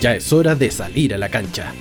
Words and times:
Ya 0.00 0.14
es 0.14 0.32
hora 0.32 0.54
de 0.54 0.70
salir 0.70 1.14
a 1.14 1.18
la 1.18 1.28
cancha. 1.28 1.72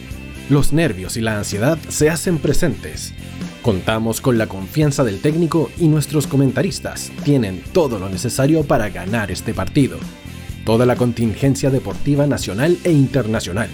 Los 0.49 0.73
nervios 0.73 1.17
y 1.17 1.21
la 1.21 1.37
ansiedad 1.37 1.77
se 1.89 2.09
hacen 2.09 2.37
presentes. 2.37 3.13
Contamos 3.61 4.21
con 4.21 4.37
la 4.37 4.47
confianza 4.47 5.03
del 5.03 5.19
técnico 5.19 5.71
y 5.79 5.87
nuestros 5.87 6.27
comentaristas 6.27 7.11
tienen 7.23 7.63
todo 7.73 7.97
lo 7.99 8.09
necesario 8.09 8.63
para 8.63 8.89
ganar 8.89 9.31
este 9.31 9.53
partido. 9.53 9.97
Toda 10.65 10.85
la 10.85 10.95
contingencia 10.95 11.69
deportiva 11.69 12.27
nacional 12.27 12.77
e 12.83 12.91
internacional, 12.91 13.69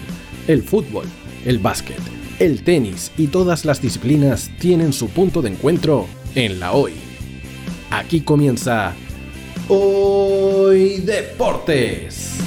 el 0.48 0.62
fútbol, 0.62 1.06
el 1.44 1.58
básquet, 1.58 2.00
el 2.38 2.64
tenis 2.64 3.12
y 3.18 3.28
todas 3.28 3.64
las 3.64 3.80
disciplinas 3.80 4.50
tienen 4.58 4.92
su 4.92 5.08
punto 5.08 5.42
de 5.42 5.50
encuentro 5.50 6.06
en 6.34 6.58
la 6.58 6.72
hoy. 6.72 6.94
Aquí 7.90 8.22
comienza 8.22 8.94
Hoy 9.68 10.98
Deportes. 11.00 12.38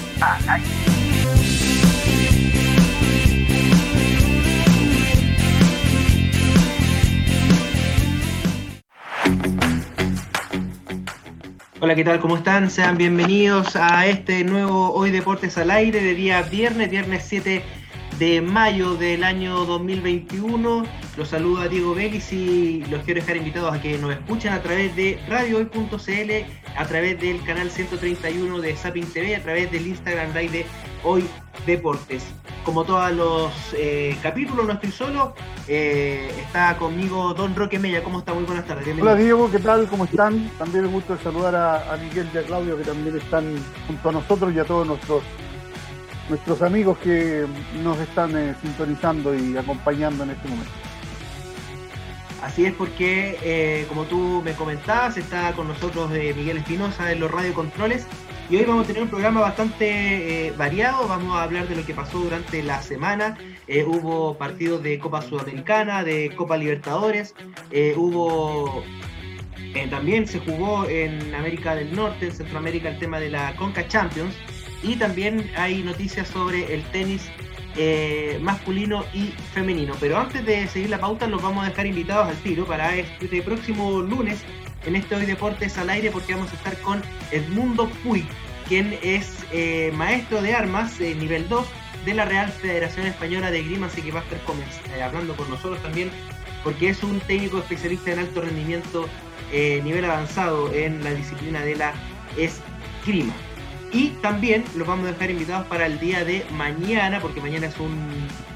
Hola, 11.85 11.93
¿qué 11.93 12.03
tal? 12.03 12.19
¿Cómo 12.19 12.35
están? 12.37 12.71
Sean 12.71 12.97
bienvenidos 12.97 13.75
a 13.75 14.07
este 14.07 14.43
nuevo 14.43 14.91
Hoy 14.95 15.11
Deportes 15.11 15.55
al 15.59 15.69
Aire 15.69 16.01
de 16.01 16.15
día 16.15 16.41
viernes, 16.41 16.89
viernes 16.89 17.23
7 17.27 17.61
de 18.19 18.41
mayo 18.41 18.95
del 18.95 19.23
año 19.23 19.65
2021. 19.65 20.85
Los 21.17 21.29
saluda 21.29 21.67
Diego 21.67 21.93
Vélez 21.93 22.31
y 22.31 22.85
los 22.85 23.03
quiero 23.03 23.19
dejar 23.19 23.37
invitados 23.37 23.73
a 23.73 23.81
que 23.81 23.97
nos 23.97 24.11
escuchen 24.13 24.53
a 24.53 24.61
través 24.61 24.95
de 24.95 25.19
radiohoy.cl, 25.27 26.77
a 26.77 26.85
través 26.85 27.19
del 27.19 27.43
canal 27.43 27.69
131 27.69 28.59
de 28.59 28.75
Sapin 28.75 29.05
TV, 29.05 29.35
a 29.35 29.41
través 29.41 29.71
del 29.71 29.87
Instagram 29.87 30.33
Live 30.33 30.49
de 30.49 30.65
Hoy 31.03 31.25
Deportes. 31.65 32.23
Como 32.63 32.83
todos 32.83 33.11
los 33.11 33.51
eh, 33.77 34.17
capítulos, 34.23 34.65
no 34.65 34.73
estoy 34.73 34.91
solo. 34.91 35.35
Eh, 35.67 36.31
está 36.39 36.77
conmigo 36.77 37.33
Don 37.33 37.55
Roque 37.55 37.79
Mella. 37.79 38.03
¿Cómo 38.03 38.19
está? 38.19 38.33
Muy 38.33 38.43
buenas 38.43 38.65
tardes. 38.65 38.87
Hola 38.99 39.15
Diego, 39.15 39.51
¿qué 39.51 39.59
tal? 39.59 39.87
¿Cómo 39.87 40.05
están? 40.05 40.49
También 40.57 40.85
me 40.85 40.89
gusta 40.89 41.17
saludar 41.17 41.55
a, 41.55 41.97
Miguel 41.97 42.27
y 42.33 42.37
a 42.37 42.43
Claudio 42.43 42.77
que 42.77 42.83
también 42.83 43.17
están 43.17 43.55
junto 43.87 44.09
a 44.09 44.11
nosotros 44.13 44.53
y 44.53 44.59
a 44.59 44.65
todos 44.65 44.87
nuestros 44.87 45.21
nuestros 46.29 46.61
amigos 46.61 46.97
que 46.99 47.45
nos 47.83 47.99
están 47.99 48.35
eh, 48.37 48.55
sintonizando 48.61 49.35
y 49.35 49.57
acompañando 49.57 50.23
en 50.23 50.31
este 50.31 50.47
momento. 50.47 50.71
Así 52.41 52.65
es 52.65 52.73
porque, 52.73 53.85
como 53.89 54.03
tú 54.03 54.41
me 54.45 54.53
comentabas, 54.53 55.17
está 55.17 55.51
con 55.53 55.67
nosotros 55.67 56.11
Miguel 56.11 56.57
Espinosa 56.57 57.05
de 57.05 57.15
los 57.15 57.31
radiocontroles 57.31 58.05
y 58.47 58.57
hoy 58.57 58.65
vamos 58.65 58.83
a 58.83 58.87
tener 58.87 59.01
un 59.01 59.09
programa 59.09 59.41
bastante 59.41 60.47
eh, 60.47 60.53
variado, 60.55 61.07
vamos 61.07 61.35
a 61.35 61.41
hablar 61.41 61.67
de 61.67 61.75
lo 61.75 61.83
que 61.83 61.95
pasó 61.95 62.19
durante 62.19 62.61
la 62.61 62.79
semana. 62.79 63.35
Eh, 63.67 63.83
hubo 63.83 64.37
partidos 64.37 64.83
de 64.83 64.99
Copa 64.99 65.23
Sudamericana, 65.23 66.03
de 66.03 66.31
Copa 66.35 66.55
Libertadores, 66.55 67.33
eh, 67.71 67.95
hubo... 67.97 68.83
también 69.89 70.27
se 70.27 70.39
jugó 70.39 70.87
en 70.87 71.33
América 71.33 71.73
del 71.73 71.95
Norte, 71.95 72.27
en 72.27 72.33
Centroamérica, 72.33 72.89
el 72.89 72.99
tema 72.99 73.19
de 73.19 73.31
la 73.31 73.55
Conca 73.55 73.87
Champions. 73.87 74.35
Y 74.87 74.95
también 74.95 75.51
hay 75.57 75.83
noticias 75.83 76.27
sobre 76.27 76.73
el 76.73 76.83
tenis 76.91 77.29
masculino 78.39 79.03
y 79.13 79.33
femenino. 79.53 79.95
Pero 79.99 80.17
antes 80.17 80.45
de 80.45 80.65
seguir 80.67 80.89
la 80.89 80.99
pauta, 80.99 81.27
los 81.27 81.41
vamos 81.41 81.65
a 81.65 81.69
dejar 81.69 81.85
invitados 81.85 82.29
al 82.29 82.37
tiro 82.37 82.65
para 82.65 82.95
este 82.95 83.41
próximo 83.41 84.01
lunes 84.01 84.45
en 84.85 84.95
este 84.95 85.15
Hoy 85.15 85.25
Deportes 85.25 85.77
al 85.77 85.89
aire 85.89 86.11
porque 86.11 86.33
vamos 86.33 86.51
a 86.51 86.55
estar 86.55 86.77
con 86.81 87.01
Edmundo 87.31 87.89
Puig, 88.03 88.25
quien 88.67 88.97
es 89.01 89.45
eh, 89.51 89.91
maestro 89.95 90.41
de 90.41 90.53
armas 90.53 90.99
eh, 91.01 91.15
nivel 91.15 91.47
2 91.49 91.65
de 92.05 92.13
la 92.13 92.25
Real 92.25 92.51
Federación 92.51 93.07
Española 93.07 93.49
de 93.51 93.63
Grima, 93.63 93.87
así 93.87 94.01
que 94.01 94.11
va 94.11 94.19
a 94.19 94.23
estar 94.23 94.39
eh, 94.39 95.01
hablando 95.01 95.35
con 95.35 95.49
nosotros 95.49 95.81
también 95.81 96.09
porque 96.63 96.89
es 96.89 97.03
un 97.03 97.19
técnico 97.21 97.59
especialista 97.59 98.11
en 98.11 98.19
alto 98.19 98.41
rendimiento 98.41 99.07
nivel 99.51 100.03
avanzado 100.03 100.73
en 100.73 101.01
la 101.01 101.13
disciplina 101.13 101.61
de 101.61 101.75
la 101.75 101.93
esgrima. 102.35 103.33
Y 103.91 104.09
también 104.21 104.63
los 104.75 104.87
vamos 104.87 105.07
a 105.07 105.11
dejar 105.11 105.31
invitados 105.31 105.67
para 105.67 105.85
el 105.85 105.99
día 105.99 106.25
de 106.25 106.45
mañana, 106.51 107.19
porque 107.21 107.39
mañana 107.39 107.67
es 107.67 107.79
un 107.79 107.95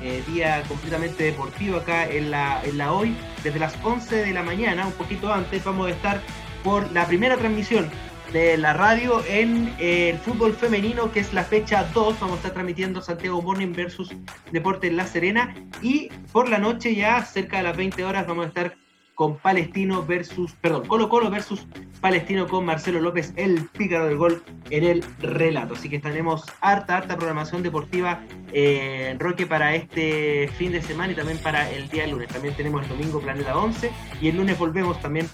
eh, 0.01 0.23
día 0.28 0.63
completamente 0.67 1.23
deportivo 1.23 1.78
acá 1.78 2.09
en 2.09 2.31
la, 2.31 2.62
en 2.63 2.78
la 2.78 2.91
hoy. 2.91 3.16
Desde 3.44 3.59
las 3.59 3.75
11 3.84 4.18
de 4.18 4.34
la 4.34 4.44
mañana, 4.44 4.85
un 4.85 4.94
poquito 4.94 5.31
antes, 5.31 5.63
vamos 5.63 5.88
a 5.88 5.91
estar 5.91 6.22
por 6.63 6.91
la 6.91 7.06
primera 7.07 7.38
transmisión 7.38 7.89
de 8.34 8.57
la 8.57 8.73
radio 8.73 9.23
en 9.28 9.73
eh, 9.79 10.12
el 10.12 10.19
fútbol 10.19 10.53
femenino, 10.53 11.12
que 11.12 11.19
es 11.22 11.34
la 11.34 11.44
fecha 11.44 11.89
2. 11.94 12.19
Vamos 12.19 12.35
a 12.35 12.38
estar 12.38 12.53
transmitiendo 12.53 13.01
Santiago 13.01 13.41
Morning 13.41 13.73
versus 13.73 14.13
Deportes 14.51 14.94
La 14.94 15.07
Serena. 15.07 15.56
Y 15.81 16.09
por 16.31 16.50
la 16.50 16.57
noche, 16.57 16.95
ya 16.95 17.23
cerca 17.23 17.57
de 17.57 17.63
las 17.63 17.78
20 17.78 18.03
horas, 18.06 18.28
vamos 18.28 18.45
a 18.45 18.47
estar 18.50 18.75
con 19.19 19.35
Palestino 19.35 20.06
versus, 20.06 20.53
perdón, 20.62 20.88
Colo 20.88 21.09
Colo 21.09 21.30
versus 21.30 21.68
Palestino 22.00 22.47
con 22.47 22.63
Marcelo 22.63 23.02
López, 23.02 23.34
el 23.35 23.68
pícaro 23.68 24.06
del 24.06 24.16
gol 24.16 24.41
en 24.69 24.85
el 24.85 25.03
relato. 25.19 25.74
Así 25.74 25.90
que 25.90 26.00
tenemos 26.00 26.46
harta, 26.62 26.96
harta 26.96 27.18
programación 27.18 27.62
deportiva 27.62 28.24
eh, 28.53 29.09
en 29.12 29.19
Roque 29.19 29.46
para 29.46 29.75
este 29.75 30.47
fin 30.57 30.72
de 30.72 30.81
semana 30.81 31.12
y 31.12 31.18
también 31.18 31.38
para 31.40 31.69
el 31.69 31.90
día 31.90 32.07
lunes. 32.07 32.30
También 32.30 32.56
tenemos 32.56 32.84
el 32.84 32.88
domingo 32.88 33.19
Planeta 33.19 33.57
11 33.57 33.91
y 34.22 34.30
el 34.30 34.38
lunes 34.38 34.57
volvemos 34.57 34.97
también 35.02 35.28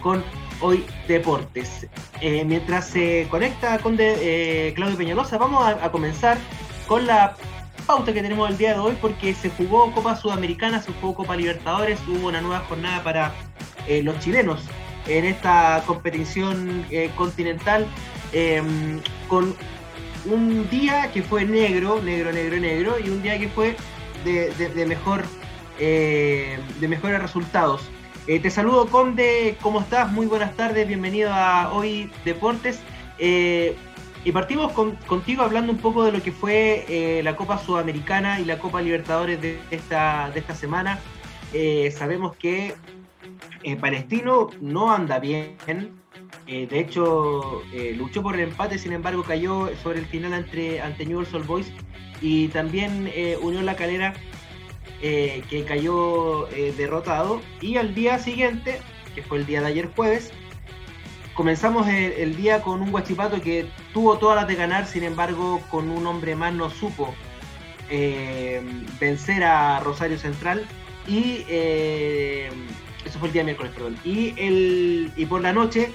con 0.00 0.24
Hoy 0.62 0.82
Deportes. 1.06 1.86
Eh, 2.22 2.42
mientras 2.46 2.86
se 2.86 3.26
conecta 3.30 3.80
con 3.80 3.96
eh, 3.98 4.72
Claudio 4.74 4.96
Peñalosa, 4.96 5.36
vamos 5.36 5.62
a 5.62 5.92
comenzar 5.92 6.38
con 6.88 7.06
la 7.06 7.36
pauta 7.86 8.12
que 8.12 8.22
tenemos 8.22 8.48
el 8.48 8.56
día 8.56 8.72
de 8.74 8.78
hoy 8.78 8.96
porque 9.00 9.34
se 9.34 9.50
jugó 9.50 9.92
Copa 9.92 10.16
Sudamericana, 10.16 10.80
se 10.80 10.92
jugó 10.92 11.14
Copa 11.14 11.36
Libertadores, 11.36 12.00
hubo 12.08 12.28
una 12.28 12.40
nueva 12.40 12.60
jornada 12.60 13.02
para 13.02 13.32
eh, 13.86 14.02
los 14.02 14.18
chilenos 14.20 14.62
en 15.06 15.24
esta 15.26 15.82
competición 15.86 16.86
eh, 16.90 17.10
continental 17.14 17.86
em, 18.32 19.00
con 19.28 19.54
un 20.24 20.68
día 20.70 21.10
que 21.12 21.22
fue 21.22 21.44
negro, 21.44 22.00
negro, 22.02 22.32
negro, 22.32 22.56
negro 22.56 22.96
y 23.04 23.10
un 23.10 23.22
día 23.22 23.38
que 23.38 23.48
fue 23.48 23.76
de, 24.24 24.86
mejor 24.86 25.22
eh, 25.78 26.58
de 26.80 26.88
mejores 26.88 27.20
resultados. 27.20 27.82
te 28.26 28.50
saludo 28.50 28.86
Conde, 28.86 29.58
¿cómo 29.60 29.80
estás? 29.80 30.10
Muy 30.10 30.26
buenas 30.26 30.56
tardes, 30.56 30.88
bienvenido 30.88 31.30
a 31.32 31.70
Hoy 31.72 32.10
Deportes. 32.24 32.80
Y 34.24 34.32
partimos 34.32 34.72
contigo 34.72 35.42
hablando 35.42 35.70
un 35.70 35.78
poco 35.78 36.02
de 36.02 36.10
lo 36.10 36.22
que 36.22 36.32
fue 36.32 36.86
eh, 36.88 37.22
la 37.22 37.36
Copa 37.36 37.58
Sudamericana 37.58 38.40
y 38.40 38.46
la 38.46 38.58
Copa 38.58 38.80
Libertadores 38.80 39.40
de 39.40 39.60
esta, 39.70 40.30
de 40.30 40.40
esta 40.40 40.54
semana. 40.54 40.98
Eh, 41.52 41.90
sabemos 41.90 42.34
que 42.36 42.74
eh, 43.62 43.76
Palestino 43.76 44.48
no 44.62 44.94
anda 44.94 45.18
bien. 45.18 45.56
de 46.46 46.78
hecho, 46.80 47.62
luchó 47.96 48.22
por 48.22 48.34
el 48.36 48.48
empate, 48.48 48.78
sin 48.78 48.94
embargo, 48.94 49.22
cayó 49.24 49.68
sobre 49.82 49.98
el 49.98 50.06
final 50.06 50.32
ante, 50.32 51.06
Newell's 51.06 51.34
Old 51.34 51.46
Boys. 51.46 51.70
Y 52.22 52.48
también 52.48 53.12
Unión 53.42 53.66
La 53.66 53.76
Calera, 53.76 54.14
que 55.02 55.64
cayó 55.68 56.46
derrotado. 56.78 57.42
Y 57.60 57.76
al 57.76 57.94
día 57.94 58.18
siguiente, 58.18 58.80
que 59.14 59.22
fue 59.22 59.38
el 59.38 59.46
día 59.46 59.60
de 59.60 59.66
ayer 59.66 59.90
jueves, 59.94 60.32
comenzamos 61.34 61.88
el, 61.88 62.36
día 62.36 62.62
con 62.62 62.80
un 62.80 62.90
Guachipato 62.90 63.40
que 63.40 63.68
tuvo 63.92 64.18
todas 64.18 64.36
las 64.36 64.46
de 64.46 64.54
ganar, 64.54 64.86
sin 64.86 65.02
embargo, 65.02 65.60
con 65.70 65.90
un 65.90 66.06
hombre 66.06 66.36
más 66.36 66.54
no 66.54 66.70
supo 66.70 67.14
eh, 67.90 68.62
vencer 69.00 69.44
a 69.44 69.80
Rosario 69.80 70.18
Central. 70.18 70.66
Y 71.06 71.44
eh, 71.48 72.50
eso 73.04 73.18
fue 73.18 73.28
el 73.28 73.34
día 73.34 73.44
miércoles, 73.44 73.72
perdón. 73.74 73.98
Y, 74.04 74.34
el, 74.38 75.12
y 75.16 75.26
por 75.26 75.42
la 75.42 75.52
noche, 75.52 75.90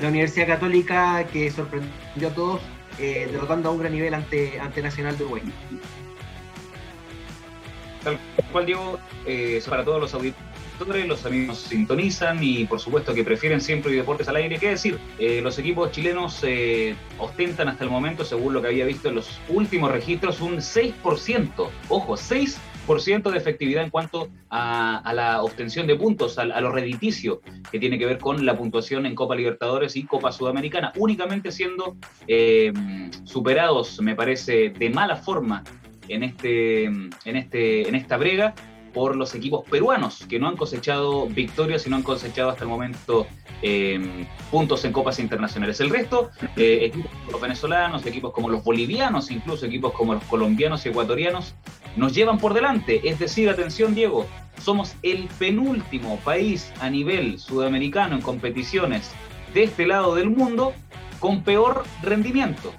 la 0.00 0.08
Universidad 0.08 0.46
Católica 0.48 1.24
que 1.32 1.50
sorprendió 1.50 2.28
a 2.28 2.34
todos, 2.34 2.60
eh, 2.98 3.28
derrotando 3.30 3.68
a 3.68 3.72
un 3.72 3.78
gran 3.78 3.92
nivel 3.92 4.14
ante, 4.14 4.58
ante 4.58 4.82
Nacional 4.82 5.16
de 5.16 5.24
Uruguay. 5.24 5.42
Tal 8.02 8.18
cual, 8.50 8.66
Diego, 8.66 8.98
para 9.68 9.84
todos 9.84 10.00
los 10.00 10.14
auditores 10.14 10.47
los 10.86 11.26
amigos 11.26 11.58
sintonizan 11.58 12.42
y 12.42 12.64
por 12.64 12.80
supuesto 12.80 13.12
que 13.12 13.24
prefieren 13.24 13.60
siempre 13.60 13.92
deportes 13.92 14.28
al 14.28 14.36
aire. 14.36 14.58
¿Qué 14.58 14.70
decir? 14.70 14.98
Eh, 15.18 15.40
los 15.42 15.58
equipos 15.58 15.90
chilenos 15.90 16.40
eh, 16.42 16.94
ostentan 17.18 17.68
hasta 17.68 17.84
el 17.84 17.90
momento, 17.90 18.24
según 18.24 18.54
lo 18.54 18.62
que 18.62 18.68
había 18.68 18.84
visto 18.84 19.08
en 19.08 19.16
los 19.16 19.40
últimos 19.48 19.90
registros, 19.90 20.40
un 20.40 20.56
6%, 20.56 21.68
ojo, 21.88 22.14
6% 22.14 23.30
de 23.30 23.38
efectividad 23.38 23.84
en 23.84 23.90
cuanto 23.90 24.28
a, 24.50 25.12
la 25.14 25.42
obtención 25.42 25.86
de 25.86 25.96
puntos, 25.96 26.38
a, 26.38 26.44
lo 26.44 26.70
rediticio 26.70 27.40
que 27.70 27.78
tiene 27.78 27.98
que 27.98 28.06
ver 28.06 28.18
con 28.18 28.46
la 28.46 28.56
puntuación 28.56 29.04
en 29.04 29.14
Copa 29.14 29.34
Libertadores 29.34 29.96
y 29.96 30.04
Copa 30.04 30.32
Sudamericana, 30.32 30.92
únicamente 30.96 31.52
siendo 31.52 31.96
eh, 32.26 32.72
superados, 33.24 34.00
me 34.00 34.14
parece, 34.14 34.70
de 34.70 34.90
mala 34.90 35.16
forma 35.16 35.64
en, 36.08 36.22
este, 36.22 36.84
en, 36.84 37.10
este, 37.24 37.88
en 37.88 37.94
esta 37.94 38.16
brega 38.16 38.54
por 38.98 39.14
los 39.14 39.32
equipos 39.36 39.64
peruanos, 39.70 40.26
que 40.28 40.40
no 40.40 40.48
han 40.48 40.56
cosechado 40.56 41.28
victorias 41.28 41.86
y 41.86 41.90
no 41.90 41.94
han 41.94 42.02
cosechado 42.02 42.50
hasta 42.50 42.64
el 42.64 42.68
momento 42.68 43.28
eh, 43.62 44.26
puntos 44.50 44.84
en 44.84 44.92
copas 44.92 45.20
internacionales. 45.20 45.78
El 45.78 45.90
resto, 45.90 46.30
eh, 46.56 46.80
equipos 46.86 47.12
como 47.12 47.30
los 47.30 47.40
venezolanos, 47.40 48.04
equipos 48.06 48.32
como 48.32 48.48
los 48.48 48.64
bolivianos, 48.64 49.30
incluso 49.30 49.66
equipos 49.66 49.92
como 49.92 50.14
los 50.14 50.24
colombianos 50.24 50.84
y 50.84 50.88
ecuatorianos, 50.88 51.54
nos 51.94 52.12
llevan 52.12 52.38
por 52.38 52.54
delante. 52.54 53.08
Es 53.08 53.20
decir, 53.20 53.48
atención 53.48 53.94
Diego, 53.94 54.26
somos 54.60 54.96
el 55.04 55.28
penúltimo 55.38 56.16
país 56.24 56.72
a 56.80 56.90
nivel 56.90 57.38
sudamericano 57.38 58.16
en 58.16 58.20
competiciones 58.20 59.12
de 59.54 59.62
este 59.62 59.86
lado 59.86 60.16
del 60.16 60.28
mundo 60.28 60.72
con 61.20 61.44
peor 61.44 61.84
rendimiento. 62.02 62.72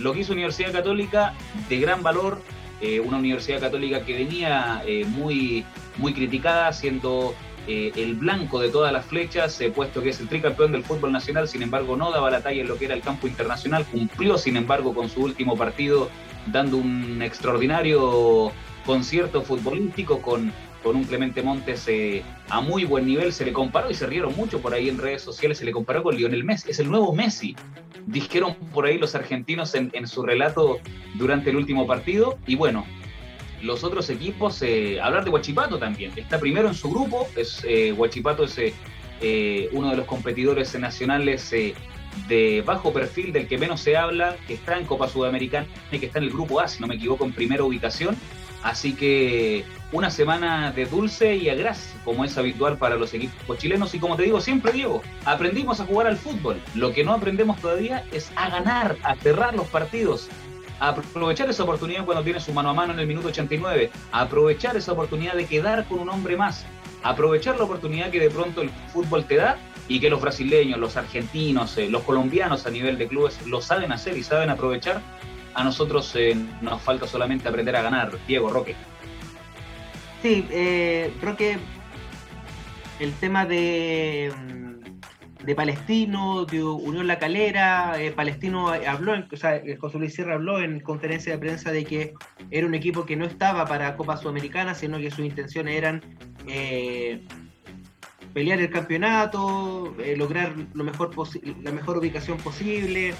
Lo 0.00 0.12
que 0.12 0.22
hizo 0.22 0.32
Universidad 0.32 0.72
Católica 0.72 1.34
de 1.68 1.78
gran 1.78 2.02
valor, 2.02 2.42
eh, 2.82 3.00
una 3.00 3.16
Universidad 3.16 3.60
Católica 3.60 4.04
que 4.04 4.12
venía 4.12 4.82
muy, 5.08 5.64
muy 5.96 6.12
criticada, 6.12 6.72
siendo 6.72 7.34
eh, 7.68 7.92
el 7.94 8.14
blanco 8.14 8.58
de 8.58 8.70
todas 8.70 8.92
las 8.92 9.06
flechas, 9.06 9.60
eh, 9.60 9.70
puesto 9.70 10.02
que 10.02 10.08
es 10.08 10.18
el 10.18 10.28
tricampeón 10.28 10.72
del 10.72 10.82
fútbol 10.82 11.12
nacional, 11.12 11.46
sin 11.46 11.62
embargo 11.62 11.96
no 11.96 12.10
daba 12.10 12.28
la 12.28 12.42
talla 12.42 12.60
en 12.60 12.66
lo 12.66 12.76
que 12.76 12.86
era 12.86 12.94
el 12.94 13.02
campo 13.02 13.28
internacional, 13.28 13.84
cumplió 13.86 14.36
sin 14.36 14.56
embargo 14.56 14.92
con 14.92 15.08
su 15.08 15.22
último 15.22 15.56
partido 15.56 16.10
dando 16.46 16.76
un 16.78 17.22
extraordinario 17.22 18.50
concierto 18.84 19.42
futbolístico 19.42 20.20
con, 20.20 20.52
con 20.82 20.96
un 20.96 21.04
Clemente 21.04 21.42
Montes 21.42 21.86
eh, 21.88 22.22
a 22.48 22.60
muy 22.60 22.84
buen 22.84 23.06
nivel, 23.06 23.32
se 23.32 23.44
le 23.44 23.52
comparó 23.52 23.90
y 23.90 23.94
se 23.94 24.06
rieron 24.06 24.34
mucho 24.36 24.60
por 24.60 24.74
ahí 24.74 24.88
en 24.88 24.98
redes 24.98 25.22
sociales, 25.22 25.58
se 25.58 25.64
le 25.64 25.72
comparó 25.72 26.02
con 26.02 26.16
Lionel 26.16 26.44
Messi, 26.44 26.70
es 26.70 26.80
el 26.80 26.90
nuevo 26.90 27.12
Messi, 27.12 27.56
dijeron 28.06 28.54
por 28.72 28.86
ahí 28.86 28.98
los 28.98 29.14
argentinos 29.14 29.74
en, 29.74 30.06
su 30.06 30.22
relato 30.22 30.78
durante 31.14 31.50
el 31.50 31.56
último 31.56 31.86
partido, 31.86 32.38
y 32.46 32.56
bueno, 32.56 32.84
los 33.62 33.84
otros 33.84 34.10
equipos, 34.10 34.60
eh, 34.62 35.00
hablar 35.00 35.24
de 35.24 35.30
Huachipato 35.30 35.78
también. 35.78 36.12
Está 36.16 36.40
primero 36.40 36.68
en 36.68 36.74
su 36.74 36.90
grupo, 36.90 37.28
es 37.36 37.64
eh, 37.64 37.92
Huachipato 37.92 38.44
es 38.44 38.58
eh, 39.20 39.68
uno 39.72 39.90
de 39.90 39.96
los 39.96 40.06
competidores 40.06 40.76
nacionales 40.78 41.54
de 42.28 42.62
bajo 42.66 42.92
perfil 42.92 43.32
del 43.32 43.46
que 43.46 43.56
menos 43.56 43.80
se 43.80 43.96
habla, 43.96 44.36
que 44.46 44.54
está 44.54 44.78
en 44.78 44.84
Copa 44.84 45.08
Sudamericana 45.08 45.66
y 45.90 45.98
que 45.98 46.06
está 46.06 46.18
en 46.18 46.24
el 46.24 46.30
grupo 46.30 46.60
A, 46.60 46.68
si 46.68 46.80
no 46.80 46.88
me 46.88 46.96
equivoco, 46.96 47.24
en 47.24 47.32
primera 47.32 47.62
ubicación. 47.62 48.16
Así 48.62 48.94
que 48.94 49.64
una 49.90 50.10
semana 50.10 50.70
de 50.70 50.86
dulce 50.86 51.36
y 51.36 51.48
agraz, 51.48 51.94
como 52.04 52.24
es 52.24 52.38
habitual 52.38 52.78
para 52.78 52.96
los 52.96 53.12
equipos 53.12 53.58
chilenos. 53.58 53.94
Y 53.94 53.98
como 53.98 54.16
te 54.16 54.22
digo 54.22 54.40
siempre, 54.40 54.72
Diego, 54.72 55.02
aprendimos 55.24 55.80
a 55.80 55.86
jugar 55.86 56.06
al 56.06 56.16
fútbol. 56.16 56.60
Lo 56.74 56.92
que 56.92 57.04
no 57.04 57.12
aprendemos 57.12 57.60
todavía 57.60 58.04
es 58.12 58.32
a 58.36 58.50
ganar, 58.50 58.96
a 59.02 59.16
cerrar 59.16 59.54
los 59.54 59.66
partidos, 59.66 60.28
aprovechar 60.78 61.48
esa 61.48 61.62
oportunidad 61.62 62.04
cuando 62.04 62.24
tiene 62.24 62.40
su 62.40 62.52
mano 62.52 62.70
a 62.70 62.74
mano 62.74 62.92
en 62.92 63.00
el 63.00 63.06
minuto 63.06 63.28
89, 63.28 63.90
aprovechar 64.10 64.76
esa 64.76 64.92
oportunidad 64.92 65.34
de 65.34 65.46
quedar 65.46 65.86
con 65.86 66.00
un 66.00 66.08
hombre 66.08 66.36
más, 66.36 66.64
aprovechar 67.02 67.56
la 67.56 67.64
oportunidad 67.64 68.10
que 68.10 68.18
de 68.18 68.30
pronto 68.30 68.62
el 68.62 68.70
fútbol 68.92 69.24
te 69.24 69.36
da 69.36 69.58
y 69.88 70.00
que 70.00 70.10
los 70.10 70.20
brasileños, 70.20 70.78
los 70.78 70.96
argentinos, 70.96 71.76
eh, 71.78 71.88
los 71.88 72.02
colombianos 72.02 72.66
a 72.66 72.70
nivel 72.70 72.98
de 72.98 73.08
clubes 73.08 73.44
lo 73.46 73.60
saben 73.60 73.92
hacer 73.92 74.16
y 74.16 74.22
saben 74.22 74.50
aprovechar. 74.50 75.00
A 75.54 75.64
nosotros 75.64 76.14
eh, 76.16 76.36
nos 76.60 76.80
falta 76.82 77.06
solamente 77.06 77.48
aprender 77.48 77.76
a 77.76 77.82
ganar. 77.82 78.12
Diego, 78.26 78.50
Roque. 78.50 78.74
Sí, 80.22 80.46
eh, 80.50 81.12
Roque, 81.20 81.58
el 83.00 83.12
tema 83.14 83.44
de 83.44 84.32
mm, 84.34 84.62
de 85.44 85.54
Palestino, 85.54 86.44
de 86.44 86.62
Unión 86.62 87.06
La 87.06 87.18
Calera. 87.18 88.00
Eh, 88.00 88.12
Palestino 88.12 88.68
habló, 88.68 89.14
o 89.30 89.36
sea, 89.36 89.60
José 89.80 89.98
Luis 89.98 90.14
Sierra 90.14 90.34
habló 90.34 90.60
en 90.60 90.80
conferencia 90.80 91.32
de 91.32 91.38
prensa 91.38 91.72
de 91.72 91.84
que 91.84 92.14
era 92.50 92.66
un 92.66 92.74
equipo 92.74 93.04
que 93.04 93.16
no 93.16 93.24
estaba 93.24 93.66
para 93.66 93.96
Copa 93.96 94.16
Sudamericana, 94.16 94.74
sino 94.74 94.98
que 94.98 95.10
sus 95.10 95.24
intenciones 95.24 95.76
eran 95.76 96.02
eh, 96.46 97.22
pelear 98.32 98.60
el 98.60 98.70
campeonato, 98.70 99.94
eh, 100.02 100.16
lograr 100.16 100.54
lo 100.74 100.84
mejor 100.84 101.10
la 101.62 101.72
mejor 101.72 101.98
ubicación 101.98 102.38
posible. 102.38 103.14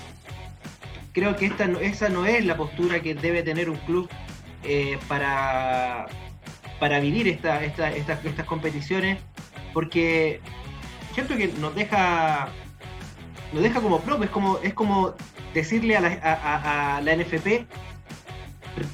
Creo 1.12 1.36
que 1.36 1.46
esta, 1.46 1.64
esa 1.80 2.08
no 2.08 2.26
es 2.26 2.44
la 2.44 2.56
postura 2.56 3.00
que 3.00 3.14
debe 3.14 3.42
tener 3.42 3.68
un 3.68 3.76
club 3.76 4.08
para, 5.08 6.06
para 6.80 7.00
vivir 7.00 7.28
esta, 7.28 7.62
estas 7.64 8.46
competiciones, 8.46 9.18
porque 9.74 10.40
siento 11.14 11.36
que 11.36 11.48
nos 11.48 11.74
deja 11.74 12.48
nos 13.52 13.62
deja 13.62 13.80
como 13.80 14.00
prop, 14.00 14.22
es 14.22 14.30
como, 14.30 14.58
es 14.58 14.74
como 14.74 15.14
decirle 15.54 15.96
a 15.96 16.00
la, 16.00 16.08
a, 16.96 17.00
la 17.02 17.16
NFP 17.16 17.66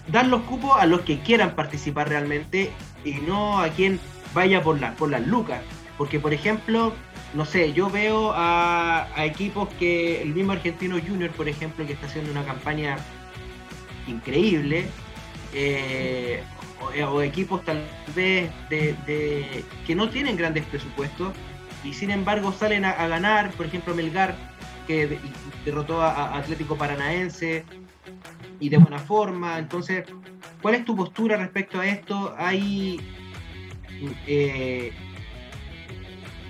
dar 0.08 0.26
los 0.26 0.42
cupos 0.42 0.72
a 0.78 0.86
los 0.86 1.02
que 1.02 1.20
quieran 1.20 1.54
participar 1.54 2.08
realmente 2.08 2.70
y 3.04 3.14
no 3.14 3.60
a 3.60 3.68
quien 3.68 4.00
vaya 4.34 4.62
por, 4.62 4.80
la, 4.80 4.92
por 4.94 5.10
las 5.10 5.26
lucas. 5.26 5.62
Porque, 5.96 6.20
por 6.20 6.32
ejemplo, 6.32 6.92
no 7.34 7.44
sé, 7.44 7.72
yo 7.72 7.90
veo 7.90 8.32
a, 8.34 9.06
equipos 9.18 9.68
que 9.78 10.22
el 10.22 10.34
mismo 10.34 10.52
Argentino 10.52 10.96
Junior, 10.98 11.30
por 11.30 11.48
ejemplo, 11.48 11.86
que 11.86 11.92
está 11.92 12.06
haciendo 12.06 12.30
una 12.30 12.44
campaña 12.44 12.96
increíble, 14.06 14.86
eh, 15.52 16.42
o, 16.80 17.20
equipos 17.22 17.64
tal 17.64 17.82
vez 18.14 18.50
de, 18.70 19.64
que 19.86 19.94
no 19.94 20.08
tienen 20.08 20.36
grandes 20.36 20.64
presupuestos, 20.66 21.32
y 21.84 21.92
sin 21.92 22.10
embargo 22.10 22.52
salen 22.52 22.84
a, 22.84 23.06
ganar, 23.06 23.50
por 23.52 23.66
ejemplo 23.66 23.94
Melgar, 23.94 24.34
que 24.86 25.18
derrotó 25.64 26.00
a, 26.00 26.36
Atlético 26.38 26.76
Paranaense 26.76 27.64
y 28.58 28.68
de 28.70 28.78
buena 28.78 28.98
forma. 28.98 29.58
Entonces, 29.58 30.04
¿cuál 30.62 30.76
es 30.76 30.84
tu 30.84 30.96
postura 30.96 31.36
respecto 31.36 31.78
a 31.78 31.86
esto? 31.86 32.34
Hay, 32.38 32.98
eh, 34.26 34.92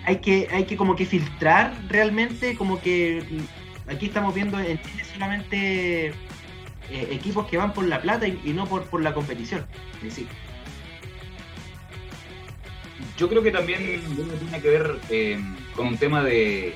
hay, 0.08 0.16
que, 0.16 0.48
hay 0.50 0.64
que 0.64 0.78
como 0.78 0.96
que 0.96 1.04
filtrar 1.04 1.74
realmente, 1.86 2.56
como 2.56 2.80
que 2.80 3.22
aquí 3.86 4.06
estamos 4.06 4.34
viendo 4.34 4.58
en 4.58 4.80
Chile 4.80 5.04
solamente 5.04 6.06
eh, 6.06 6.12
equipos 7.10 7.46
que 7.46 7.58
van 7.58 7.74
por 7.74 7.86
la 7.86 8.00
plata 8.00 8.26
y, 8.26 8.52
no 8.54 8.66
por, 8.66 8.84
por 8.84 9.02
la 9.02 9.12
competición. 9.12 9.66
Es 9.96 10.02
decir, 10.02 10.26
yo 13.18 13.28
creo 13.28 13.42
que 13.42 13.50
también 13.50 14.00
tiene 14.40 14.62
que 14.62 14.70
ver 14.70 14.98
eh, 15.10 15.38
con 15.76 15.88
un 15.88 15.98
tema 15.98 16.24
de. 16.24 16.74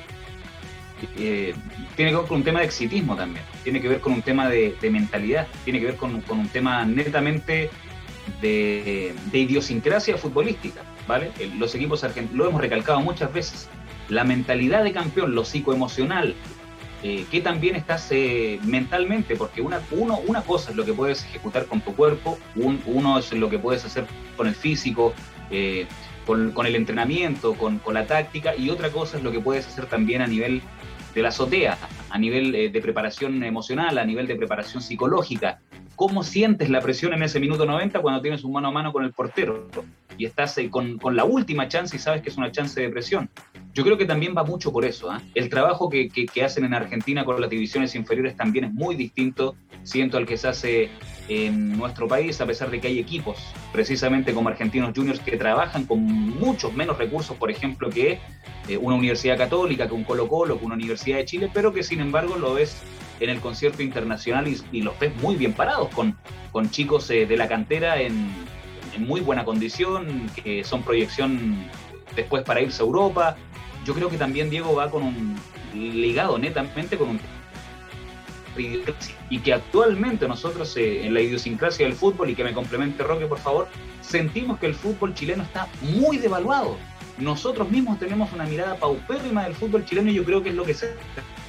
Eh, 1.16 1.54
tiene 1.96 2.14
ver 2.14 2.26
con 2.26 2.36
un 2.36 2.44
tema 2.44 2.60
de 2.60 2.66
exitismo 2.66 3.16
también, 3.16 3.44
tiene 3.64 3.80
que 3.80 3.88
ver 3.88 4.00
con 4.00 4.12
un 4.12 4.22
tema 4.22 4.48
de, 4.48 4.76
mentalidad, 4.82 5.48
tiene 5.64 5.80
que 5.80 5.86
ver 5.86 5.96
con, 5.96 6.22
un 6.28 6.48
tema 6.48 6.84
netamente 6.84 7.70
de, 8.40 9.14
idiosincrasia 9.32 10.16
futbolística, 10.16 10.82
Los 11.58 11.74
equipos 11.74 12.04
argentinos, 12.04 12.36
lo 12.36 12.48
hemos 12.48 12.60
recalcado 12.60 13.00
muchas 13.00 13.32
veces, 13.32 13.68
la 14.08 14.24
mentalidad 14.24 14.84
de 14.84 14.92
campeón, 14.92 15.34
lo 15.34 15.44
psicoemocional, 15.44 16.34
eh, 17.02 17.26
que 17.30 17.40
también 17.40 17.76
estás 17.76 18.10
mentalmente, 18.62 19.36
porque 19.36 19.60
una, 19.60 19.80
uno, 19.90 20.20
una 20.26 20.42
cosa 20.42 20.70
es 20.70 20.76
lo 20.76 20.84
que 20.84 20.92
puedes 20.92 21.24
ejecutar 21.24 21.66
con 21.66 21.80
tu 21.80 21.94
cuerpo, 21.94 22.38
uno 22.54 23.18
es 23.18 23.32
lo 23.32 23.50
que 23.50 23.58
puedes 23.58 23.84
hacer 23.84 24.06
con 24.36 24.46
el 24.46 24.54
físico, 24.54 25.12
eh, 25.52 25.86
con, 26.26 26.66
el 26.66 26.76
entrenamiento, 26.76 27.54
con, 27.54 27.80
la 27.92 28.06
táctica, 28.06 28.56
y 28.56 28.70
otra 28.70 28.90
cosa 28.90 29.18
es 29.18 29.22
lo 29.22 29.32
que 29.32 29.40
puedes 29.40 29.66
hacer 29.66 29.86
también 29.86 30.22
a 30.22 30.26
nivel 30.26 30.62
de 31.14 31.22
la 31.22 31.28
azotea, 31.28 31.76
a 32.10 32.18
nivel 32.18 32.54
eh, 32.54 32.70
de 32.70 32.80
preparación 32.80 33.42
emocional, 33.42 33.98
a 33.98 34.04
nivel 34.04 34.26
de 34.26 34.36
preparación 34.36 34.82
psicológica. 34.82 35.60
¿Cómo 35.96 36.22
sientes 36.22 36.70
la 36.70 36.80
presión 36.80 37.12
en 37.12 37.22
ese 37.22 37.38
minuto 37.38 37.66
90 37.66 38.00
cuando 38.00 38.20
tienes 38.20 38.44
un 38.44 38.52
mano 38.52 38.68
a 38.68 38.70
mano 38.70 38.92
con 38.92 39.04
el 39.04 39.12
portero 39.12 39.68
y 40.16 40.24
estás 40.24 40.56
eh, 40.58 40.70
con, 40.70 40.98
la 41.14 41.24
última 41.24 41.68
chance 41.68 41.94
y 41.96 41.98
sabes 41.98 42.22
que 42.22 42.30
es 42.30 42.36
una 42.36 42.50
chance 42.50 42.80
de 42.80 42.88
presión? 42.88 43.28
Yo 43.74 43.84
creo 43.84 43.96
que 43.96 44.04
también 44.04 44.34
va 44.36 44.44
mucho 44.44 44.72
por 44.72 44.84
eso. 44.84 45.10
¿ah? 45.10 45.20
El 45.34 45.48
trabajo 45.48 45.88
que, 45.88 46.08
que, 46.08 46.44
hacen 46.44 46.64
en 46.64 46.74
Argentina 46.74 47.24
con 47.24 47.40
las 47.40 47.50
divisiones 47.50 47.94
inferiores 47.94 48.36
también 48.36 48.66
es 48.66 48.72
muy 48.72 48.96
distinto, 48.96 49.54
siento, 49.82 50.16
al 50.16 50.26
que 50.26 50.36
se 50.36 50.48
hace 50.48 50.90
en 51.28 51.76
nuestro 51.76 52.08
país, 52.08 52.40
a 52.40 52.46
pesar 52.46 52.70
de 52.70 52.80
que 52.80 52.88
hay 52.88 52.98
equipos, 52.98 53.38
precisamente 53.72 54.34
como 54.34 54.48
Argentinos 54.48 54.92
Juniors, 54.94 55.20
que 55.20 55.36
trabajan 55.36 55.86
con 55.86 56.00
muchos 56.02 56.72
menos 56.74 56.98
recursos, 56.98 57.36
por 57.36 57.50
ejemplo, 57.50 57.88
que 57.90 58.18
eh, 58.68 58.76
una 58.76 58.96
universidad 58.96 59.38
católica, 59.38 59.86
que 59.86 59.94
un 59.94 60.04
Colo 60.04 60.28
Colo, 60.28 60.58
que 60.58 60.64
una 60.64 60.74
Universidad 60.74 61.18
de 61.18 61.24
Chile, 61.24 61.50
pero 61.52 61.72
que 61.72 61.82
sin 61.82 62.00
embargo 62.00 62.36
lo 62.36 62.54
ves 62.54 62.82
en 63.24 63.30
el 63.30 63.40
concierto 63.40 63.82
internacional 63.82 64.46
y, 64.48 64.82
los 64.82 64.98
ves 64.98 65.14
muy 65.16 65.36
bien 65.36 65.52
parados, 65.52 65.88
con, 65.94 66.16
con 66.50 66.70
chicos 66.70 67.10
eh, 67.10 67.26
de 67.26 67.36
la 67.36 67.48
cantera 67.48 68.00
en, 68.00 68.30
en 68.94 69.06
muy 69.06 69.20
buena 69.20 69.44
condición, 69.44 70.30
que 70.42 70.64
son 70.64 70.82
proyección 70.82 71.66
después 72.16 72.42
para 72.44 72.60
irse 72.60 72.82
a 72.82 72.86
Europa. 72.86 73.36
Yo 73.84 73.94
creo 73.94 74.08
que 74.08 74.16
también 74.16 74.50
Diego 74.50 74.74
va 74.74 74.90
con 74.90 75.02
un 75.02 75.36
ligado 75.74 76.38
netamente 76.38 76.96
con 76.98 77.10
un 77.10 77.20
y 79.30 79.38
que 79.38 79.54
actualmente 79.54 80.28
nosotros 80.28 80.76
eh, 80.76 81.06
en 81.06 81.14
la 81.14 81.20
idiosincrasia 81.20 81.86
del 81.86 81.94
fútbol, 81.94 82.30
y 82.30 82.34
que 82.34 82.44
me 82.44 82.52
complemente 82.52 83.02
Roque 83.02 83.26
por 83.26 83.38
favor, 83.38 83.68
sentimos 84.00 84.58
que 84.58 84.66
el 84.66 84.74
fútbol 84.74 85.14
chileno 85.14 85.42
está 85.42 85.68
muy 85.80 86.18
devaluado. 86.18 86.76
Nosotros 87.18 87.70
mismos 87.70 87.98
tenemos 87.98 88.32
una 88.32 88.44
mirada 88.44 88.76
paupérrima 88.76 89.44
del 89.44 89.54
fútbol 89.54 89.84
chileno 89.84 90.10
y 90.10 90.14
yo 90.14 90.24
creo 90.24 90.42
que 90.42 90.50
es 90.50 90.54
lo 90.54 90.64
que 90.64 90.74
se 90.74 90.94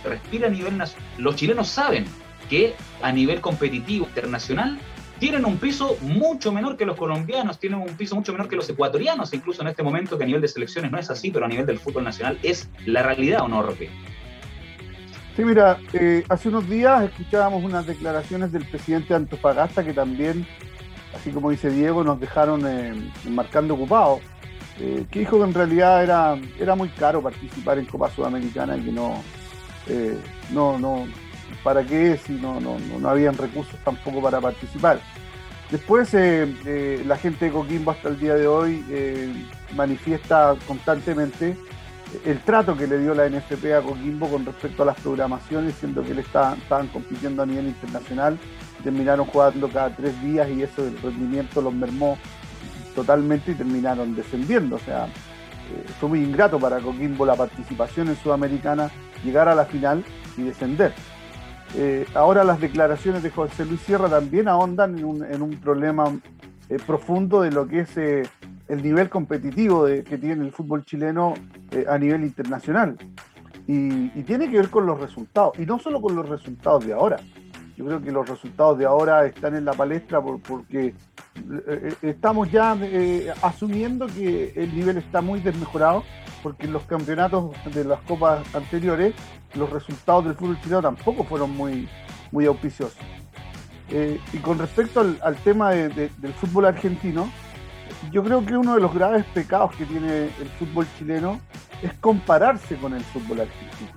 respira 0.04 0.48
a 0.48 0.52
nivel 0.52 0.78
nacional. 0.78 1.08
Los 1.18 1.36
chilenos 1.36 1.68
saben 1.68 2.06
que 2.50 2.76
a 3.02 3.12
nivel 3.12 3.42
competitivo 3.42 4.06
internacional 4.06 4.78
tienen 5.20 5.46
un 5.46 5.58
piso 5.58 5.96
mucho 6.02 6.52
menor 6.52 6.76
que 6.76 6.86
los 6.86 6.98
colombianos, 6.98 7.58
tienen 7.60 7.80
un 7.80 7.96
piso 7.96 8.16
mucho 8.16 8.34
menor 8.34 8.50
que 8.50 8.58
los 8.58 8.70
ecuatorianos, 8.70 9.34
incluso 9.34 9.62
en 9.62 9.70
este 9.70 9.82
momento 9.82 10.18
que 10.18 10.26
a 10.26 10.28
nivel 10.28 10.42
de 10.42 10.50
selecciones 10.50 10.92
no 10.92 11.00
es 11.00 11.10
así, 11.10 11.32
pero 11.32 11.46
a 11.46 11.48
nivel 11.48 11.66
del 11.66 11.80
fútbol 11.80 12.04
nacional 12.04 12.38
es 12.44 12.70
la 12.86 13.04
realidad 13.04 13.42
o 13.44 13.48
no, 13.48 13.62
Roque. 13.62 13.90
Sí, 15.36 15.46
mira, 15.46 15.80
eh, 15.94 16.24
hace 16.30 16.50
unos 16.50 16.70
días 16.70 17.06
escuchábamos 17.06 17.64
unas 17.64 17.88
declaraciones 17.88 18.52
del 18.52 18.66
presidente 18.66 19.10
de 19.10 19.16
Antofagasta 19.16 19.84
que 19.84 19.94
también, 19.94 20.46
así 21.16 21.32
como 21.32 21.50
dice 21.50 21.70
Diego, 21.72 22.04
nos 22.04 22.20
dejaron 22.20 22.68
eh, 22.68 22.94
marcando 23.30 23.76
ocupados, 23.76 24.20
eh, 24.80 25.06
que 25.12 25.20
dijo 25.20 25.38
que 25.38 25.44
en 25.46 25.54
realidad 25.54 26.04
era, 26.04 26.38
era 26.60 26.76
muy 26.76 26.90
caro 26.90 27.22
participar 27.22 27.78
en 27.80 27.86
Copa 27.86 28.10
Sudamericana 28.10 28.78
y 28.78 28.82
que 28.82 28.92
no, 28.92 29.22
no, 30.52 30.80
no, 30.80 31.08
¿para 31.64 31.84
qué 31.84 32.18
si 32.18 32.34
no, 32.34 32.60
no, 32.60 32.78
no, 32.80 33.10
habían 33.10 33.38
recursos 33.38 33.80
tampoco 33.84 34.22
para 34.22 34.40
participar? 34.42 35.00
Después 35.70 36.14
la 36.14 37.18
gente 37.18 37.46
de 37.46 37.52
Coquimbo 37.52 37.92
hasta 37.92 38.10
el 38.10 38.20
día 38.20 38.36
de 38.36 38.48
hoy 38.48 38.84
manifiesta 39.76 40.56
constantemente 40.68 41.58
el 42.26 42.40
trato 42.40 42.78
que 42.78 42.88
le 42.88 43.00
dio 43.00 43.14
la 43.14 43.28
NFP 43.28 43.74
a 43.74 43.82
Coquimbo 43.82 44.30
con 44.30 44.46
respecto 44.46 44.84
a 44.84 44.86
las 44.88 45.00
programaciones, 45.00 45.76
siendo 45.76 46.04
que 46.04 46.14
le 46.14 46.22
estaban 46.22 46.88
compitiendo 46.92 47.44
a 47.44 47.46
nivel 47.46 47.68
internacional, 47.68 48.38
terminaron 48.84 49.26
jugando 49.26 49.68
cada 49.70 49.90
tres 49.96 50.20
días 50.22 50.48
y 50.50 50.62
eso 50.62 50.84
del 50.84 50.98
rendimiento 51.02 51.62
los 51.62 51.74
mermó 51.74 52.18
totalmente 52.96 53.52
y 53.52 53.56
terminaron 53.56 54.16
descendiendo. 54.16 54.78
O 54.78 54.80
sea, 54.80 55.06
eh, 55.06 55.86
fue 56.00 56.10
muy 56.10 56.24
ingrato 56.24 56.60
para 56.60 56.80
Coquimbo 56.80 57.26
la 57.26 57.36
participación 57.36 58.10
en 58.10 58.16
Sudamericana, 58.16 58.90
llegar 59.24 59.48
a 59.48 59.56
la 59.56 59.66
final 59.66 60.04
y 60.38 60.44
descender. 60.44 60.94
Eh, 61.76 62.06
ahora 62.14 62.44
las 62.44 62.60
declaraciones 62.60 63.24
de 63.24 63.32
José 63.32 63.66
Luis 63.66 63.82
Sierra 63.82 64.08
también 64.08 64.48
ahondan 64.48 64.98
en 65.00 65.42
un, 65.42 65.56
problema 65.58 66.06
eh, 66.70 66.78
profundo 66.86 67.42
de 67.42 67.52
lo 67.52 67.68
que 67.68 67.80
es 67.80 67.98
el 67.98 68.84
nivel 68.84 69.10
competitivo 69.10 69.86
que 69.86 70.18
tiene 70.18 70.46
el 70.46 70.52
fútbol 70.52 70.86
chileno 70.86 71.34
a 71.88 71.98
nivel 71.98 72.24
internacional. 72.24 72.98
Y, 73.68 74.10
tiene 74.24 74.50
que 74.50 74.58
ver 74.58 74.70
con 74.70 74.86
los 74.86 75.00
resultados, 75.00 75.58
y 75.58 75.66
no 75.66 75.80
solo 75.80 76.02
con 76.02 76.16
los 76.16 76.28
resultados 76.28 76.86
de 76.86 76.94
ahora. 76.94 77.18
Yo 77.76 77.86
creo 77.86 78.02
que 78.02 78.12
los 78.12 78.28
resultados 78.30 78.78
de 78.78 78.86
ahora 78.86 79.26
están 79.26 79.56
en 79.56 79.66
la 79.66 79.74
palestra 79.74 80.22
porque 80.22 80.88
eh, 80.88 80.94
eh, 81.36 81.96
estamos 82.04 82.52
ya 82.52 82.78
asumiendo 83.42 84.06
que 84.08 84.54
el 84.56 84.76
nivel 84.76 84.98
está 84.98 85.22
muy 85.22 85.40
desmejorado, 85.40 86.04
porque 86.44 86.66
en 86.68 86.74
los 86.74 86.84
campeonatos 86.84 87.52
de 87.74 87.84
las 87.84 88.00
copas 88.02 88.44
anteriores 88.54 89.16
los 89.56 89.70
resultados 89.70 90.26
del 90.26 90.36
fútbol 90.36 90.60
chileno 90.62 90.82
tampoco 90.82 91.24
fueron 91.24 91.52
muy, 91.52 91.88
muy 92.32 92.46
auspiciosos. 92.46 92.98
y 93.90 94.38
con 94.40 94.60
respecto 94.60 95.00
al, 95.00 95.36
tema 95.38 95.72
del 95.72 96.34
fútbol 96.40 96.66
argentino, 96.66 97.30
yo 98.12 98.24
creo 98.24 98.46
que 98.46 98.58
uno 98.58 98.76
de 98.76 98.82
los 98.82 98.94
graves 98.94 99.26
pecados 99.34 99.76
que 99.76 99.86
tiene 99.86 100.26
el 100.26 100.50
fútbol 100.60 100.86
chileno 100.98 101.40
es 101.82 101.94
compararse 101.96 102.76
con 102.78 102.94
el 102.94 103.04
fútbol 103.04 103.42
argentino. 103.42 103.92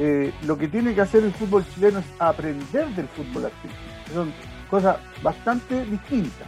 Eh, 0.00 0.32
lo 0.46 0.56
que 0.56 0.68
tiene 0.68 0.94
que 0.94 1.00
hacer 1.00 1.24
el 1.24 1.32
fútbol 1.32 1.64
chileno 1.74 1.98
es 1.98 2.06
aprender 2.20 2.86
del 2.94 3.08
fútbol 3.08 3.46
argentino. 3.46 4.14
Son 4.14 4.32
cosas 4.70 4.98
bastante 5.22 5.84
distintas, 5.86 6.46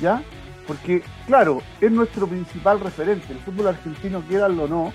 ¿ya? 0.00 0.22
Porque, 0.66 1.02
claro, 1.26 1.62
es 1.80 1.92
nuestro 1.92 2.26
principal 2.26 2.80
referente. 2.80 3.32
El 3.32 3.38
fútbol 3.40 3.68
argentino, 3.68 4.22
quieranlo 4.22 4.64
o 4.64 4.68
no, 4.68 4.92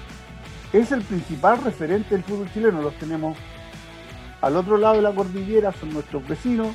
es 0.74 0.92
el 0.92 1.02
principal 1.02 1.64
referente 1.64 2.16
del 2.16 2.24
fútbol 2.24 2.52
chileno. 2.52 2.82
Los 2.82 2.96
tenemos 2.96 3.38
al 4.42 4.56
otro 4.56 4.78
lado 4.78 4.96
de 4.96 5.04
la 5.04 5.14
cordillera, 5.14 5.72
son 5.72 5.94
nuestros 5.94 6.28
vecinos, 6.28 6.70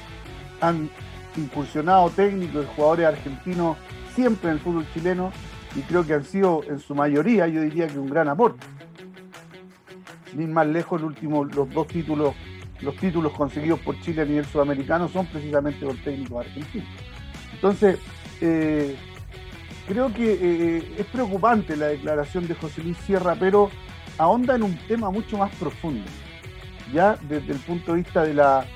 han 0.60 0.88
incursionado 1.36 2.08
técnicos 2.10 2.64
y 2.64 2.76
jugadores 2.76 3.06
argentinos 3.06 3.76
siempre 4.14 4.50
en 4.50 4.56
el 4.56 4.60
fútbol 4.62 4.86
chileno 4.94 5.32
y 5.74 5.80
creo 5.80 6.06
que 6.06 6.14
han 6.14 6.24
sido 6.24 6.62
en 6.68 6.78
su 6.78 6.94
mayoría, 6.94 7.48
yo 7.48 7.60
diría 7.60 7.88
que 7.88 7.98
un 7.98 8.08
gran 8.08 8.28
aporte. 8.28 8.64
Sin 10.30 10.52
más 10.52 10.66
lejos, 10.66 11.00
el 11.00 11.06
último, 11.06 11.44
los 11.44 11.70
dos 11.72 11.86
títulos, 11.86 12.34
los 12.80 12.96
títulos 12.96 13.32
conseguidos 13.32 13.80
por 13.80 13.98
Chile 14.00 14.22
a 14.22 14.24
nivel 14.24 14.44
sudamericano 14.44 15.08
son 15.08 15.26
precisamente 15.26 15.84
por 15.84 15.96
técnicos 15.96 16.46
argentinos. 16.46 16.88
Entonces, 17.54 17.98
eh, 18.40 18.96
creo 19.86 20.12
que 20.12 20.32
eh, 20.32 20.94
es 20.98 21.06
preocupante 21.06 21.76
la 21.76 21.88
declaración 21.88 22.46
de 22.46 22.54
José 22.54 22.82
Luis 22.82 22.96
Sierra, 22.98 23.36
pero 23.38 23.70
ahonda 24.18 24.56
en 24.56 24.62
un 24.62 24.76
tema 24.88 25.10
mucho 25.10 25.38
más 25.38 25.54
profundo, 25.56 26.04
ya 26.92 27.16
desde 27.28 27.52
el 27.52 27.58
punto 27.58 27.92
de 27.92 28.02
vista 28.02 28.24
de 28.24 28.34
la, 28.34 28.66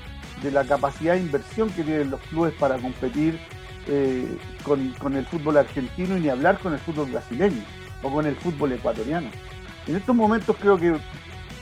de 0.41 0.51
la 0.51 0.63
capacidad 0.63 1.13
de 1.13 1.21
inversión 1.21 1.69
que 1.69 1.83
tienen 1.83 2.11
los 2.11 2.21
clubes 2.21 2.53
para 2.53 2.77
competir 2.77 3.39
eh, 3.87 4.37
con, 4.63 5.15
el 5.15 5.25
fútbol 5.25 5.57
argentino 5.57 6.15
y 6.15 6.21
ni 6.21 6.29
hablar 6.29 6.59
con 6.59 6.73
el 6.73 6.79
fútbol 6.79 7.09
brasileño 7.09 7.63
o 8.03 8.11
con 8.11 8.25
el 8.25 8.35
fútbol 8.35 8.73
ecuatoriano. 8.73 9.29
En 9.87 9.95
estos 9.95 10.15
momentos 10.15 10.55
creo 10.59 10.77
que 10.77 10.95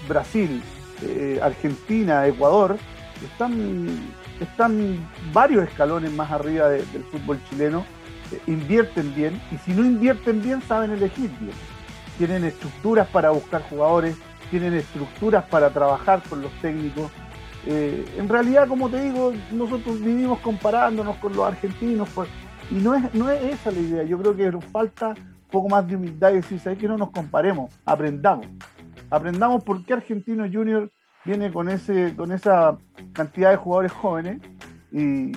Brasil, 0.10 0.62
eh, 1.04 1.40
Argentina, 1.42 2.28
Ecuador 2.28 2.78
están, 3.24 3.88
están 4.42 5.10
varios 5.32 5.68
escalones 5.68 6.12
más 6.12 6.32
arriba 6.32 6.70
del 6.70 7.04
fútbol 7.12 7.40
chileno, 7.50 7.86
eh, 8.32 8.42
invierten 8.48 9.16
bien 9.16 9.42
y 9.52 9.58
si 9.58 9.72
no 9.72 9.86
invierten 9.86 10.42
bien 10.42 10.62
saben 10.62 10.92
elegir 10.92 11.30
bien. 11.40 11.56
Tienen 12.18 12.44
estructuras 12.44 13.08
para 13.08 13.30
buscar 13.30 13.62
jugadores, 13.70 14.18
tienen 14.52 14.74
estructuras 14.74 15.46
para 15.46 15.70
trabajar 15.70 16.22
con 16.28 16.42
los 16.42 16.52
técnicos, 16.62 17.10
eh, 17.66 18.06
en 18.18 18.30
realidad, 18.30 18.68
como 18.68 18.90
te 18.90 19.04
digo, 19.04 19.34
nosotros 19.52 20.00
vivimos 20.00 20.40
comparándonos 20.40 21.18
con 21.18 21.36
los 21.36 21.46
argentinos, 21.46 22.10
pues, 22.16 22.30
y 22.72 22.76
no 22.76 22.96
es, 22.96 23.14
no 23.14 23.30
es 23.30 23.44
esa 23.44 23.72
la 23.72 23.80
idea. 23.80 24.04
Yo 24.04 24.18
creo 24.18 24.36
que 24.36 24.52
nos 24.52 24.66
falta 24.66 25.10
un 25.10 25.50
poco 25.52 25.70
más 25.70 25.88
de 25.88 25.96
humildad 25.96 26.32
y 26.32 26.36
decir, 26.36 26.60
¿sabes 26.60 26.80
que 26.80 26.88
no 26.88 26.98
nos 26.98 27.12
comparemos? 27.12 27.72
Aprendamos. 27.86 28.48
Aprendamos 29.10 29.64
por 29.64 29.84
qué 29.86 29.94
Argentino 29.94 30.46
Junior 30.52 30.92
viene 31.26 31.52
con, 31.52 31.70
ese, 31.70 32.16
con 32.16 32.32
esa 32.32 32.78
cantidad 33.14 33.52
de 33.52 33.58
jugadores 33.58 33.92
jóvenes 33.92 34.42
y, 34.92 35.32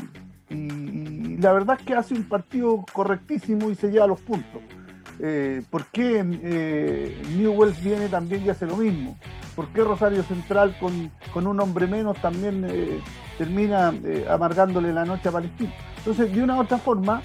la 1.40 1.52
verdad 1.52 1.78
es 1.80 1.86
que 1.86 1.94
hace 1.94 2.14
un 2.14 2.24
partido 2.24 2.84
correctísimo 2.92 3.70
y 3.70 3.74
se 3.74 3.90
lleva 3.90 4.06
los 4.06 4.20
puntos. 4.20 4.60
Eh, 5.18 5.62
¿Por 5.70 5.86
qué 5.86 6.22
eh, 6.42 7.22
Newells 7.36 7.82
viene 7.82 8.08
también 8.08 8.44
y 8.44 8.50
hace 8.50 8.66
lo 8.66 8.76
mismo? 8.76 9.16
¿Por 9.56 9.68
qué 9.68 9.82
Rosario 9.82 10.22
Central 10.22 10.76
con, 10.78 11.46
un 11.46 11.60
hombre 11.60 11.86
menos 11.86 12.20
también 12.20 12.66
eh, 12.68 13.00
termina 13.38 13.94
eh, 14.04 14.26
amargándole 14.28 14.92
la 14.92 15.06
noche 15.06 15.30
a 15.30 15.32
Palestina? 15.32 15.72
Entonces, 15.96 16.32
de 16.32 16.42
una 16.42 16.56
u 16.56 16.60
otra 16.60 16.76
forma, 16.76 17.22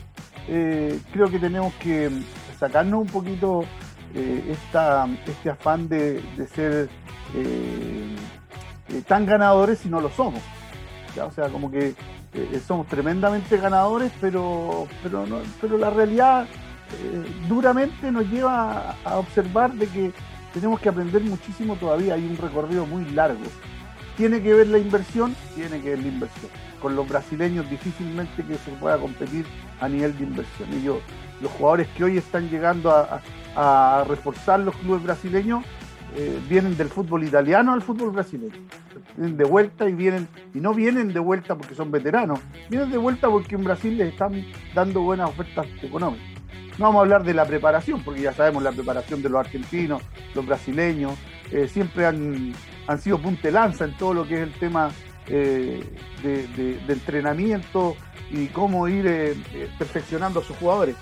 creo 0.48 1.30
que 1.30 1.40
tenemos 1.40 1.74
que 1.76 2.10
sacarnos 2.58 3.02
un 3.02 3.08
poquito 3.08 3.66
esta, 4.14 5.08
este 5.26 5.50
afán 5.50 5.88
de, 5.90 6.24
ser 6.54 6.90
tan 9.08 9.26
ganadores 9.26 9.80
si 9.80 9.90
no 9.90 10.02
lo 10.02 10.10
somos. 10.10 10.42
O 11.26 11.32
sea, 11.32 11.50
como 11.50 11.72
que 11.72 11.96
somos 12.66 12.88
tremendamente 12.88 13.58
ganadores, 13.58 14.12
pero, 14.22 14.88
pero, 15.02 15.26
pero 15.60 15.78
la 15.78 15.90
realidad 15.90 16.48
duramente 17.48 18.12
nos 18.12 18.26
lleva 18.30 18.96
a 19.04 19.18
observar 19.18 19.74
de 19.74 19.88
que 19.88 20.14
tenemos 20.54 20.80
que 20.80 20.90
aprender 20.90 21.22
muchísimo 21.24 21.76
todavía, 21.76 22.16
hay 22.16 22.26
un 22.26 22.38
recorrido 22.38 22.86
muy 22.86 23.06
largo. 23.12 23.44
¿Tiene 24.16 24.42
que 24.42 24.54
ver 24.54 24.68
la 24.68 24.80
inversión? 24.80 25.36
Tiene 25.54 25.82
que 25.82 25.92
ver 25.92 26.00
la 26.00 26.08
inversión. 26.08 26.50
Con 26.82 26.96
los 26.96 27.08
brasileños 27.08 27.70
difícilmente 27.70 28.44
que 28.44 28.56
se 28.56 28.72
pueda 28.72 28.98
competir 28.98 29.46
a 29.80 29.88
nivel 29.88 30.18
de 30.18 30.24
inversión. 30.24 30.70
Yo, 30.82 31.00
los 31.42 31.52
jugadores 31.52 31.88
que 31.90 32.04
hoy 32.04 32.18
están 32.18 32.50
llegando 32.50 32.92
a, 32.92 33.22
reforzar 34.08 34.60
los 34.60 34.76
clubes 34.76 35.04
brasileños 35.04 35.64
eh, 36.16 36.40
vienen 36.50 36.78
del 36.78 36.90
fútbol 36.90 37.26
italiano 37.26 37.74
al 37.74 37.82
fútbol 37.82 38.12
brasileño. 38.12 38.54
Vienen 39.16 39.38
de 39.38 39.44
vuelta 39.44 39.88
y 39.88 39.94
vienen, 39.94 40.28
y 40.54 40.60
no 40.60 40.74
vienen 40.74 41.14
de 41.14 41.20
vuelta 41.20 41.56
porque 41.56 41.76
son 41.76 41.92
veteranos, 41.92 42.40
vienen 42.70 42.90
de 42.90 42.98
vuelta 42.98 43.30
porque 43.30 43.56
en 43.56 43.64
Brasil 43.64 43.98
les 43.98 44.14
están 44.14 44.46
dando 44.74 45.02
buenas 45.02 45.30
ofertas 45.30 45.68
económicas. 45.82 46.26
No 46.80 46.86
vamos 46.86 47.00
a 47.00 47.02
hablar 47.02 47.24
de 47.24 47.34
la 47.34 47.46
preparación, 47.46 48.04
porque 48.04 48.22
ya 48.22 48.34
sabemos 48.34 48.64
la 48.64 48.72
preparación 48.72 49.22
de 49.22 49.30
los 49.30 49.40
argentinos, 49.40 50.02
los 50.34 50.46
brasileños, 50.46 51.14
eh, 51.52 51.68
siempre 51.68 52.06
han, 52.06 52.54
han 52.88 53.00
sido 53.00 53.20
puntelanza 53.20 53.86
en 53.86 53.96
todo 53.98 54.14
lo 54.14 54.28
que 54.28 54.36
es 54.36 54.42
el 54.42 54.54
tema 54.54 54.90
eh, 55.28 55.84
de, 56.24 56.80
entrenamiento 56.88 57.96
y 58.32 58.48
cómo 58.48 58.88
ir 58.88 59.36
perfeccionando 59.78 60.40
a 60.40 60.44
sus 60.44 60.56
jugadores. 60.58 60.96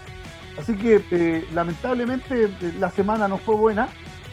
Así 0.58 0.76
que 0.76 1.46
lamentablemente 1.54 2.50
la 2.80 2.90
semana 2.90 3.28
no 3.28 3.38
fue 3.38 3.56
buena, 3.56 3.90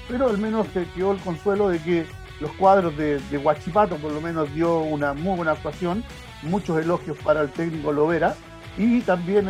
pero 0.09 0.29
al 0.29 0.38
menos 0.38 0.67
se 0.73 0.85
quedó 0.95 1.12
el 1.12 1.19
consuelo 1.19 1.69
de 1.69 1.79
que 1.81 2.07
los 2.41 2.52
cuadros 2.52 2.97
de, 2.97 3.19
de 3.19 3.38
Huachipato 3.38 3.97
por 3.97 4.12
lo 4.12 4.21
menos 4.21 4.52
dio 4.55 4.79
una 4.79 5.14
muy 5.14 5.37
buena 5.37 5.52
actuación, 5.52 6.05
muchos 6.43 6.81
elogios 6.81 7.17
para 7.19 7.41
el 7.41 7.50
técnico 7.50 7.93
Lovera 7.93 8.35
y 8.76 9.00
también 9.00 9.49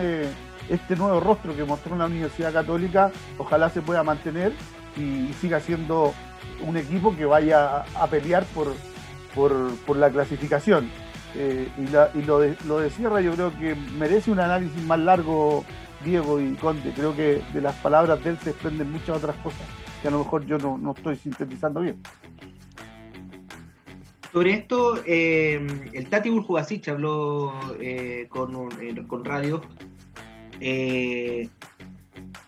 este 0.69 0.97
nuevo 0.97 1.21
rostro 1.21 1.55
que 1.57 1.65
mostró 1.65 1.97
la 1.97 2.07
Universidad 2.07 2.53
Católica, 2.53 3.11
ojalá 3.39 3.71
se 3.71 3.83
pueda 3.83 4.03
mantener 4.03 4.53
y, 4.97 5.33
siga 5.41 5.61
siendo 5.61 6.13
un 6.65 6.77
equipo 6.77 7.17
que 7.17 7.25
vaya 7.25 7.85
a, 7.95 8.07
pelear 8.09 8.45
por, 8.55 8.75
por, 9.35 9.97
la 9.97 10.11
clasificación. 10.11 10.91
Eh, 11.35 11.69
y, 11.79 12.23
lo, 12.23 12.39
lo 12.67 12.81
de 12.81 12.91
Sierra 12.91 13.21
yo 13.21 13.33
creo 13.33 13.59
que 13.59 13.75
merece 13.75 14.31
un 14.31 14.41
análisis 14.41 14.83
más 14.85 14.99
largo, 14.99 15.65
Diego 16.05 16.41
y 16.41 16.55
Conde. 16.55 16.93
Creo 16.95 17.15
que 17.15 17.43
de 17.53 17.61
las 17.61 17.75
palabras 17.77 18.23
de 18.23 18.31
él 18.31 18.39
se 18.39 18.51
desprenden 18.51 18.91
muchas 18.91 19.17
otras 19.17 19.37
cosas 19.37 19.67
que 20.01 20.09
a 20.09 20.11
lo 20.11 20.19
mejor 20.19 20.45
yo 20.47 20.59
no, 20.59 20.77
no 20.79 20.93
estoy 20.93 21.17
sintetizando 21.17 21.81
bien. 21.81 22.01
Sobre 24.33 24.55
esto, 24.55 25.03
eh, 25.07 25.65
el 25.93 26.09
Tati 26.09 26.31
Burjubasic 26.31 26.89
habló 26.89 27.53
eh, 27.81 28.27
con, 28.31 28.71
con 29.07 29.25
radio 29.25 29.63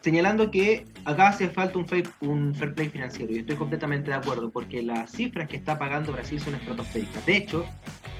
señalando 0.04 0.50
que 0.50 0.84
acá 1.06 1.28
hace 1.28 1.48
falta 1.48 1.78
un 1.78 1.88
fair, 1.88 2.06
un 2.20 2.54
fair 2.54 2.74
play 2.74 2.90
financiero 2.90 3.32
y 3.32 3.38
estoy 3.38 3.56
completamente 3.56 4.10
de 4.10 4.16
acuerdo 4.16 4.50
porque 4.50 4.82
las 4.82 5.10
cifras 5.10 5.48
que 5.48 5.56
está 5.56 5.78
pagando 5.78 6.12
Brasil 6.12 6.38
son 6.38 6.54
estratosféricas. 6.56 7.24
De 7.24 7.36
hecho, 7.38 7.64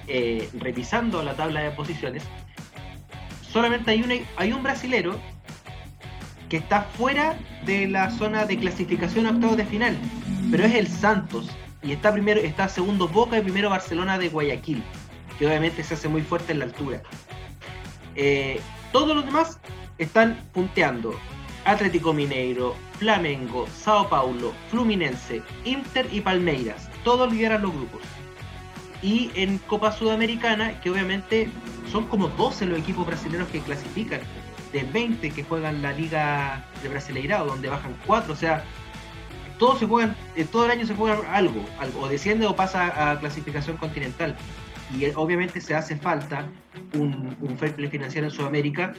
eh, 0.08 0.48
revisando 0.58 1.22
la 1.22 1.34
tabla 1.34 1.60
de 1.60 1.70
posiciones, 1.72 2.24
solamente 3.54 3.92
hay, 4.36 4.52
un 4.52 4.62
brasilero 4.64 5.16
que 6.48 6.56
está 6.56 6.82
fuera 6.82 7.38
de 7.64 7.86
la 7.86 8.10
zona 8.10 8.46
de 8.46 8.58
clasificación 8.58 9.26
a 9.26 9.30
octavos 9.30 9.56
de 9.56 9.64
final, 9.64 9.96
pero 10.50 10.64
es 10.64 10.74
el 10.74 10.88
Santos 10.88 11.48
y 11.80 11.92
está 11.92 12.12
primero 12.12 12.40
está 12.40 12.68
segundo 12.68 13.06
Boca 13.06 13.38
y 13.38 13.42
primero 13.42 13.70
Barcelona 13.70 14.18
de 14.18 14.28
Guayaquil, 14.28 14.82
que 15.38 15.46
obviamente 15.46 15.84
se 15.84 15.94
hace 15.94 16.08
muy 16.08 16.22
fuerte 16.22 16.50
en 16.50 16.58
la 16.58 16.64
altura. 16.64 17.00
Eh, 18.16 18.60
todos 18.90 19.14
los 19.14 19.24
demás 19.24 19.60
están 19.98 20.36
punteando. 20.52 21.14
Atlético 21.64 22.12
Mineiro, 22.12 22.74
Flamengo, 22.98 23.66
Sao 23.68 24.08
Paulo, 24.08 24.52
Fluminense, 24.70 25.42
Inter 25.64 26.08
y 26.12 26.20
Palmeiras. 26.20 26.90
Todos 27.04 27.32
lideran 27.32 27.62
los 27.62 27.72
grupos. 27.72 28.02
Y 29.04 29.30
en 29.34 29.58
Copa 29.58 29.92
Sudamericana, 29.92 30.80
que 30.80 30.88
obviamente 30.88 31.50
son 31.92 32.06
como 32.06 32.28
12 32.28 32.64
los 32.64 32.78
equipos 32.78 33.06
brasileños 33.06 33.46
que 33.48 33.60
clasifican, 33.60 34.20
de 34.72 34.82
20 34.82 35.30
que 35.30 35.44
juegan 35.44 35.82
la 35.82 35.92
Liga 35.92 36.64
de 36.82 36.88
Brasileirao, 36.88 37.44
donde 37.44 37.68
bajan 37.68 37.94
4, 38.06 38.32
o 38.32 38.36
sea, 38.36 38.64
todos 39.58 39.78
se 39.78 39.86
juegan, 39.86 40.16
eh, 40.36 40.46
todo 40.50 40.64
el 40.64 40.70
año 40.70 40.86
se 40.86 40.94
juegan 40.94 41.18
algo, 41.30 41.62
algo, 41.78 42.00
o 42.00 42.08
desciende 42.08 42.46
o 42.46 42.56
pasa 42.56 43.12
a 43.12 43.20
clasificación 43.20 43.76
continental. 43.76 44.34
Y 44.98 45.04
eh, 45.04 45.12
obviamente 45.16 45.60
se 45.60 45.74
hace 45.74 45.96
falta 45.96 46.48
un, 46.94 47.36
un 47.42 47.58
fair 47.58 47.74
play 47.74 47.90
financiero 47.90 48.26
en 48.26 48.32
Sudamérica 48.32 48.94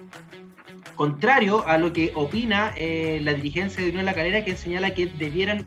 contrario 0.96 1.68
a 1.68 1.80
lo 1.80 1.92
que 1.92 2.12
opina 2.16 2.74
eh, 2.78 3.20
la 3.24 3.34
dirigencia 3.34 3.84
de 3.84 3.90
Unión 3.90 4.06
La 4.06 4.14
Calera, 4.14 4.46
que 4.46 4.56
señala 4.56 4.94
que 4.94 5.08
debieran 5.08 5.66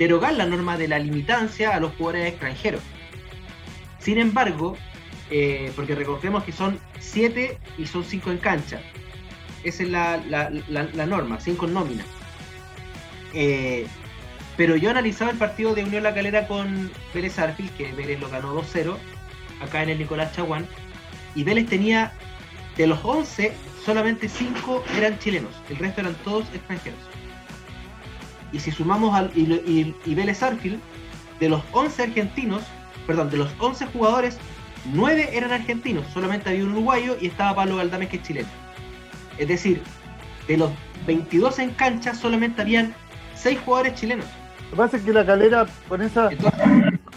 derogar 0.00 0.32
la 0.32 0.46
norma 0.46 0.78
de 0.78 0.88
la 0.88 0.98
limitancia 0.98 1.76
a 1.76 1.78
los 1.78 1.92
jugadores 1.92 2.26
extranjeros. 2.26 2.80
Sin 3.98 4.16
embargo, 4.16 4.74
eh, 5.30 5.70
porque 5.76 5.94
recordemos 5.94 6.42
que 6.42 6.52
son 6.52 6.80
siete 6.98 7.58
y 7.76 7.84
son 7.84 8.02
cinco 8.02 8.30
en 8.30 8.38
cancha. 8.38 8.80
Esa 9.62 9.82
es 9.82 9.90
la, 9.90 11.06
norma, 11.06 11.38
cinco 11.38 11.66
en 11.66 11.74
nómina. 11.74 12.04
pero 14.56 14.74
yo 14.76 14.88
analizaba 14.88 15.32
el 15.32 15.36
partido 15.36 15.74
de 15.74 15.84
Unión 15.84 16.02
La 16.02 16.14
Calera 16.14 16.48
con 16.48 16.90
Vélez 17.12 17.38
Arfil, 17.38 17.70
que 17.72 17.92
Vélez 17.92 18.18
lo 18.20 18.30
ganó 18.30 18.54
2-0, 18.54 18.96
acá 19.60 19.82
en 19.82 19.90
el 19.90 19.98
Nicolás 19.98 20.32
Chaguán, 20.32 20.66
y 21.34 21.44
Vélez 21.44 21.66
tenía 21.66 22.12
de 22.78 22.86
los 22.86 23.04
11, 23.04 23.52
solamente 23.84 24.30
5 24.30 24.82
eran 24.96 25.18
chilenos, 25.18 25.52
el 25.68 25.76
resto 25.76 26.00
eran 26.00 26.14
todos 26.24 26.46
extranjeros. 26.54 27.09
Y 28.52 28.58
si 28.58 28.70
sumamos 28.70 29.14
al 29.14 29.30
y, 29.34 29.94
y, 30.04 30.14
Vélez 30.14 30.42
Arfield, 30.42 30.80
de 31.38 31.48
los 31.48 31.62
11 31.72 32.02
argentinos, 32.02 32.62
perdón, 33.06 33.30
de 33.30 33.38
los 33.38 33.50
11 33.58 33.86
jugadores, 33.86 34.38
9 34.92 35.30
eran 35.32 35.52
argentinos, 35.52 36.04
solamente 36.12 36.48
había 36.48 36.64
un 36.64 36.72
uruguayo 36.72 37.16
y 37.20 37.26
estaba 37.26 37.54
Pablo 37.54 37.76
Galdames 37.76 38.08
que 38.08 38.16
es 38.16 38.22
chileno. 38.22 38.48
Es 39.38 39.48
decir, 39.48 39.82
de 40.48 40.56
los 40.56 40.70
22 41.06 41.58
en 41.60 41.70
cancha 41.70 42.14
solamente 42.14 42.62
habían 42.62 42.94
6 43.34 43.58
jugadores 43.64 43.94
chilenos. 43.94 44.26
Lo 44.64 44.70
que 44.70 44.76
pasa 44.76 44.96
es 44.96 45.02
que 45.02 45.12
la 45.12 45.24
calera 45.24 45.66
con 45.88 46.02
esa 46.02 46.30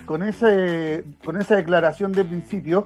con 0.05 0.23
ese 0.23 1.03
con 1.23 1.39
esa 1.39 1.55
declaración 1.55 2.11
de 2.11 2.25
principio 2.25 2.83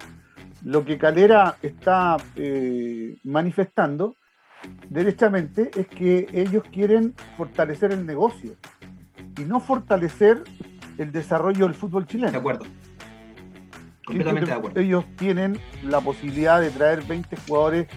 lo 0.64 0.84
que 0.84 0.98
Calera 0.98 1.58
está 1.62 2.18
eh, 2.36 3.18
manifestando 3.24 4.16
derechamente 4.90 5.72
es 5.76 5.88
que 5.88 6.28
ellos 6.34 6.64
quieren 6.72 7.14
fortalecer 7.36 7.92
el 7.92 8.06
negocio 8.06 8.56
y 9.38 9.42
no 9.42 9.60
fortalecer 9.60 10.44
el 10.98 11.12
desarrollo 11.12 11.66
del 11.66 11.76
fútbol 11.76 12.08
chileno. 12.08 12.32
De 12.32 12.38
acuerdo. 12.38 12.66
Completamente 14.06 14.50
de 14.50 14.58
acuerdo. 14.58 14.80
Ellos 14.80 15.06
tienen 15.18 15.60
la 15.84 16.02
posibilidad 16.02 16.62
de 16.62 16.70
traer 16.72 17.04
20 17.04 17.36
jugadores 17.48 17.88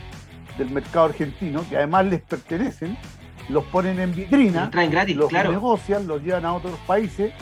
del 0.58 0.70
mercado 0.70 1.06
argentino 1.06 1.64
que 1.68 1.76
además 1.76 2.06
les 2.06 2.20
pertenecen, 2.22 2.96
los 3.48 3.64
ponen 3.64 3.98
en 3.98 4.14
vitrina, 4.14 4.62
los 4.62 4.70
traen 4.70 4.90
gratis, 4.90 5.16
los 5.16 5.28
claro. 5.28 5.52
negocian, 5.52 6.06
los 6.06 6.22
llevan 6.22 6.44
a 6.44 6.54
otros 6.54 6.78
países. 6.86 7.32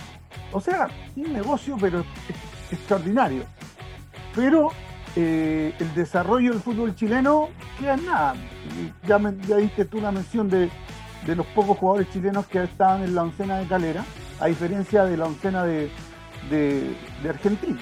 O 0.53 0.61
sea, 0.61 0.89
un 1.17 1.33
negocio 1.33 1.77
pero 1.81 2.05
extraordinario. 2.71 3.43
Pero 4.35 4.71
eh, 5.17 5.75
el 5.79 5.95
desarrollo 5.95 6.53
del 6.53 6.61
fútbol 6.61 6.95
chileno 6.95 7.49
queda 7.79 7.95
en 7.95 8.07
nada. 8.07 8.35
Ya, 9.07 9.21
ya 9.47 9.57
diste 9.57 9.85
tú 9.85 10.01
la 10.01 10.13
mención 10.13 10.49
de, 10.49 10.71
los 11.27 11.47
pocos 11.47 11.77
jugadores 11.79 12.09
chilenos 12.11 12.47
que 12.47 12.63
estaban 12.63 13.03
en 13.03 13.15
la 13.15 13.23
oncena 13.23 13.59
de 13.59 13.67
Calera, 13.67 14.05
a 14.41 14.47
diferencia 14.47 15.05
de 15.05 15.17
la 15.17 15.27
oncena 15.27 15.65
de, 15.65 15.91
de, 16.51 16.97
Argentina. 17.29 17.79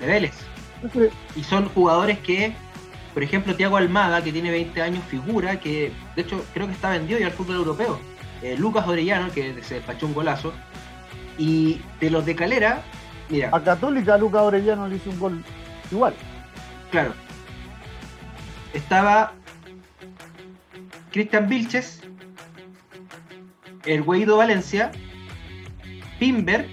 De 0.00 0.06
Vélez. 0.06 0.34
y 1.34 1.42
son 1.42 1.68
jugadores 1.70 2.18
que, 2.20 2.54
por 3.14 3.22
ejemplo, 3.22 3.54
Tiago 3.54 3.76
Almada, 3.76 4.22
que 4.22 4.32
tiene 4.32 4.50
20 4.50 4.80
años, 4.82 5.04
figura, 5.04 5.58
que 5.58 5.92
de 6.14 6.22
hecho 6.22 6.44
creo 6.54 6.66
que 6.66 6.72
está 6.72 6.90
vendido 6.90 7.18
ya 7.18 7.26
al 7.26 7.32
fútbol 7.32 7.56
europeo. 7.56 7.98
Eh, 8.42 8.56
Lucas 8.58 8.86
Orellano, 8.86 9.32
que 9.32 9.62
se 9.62 9.76
despachó 9.76 10.06
un 10.06 10.14
golazo. 10.14 10.52
Y 11.38 11.80
de 12.00 12.10
los 12.10 12.24
de 12.24 12.34
Calera, 12.34 12.82
mira. 13.28 13.50
A 13.52 13.62
Católica 13.62 14.16
Lucas 14.16 14.42
Orellano 14.42 14.88
le 14.88 14.96
hizo 14.96 15.10
un 15.10 15.18
gol 15.18 15.44
igual. 15.90 16.14
Claro. 16.96 17.12
Estaba 18.72 19.34
Cristian 21.12 21.46
Vilches, 21.46 22.00
el 23.84 24.02
Guaido 24.02 24.38
Valencia, 24.38 24.90
Pimber 26.18 26.66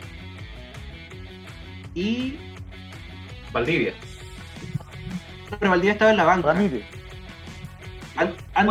y. 1.94 2.40
Valdivia. 3.52 3.94
Pero 5.60 5.72
Valdivia 5.72 5.92
estaba 5.92 6.12
en 6.12 6.18
la 6.18 6.24
banca. 6.24 6.54
Ramírez. 6.54 6.86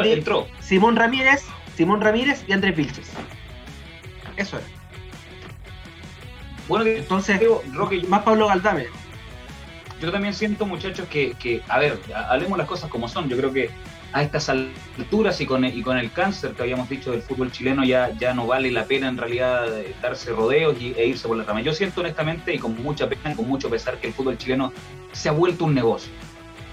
entró. 0.06 0.46
Simón 0.60 0.96
Ramírez, 0.96 1.44
Simón 1.76 2.00
Ramírez 2.00 2.46
y 2.48 2.52
Andrés 2.52 2.74
Vilches. 2.74 3.10
Eso 4.38 4.56
es. 4.56 4.64
Bueno, 6.66 6.86
entonces, 6.86 7.42
más 8.08 8.22
Pablo 8.22 8.46
Galdame 8.46 9.01
yo 10.02 10.12
también 10.12 10.34
siento, 10.34 10.66
muchachos, 10.66 11.06
que, 11.08 11.62
a 11.68 11.78
ver, 11.78 11.98
hablemos 12.28 12.58
las 12.58 12.66
cosas 12.66 12.90
como 12.90 13.08
son. 13.08 13.28
Yo 13.28 13.36
creo 13.36 13.52
que 13.52 13.70
a 14.12 14.22
estas 14.22 14.48
alturas 14.48 15.40
y 15.40 15.46
con, 15.46 15.64
el, 15.64 15.78
y 15.78 15.82
con 15.82 15.96
el 15.96 16.10
cáncer 16.12 16.52
que 16.52 16.62
habíamos 16.62 16.88
dicho 16.88 17.12
del 17.12 17.22
fútbol 17.22 17.50
chileno 17.50 17.82
ya, 17.84 18.10
ya 18.18 18.34
no 18.34 18.46
vale 18.46 18.70
la 18.70 18.84
pena 18.84 19.08
en 19.08 19.16
realidad 19.16 19.80
eh, 19.80 19.94
darse 20.02 20.32
rodeos 20.32 20.76
y, 20.80 20.92
e 20.98 21.06
irse 21.06 21.26
por 21.28 21.36
la 21.36 21.44
rama. 21.44 21.62
Yo 21.62 21.72
siento 21.72 22.00
honestamente 22.00 22.52
y 22.52 22.58
con 22.58 22.80
mucha 22.82 23.08
pena, 23.08 23.34
con 23.34 23.48
mucho 23.48 23.70
pesar 23.70 23.98
que 23.98 24.08
el 24.08 24.12
fútbol 24.12 24.36
chileno 24.36 24.72
se 25.12 25.28
ha 25.28 25.32
vuelto 25.32 25.64
un 25.64 25.74
negocio. 25.74 26.12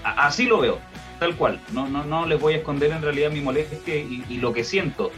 así 0.02 0.46
lo 0.46 0.60
veo, 0.60 0.78
tal 1.18 1.36
cual. 1.36 1.60
No, 1.72 1.88
no, 1.88 2.04
no 2.04 2.26
les 2.26 2.38
voy 2.40 2.54
a 2.54 2.56
esconder 2.58 2.90
en 2.90 3.00
realidad 3.00 3.30
mi 3.30 3.40
molestia 3.40 3.94
y, 3.96 4.36
lo 4.38 4.52
que 4.52 4.64
siento. 4.64 5.12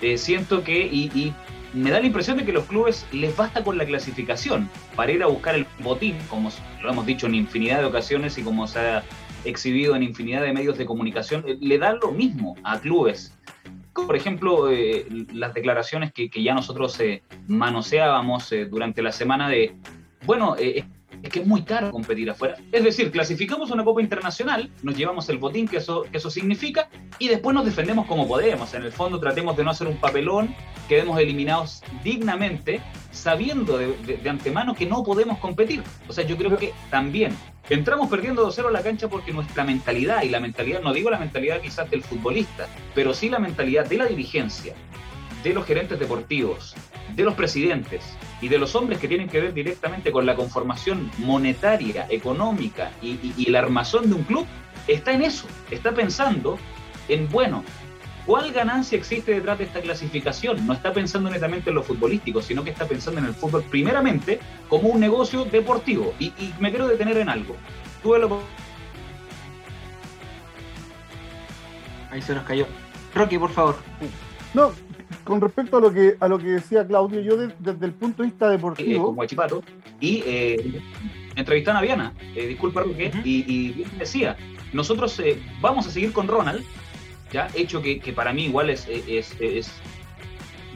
Eh, 0.00 0.18
siento 0.18 0.62
que, 0.62 0.80
y, 0.80 1.34
me 1.74 1.90
da 1.90 2.00
la 2.00 2.06
impresión 2.06 2.36
de 2.36 2.44
que 2.44 2.52
los 2.52 2.64
clubes 2.64 3.04
les 3.12 3.36
basta 3.36 3.62
con 3.62 3.76
la 3.76 3.84
clasificación 3.84 4.70
para 4.94 5.12
ir 5.12 5.22
a 5.22 5.26
buscar 5.26 5.56
el 5.56 5.66
botín, 5.80 6.16
como 6.28 6.50
lo 6.82 6.90
hemos 6.90 7.04
dicho 7.04 7.26
en 7.26 7.34
infinidad 7.34 7.80
de 7.80 7.86
ocasiones 7.86 8.38
y 8.38 8.42
como 8.42 8.66
se 8.66 8.78
ha 8.78 9.02
exhibido 9.44 9.96
en 9.96 10.04
infinidad 10.04 10.42
de 10.42 10.52
medios 10.52 10.78
de 10.78 10.86
comunicación, 10.86 11.44
eh, 11.46 11.58
le 11.60 11.78
da 11.78 11.94
lo 11.94 12.12
mismo 12.12 12.56
a 12.62 12.78
clubes. 12.78 13.36
Por 13.92 14.16
ejemplo, 14.16 14.70
eh, 14.70 15.06
las 15.32 15.54
declaraciones 15.54 16.12
que, 16.12 16.30
ya 16.42 16.54
nosotros 16.54 16.98
eh, 17.00 17.22
manoseábamos 17.46 18.52
durante 18.70 19.02
la 19.02 19.12
semana 19.12 19.48
de, 19.48 19.74
bueno, 20.26 20.56
es 21.24 21.30
que 21.30 21.40
es 21.40 21.46
muy 21.46 21.62
caro 21.62 21.90
competir 21.90 22.28
afuera. 22.28 22.56
Es 22.70 22.84
decir, 22.84 23.10
clasificamos 23.10 23.70
una 23.70 23.82
Copa 23.82 24.02
Internacional, 24.02 24.70
nos 24.82 24.94
llevamos 24.94 25.26
el 25.30 25.38
botín 25.38 25.66
que 25.66 25.78
eso, 25.78 26.02
que 26.02 26.18
eso 26.18 26.28
significa 26.28 26.90
y 27.18 27.28
después 27.28 27.54
nos 27.54 27.64
defendemos 27.64 28.06
como 28.06 28.28
podemos. 28.28 28.74
En 28.74 28.82
el 28.82 28.92
fondo 28.92 29.18
tratemos 29.18 29.56
de 29.56 29.64
no 29.64 29.70
hacer 29.70 29.86
un 29.86 29.96
papelón, 29.96 30.54
quedemos 30.86 31.18
eliminados 31.18 31.82
dignamente, 32.04 32.82
sabiendo 33.10 33.78
de, 33.78 33.96
de, 34.22 34.28
antemano 34.28 34.74
que 34.74 34.84
no 34.84 35.02
podemos 35.02 35.38
competir. 35.38 35.82
O 36.08 36.12
sea, 36.12 36.26
yo 36.26 36.36
creo 36.36 36.58
que 36.58 36.74
también 36.90 37.34
entramos 37.70 38.10
perdiendo 38.10 38.46
2-0 38.46 38.68
a 38.68 38.70
la 38.70 38.82
cancha 38.82 39.08
porque 39.08 39.32
nuestra 39.32 39.64
mentalidad, 39.64 40.24
y 40.24 40.28
la 40.28 40.40
mentalidad, 40.40 40.82
no 40.82 40.92
digo 40.92 41.08
la 41.08 41.18
mentalidad 41.18 41.62
quizás 41.62 41.90
del 41.90 42.02
futbolista, 42.02 42.68
pero 42.94 43.14
sí 43.14 43.30
la 43.30 43.38
mentalidad 43.38 43.86
de 43.86 43.96
la 43.96 44.04
dirigencia, 44.04 44.74
de 45.42 45.54
los 45.54 45.64
gerentes 45.64 45.98
deportivos, 45.98 46.74
de 47.14 47.22
los 47.22 47.32
presidentes 47.32 48.02
y 48.40 48.48
de 48.48 48.58
los 48.58 48.74
hombres 48.74 48.98
que 48.98 49.08
tienen 49.08 49.28
que 49.28 49.40
ver 49.40 49.54
directamente 49.54 50.12
con 50.12 50.26
la 50.26 50.34
conformación 50.34 51.10
monetaria, 51.18 52.06
económica 52.10 52.92
y, 53.00 53.18
y 53.36 53.48
el 53.48 53.56
armazón 53.56 54.08
de 54.08 54.16
un 54.16 54.24
club, 54.24 54.46
está 54.86 55.12
en 55.12 55.22
eso, 55.22 55.46
está 55.70 55.92
pensando 55.92 56.58
en, 57.08 57.28
bueno, 57.30 57.64
¿Cuál 58.26 58.52
ganancia 58.52 58.96
existe 58.96 59.32
detrás 59.32 59.58
de 59.58 59.64
esta 59.64 59.82
clasificación? 59.82 60.66
No 60.66 60.72
está 60.72 60.94
pensando 60.94 61.28
netamente 61.28 61.68
en 61.68 61.76
lo 61.76 61.82
futbolístico, 61.82 62.40
sino 62.40 62.64
que 62.64 62.70
está 62.70 62.86
pensando 62.86 63.20
en 63.20 63.26
el 63.26 63.34
fútbol 63.34 63.64
primeramente 63.64 64.40
como 64.68 64.88
un 64.88 65.00
negocio 65.00 65.44
deportivo. 65.44 66.14
Y, 66.18 66.32
me 66.58 66.70
quiero 66.70 66.88
detener 66.88 67.18
en 67.18 67.28
algo. 67.28 67.54
Tuve. 68.02 68.20
Ahí 72.10 72.22
se 72.22 72.34
nos 72.34 72.44
cayó. 72.44 72.66
Rocky, 73.14 73.38
por 73.38 73.50
favor. 73.50 73.76
No, 74.54 74.72
con 75.24 75.40
respecto 75.40 75.76
a 75.76 75.80
lo 75.80 75.92
que 75.92 76.16
a 76.20 76.28
lo 76.28 76.38
que 76.38 76.46
decía 76.46 76.86
Claudio, 76.86 77.20
yo 77.20 77.36
desde 77.36 77.86
el 77.86 77.92
punto 77.92 78.22
de 78.22 78.28
vista 78.28 78.48
deportivo. 78.48 79.14
Eh, 79.16 79.26
como 79.36 79.64
y 80.00 80.22
eh, 80.26 80.80
entrevistaron 81.36 81.78
a 81.78 81.82
Viana, 81.82 82.12
eh, 82.34 82.46
disculpa 82.46 82.82
Roque, 82.82 83.12
y, 83.24 83.44
y, 83.52 83.84
decía, 83.98 84.36
nosotros 84.72 85.18
eh, 85.20 85.40
vamos 85.60 85.86
a 85.86 85.90
seguir 85.90 86.12
con 86.12 86.28
Ronald, 86.28 86.64
hecho 87.54 87.82
que, 87.82 88.12
para 88.14 88.32
mí 88.32 88.44
igual 88.44 88.70
es, 88.70 88.86
es, 88.88 89.34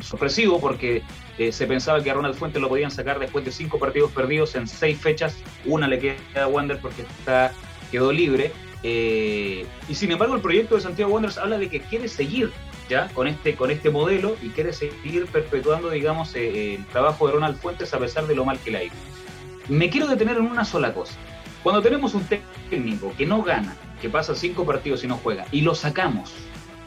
sorpresivo 0.01 0.61
porque 0.61 1.03
eh, 1.39 1.53
se 1.53 1.67
pensaba 1.67 2.03
que 2.03 2.11
a 2.11 2.15
Ronald 2.15 2.35
Fuentes 2.35 2.61
lo 2.61 2.69
podían 2.69 2.91
sacar 2.91 3.19
después 3.19 3.45
de 3.45 3.53
cinco 3.53 3.79
partidos 3.79 4.13
perdidos 4.13 4.55
en 4.55 4.67
seis 4.67 4.99
fechas, 4.99 5.37
una 5.65 5.89
le 5.89 5.99
queda 5.99 6.45
a 6.45 6.47
Wander 6.47 6.79
porque 6.81 7.03
está, 7.03 7.53
quedó 7.91 8.13
libre. 8.13 8.53
Eh, 8.85 9.67
y 9.89 9.95
sin 9.95 10.13
embargo 10.13 10.37
el 10.37 10.41
proyecto 10.41 10.77
de 10.77 10.83
Santiago 10.83 11.13
Wanderers 11.13 11.39
habla 11.39 11.59
de 11.59 11.69
que 11.69 11.81
quiere 11.81 12.07
seguir 12.07 12.53
ya 12.89 13.09
con 13.09 13.27
este, 13.27 13.55
con 13.55 13.71
este 13.71 13.91
modelo 13.91 14.37
y 14.43 14.49
quiere 14.49 14.73
seguir 14.73 15.27
perpetuando, 15.27 15.91
digamos, 15.91 16.35
eh, 16.35 16.75
el 16.75 16.87
trabajo 16.87 17.27
de 17.27 17.35
Ronald 17.35 17.59
Fuentes 17.59 17.93
a 17.95 17.99
pesar 17.99 18.27
de 18.27 18.35
lo 18.35 18.45
mal 18.45 18.59
que 18.59 18.71
le 18.71 18.79
ha 18.79 18.85
ido. 18.85 18.95
Me 19.69 19.91
quiero 19.91 20.07
detener 20.07 20.39
en 20.39 20.47
una 20.47 20.65
sola 20.65 20.95
cosa. 20.95 21.15
Cuando 21.63 21.83
tenemos 21.83 22.15
un 22.15 22.25
técnico 22.71 23.13
que 23.17 23.27
no 23.27 23.43
gana, 23.43 23.77
que 24.01 24.09
pasa 24.09 24.35
cinco 24.35 24.65
partidos 24.65 25.05
y 25.05 25.07
no 25.07 25.17
juega, 25.17 25.47
y 25.53 25.61
lo 25.61 25.75
sacamos, 25.75 26.33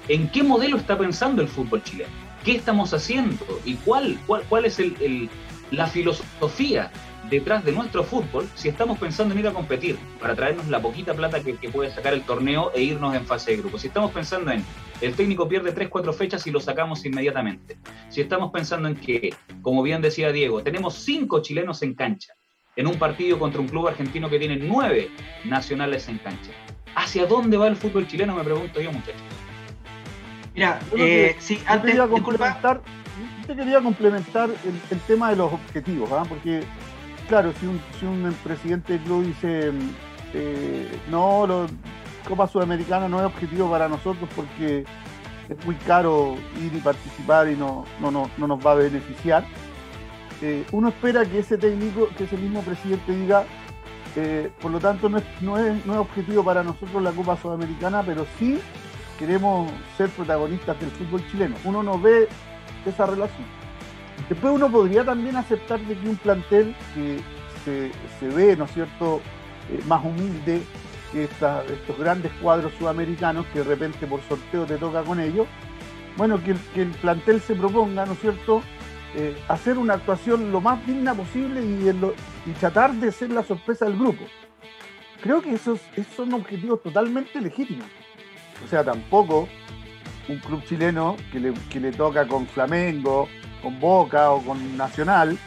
¿en 0.08 0.30
qué 0.30 0.44
modelo 0.44 0.78
está 0.78 0.98
pensando 0.98 1.42
el 1.42 1.48
fútbol 1.48 1.84
chileno? 1.84 2.10
¿Qué 2.44 2.56
estamos 2.56 2.94
haciendo? 2.94 3.46
¿Y 3.66 3.76
cuál, 3.76 4.20
cuál, 4.26 4.44
cuál 4.50 4.66
es 4.66 4.80
el, 4.80 5.30
la 5.70 5.88
filosofía 5.88 6.92
detrás 7.32 7.64
de 7.64 7.72
nuestro 7.72 8.04
fútbol 8.04 8.48
si 8.56 8.68
estamos 8.68 9.00
pensando 9.00 9.34
en 9.34 9.40
ir 9.40 9.48
a 9.48 9.54
competir 9.54 9.98
para 10.20 10.36
traernos 10.36 10.68
la 10.68 10.82
poquita 10.82 11.14
plata 11.14 11.42
que, 11.42 11.54
puede 11.70 11.90
sacar 11.90 12.14
el 12.14 12.22
torneo 12.24 12.72
e 12.76 12.82
irnos 12.84 13.16
en 13.16 13.26
fase 13.26 13.52
de 13.52 13.58
grupo. 13.58 13.80
Si 13.80 13.88
estamos 13.88 14.12
pensando 14.12 14.52
en 14.52 14.64
el 15.00 15.16
técnico 15.16 15.48
pierde 15.48 15.72
3, 15.72 15.88
4 15.90 16.14
fechas 16.14 16.46
y 16.46 16.52
lo 16.52 16.60
sacamos 16.60 17.06
inmediatamente. 17.06 17.78
Si 18.10 18.20
estamos 18.22 18.52
pensando 18.52 18.90
en 18.90 18.96
que, 18.96 19.34
como 19.62 19.82
bien 19.82 20.02
decía 20.02 20.32
Diego, 20.32 20.62
tenemos 20.62 20.96
5 20.96 21.42
chilenos 21.42 21.82
en 21.82 21.96
cancha 21.96 22.34
en 22.76 22.88
un 22.88 22.96
partido 22.96 23.40
contra 23.40 23.62
un 23.62 23.68
club 23.68 23.88
argentino 23.88 24.30
que 24.30 24.38
tiene 24.38 24.58
9 24.58 25.10
nacionales 25.46 26.08
en 26.10 26.18
cancha. 26.18 26.52
¿Hacia 26.96 27.26
dónde 27.26 27.58
va 27.58 27.68
el 27.68 27.78
fútbol 27.78 28.08
chileno? 28.08 28.36
Me 28.36 28.44
pregunto 28.44 28.82
yo, 28.82 28.92
muchachos. 28.92 29.22
Mira, 30.54 30.80
eh, 30.98 31.36
sí, 31.40 31.62
antes, 31.66 31.92
quería 31.92 32.08
complementar, 32.08 32.82
te 33.48 33.56
quería 33.56 33.82
complementar 33.82 34.50
el, 34.50 35.00
tema 35.02 35.30
de 35.30 35.38
los 35.38 35.54
objetivos, 35.54 36.12
¿ah? 36.12 36.26
porque, 36.28 36.64
claro, 37.28 37.54
si 37.60 37.66
un, 37.66 37.82
si 38.00 38.06
un 38.06 38.36
presidente 38.44 38.94
del 38.94 39.02
club 39.04 39.26
dice, 39.26 39.72
eh, 40.34 41.00
no, 41.10 41.48
la 41.48 41.68
Copa 42.28 42.48
Sudamericana 42.48 43.08
no 43.08 43.20
es 43.20 43.26
objetivo 43.26 43.70
para 43.70 43.88
nosotros 43.88 44.30
porque 44.36 44.86
es 45.50 45.66
muy 45.66 45.76
caro 45.76 46.36
ir 46.62 46.74
y 46.74 46.80
participar 46.80 47.50
y 47.50 47.56
no, 47.56 47.86
no, 48.00 48.12
no, 48.12 48.30
no 48.38 48.48
nos 48.48 48.66
va 48.66 48.72
a 48.72 48.76
beneficiar, 48.76 49.44
eh, 50.42 50.66
uno 50.72 50.90
espera 50.90 51.24
que 51.26 51.40
ese 51.40 51.58
técnico, 51.58 52.10
que 52.18 52.24
ese 52.24 52.36
mismo 52.36 52.62
presidente 52.62 53.16
diga, 53.16 53.46
eh, 54.16 54.52
por 54.60 54.72
lo 54.72 54.80
tanto 54.80 55.08
no 55.08 55.20
es, 55.20 55.24
no, 55.42 55.58
es, 55.58 55.86
no 55.86 55.94
es 55.94 56.00
objetivo 56.00 56.44
para 56.44 56.64
nosotros 56.64 57.02
la 57.02 57.12
Copa 57.12 57.38
Sudamericana, 57.38 58.02
pero 58.04 58.26
sí 58.40 58.60
queremos 59.20 59.72
ser 59.98 60.10
protagonistas 60.10 60.80
del 60.80 60.90
fútbol 60.90 61.24
chileno. 61.30 61.56
Uno 61.64 61.84
no 61.84 62.00
ve 62.00 62.28
esa 62.86 63.06
relación. 63.06 63.61
Después 64.30 64.54
uno 64.54 64.72
podría 64.72 65.04
también 65.04 65.36
aceptar 65.36 65.80
de 65.82 65.98
que 65.98 66.10
un 66.10 66.18
plantel 66.18 66.76
que 66.94 67.20
se, 67.66 68.28
ve, 68.28 68.56
¿no 68.56 68.66
es 68.66 68.72
cierto?, 68.72 69.22
eh, 69.70 69.82
más 69.88 70.04
humilde 70.04 70.64
que 71.12 71.26
estos 71.26 71.98
grandes 72.00 72.32
cuadros 72.42 72.74
sudamericanos 72.80 73.46
que 73.48 73.60
de 73.60 73.66
repente 73.66 74.08
por 74.08 74.22
sorteo 74.22 74.66
te 74.66 74.78
toca 74.78 75.04
con 75.04 75.20
ellos, 75.20 75.46
bueno, 76.18 76.42
que, 76.42 76.56
que 76.74 76.84
el 76.84 76.92
plantel 76.92 77.42
se 77.42 77.56
proponga, 77.56 78.06
¿no 78.06 78.14
es 78.14 78.20
cierto?, 78.20 78.62
eh, 79.14 79.36
hacer 79.50 79.78
una 79.78 79.96
actuación 79.96 80.54
lo 80.54 80.62
más 80.62 80.86
digna 80.88 81.14
posible 81.14 81.62
y, 81.62 82.52
tratar 82.54 82.94
de 82.94 83.12
ser 83.12 83.32
la 83.32 83.44
sorpresa 83.44 83.86
del 83.86 83.98
grupo. 83.98 84.24
Creo 85.22 85.42
que 85.42 85.54
esos, 85.54 85.82
son 86.16 86.34
objetivos 86.34 86.82
totalmente 86.82 87.42
legítimos. 87.42 87.88
O 88.64 88.68
sea, 88.70 88.84
tampoco 88.84 89.50
un 90.30 90.38
club 90.38 90.64
chileno 90.64 91.18
que 91.32 91.40
le, 91.80 91.92
toca 91.92 92.26
con 92.26 92.48
Flamengo, 92.48 93.28
con 93.62 93.80
Boca 93.80 94.32
o 94.32 94.42
con 94.42 94.78
Nacional, 94.78 95.38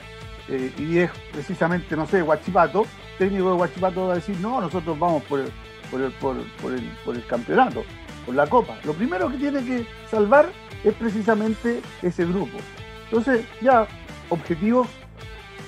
eh, 0.49 0.73
y 0.79 0.99
es 0.99 1.11
precisamente, 1.33 1.97
no 1.97 2.07
sé, 2.07 2.23
Guachipato, 2.23 2.87
técnico 3.19 3.51
de 3.51 3.57
Guachipato 3.57 4.07
va 4.07 4.13
a 4.13 4.17
decir, 4.17 4.37
no, 4.41 4.61
nosotros 4.61 4.99
vamos 4.99 5.23
por 5.25 5.41
el, 5.41 5.51
por 5.91 6.01
el, 6.01 6.13
por, 6.13 6.73
el, 6.73 6.83
por 7.05 7.15
el 7.15 7.27
campeonato, 7.27 7.85
por 8.27 8.35
la 8.35 8.47
copa. 8.47 8.77
Lo 8.85 8.93
primero 8.93 9.31
que 9.31 9.39
tiene 9.39 9.65
que 9.65 9.87
salvar 10.11 10.49
es 10.83 10.95
precisamente 10.95 11.81
ese 12.03 12.27
grupo. 12.27 12.59
Entonces, 13.05 13.47
ya, 13.61 13.87
objetivos 14.29 14.89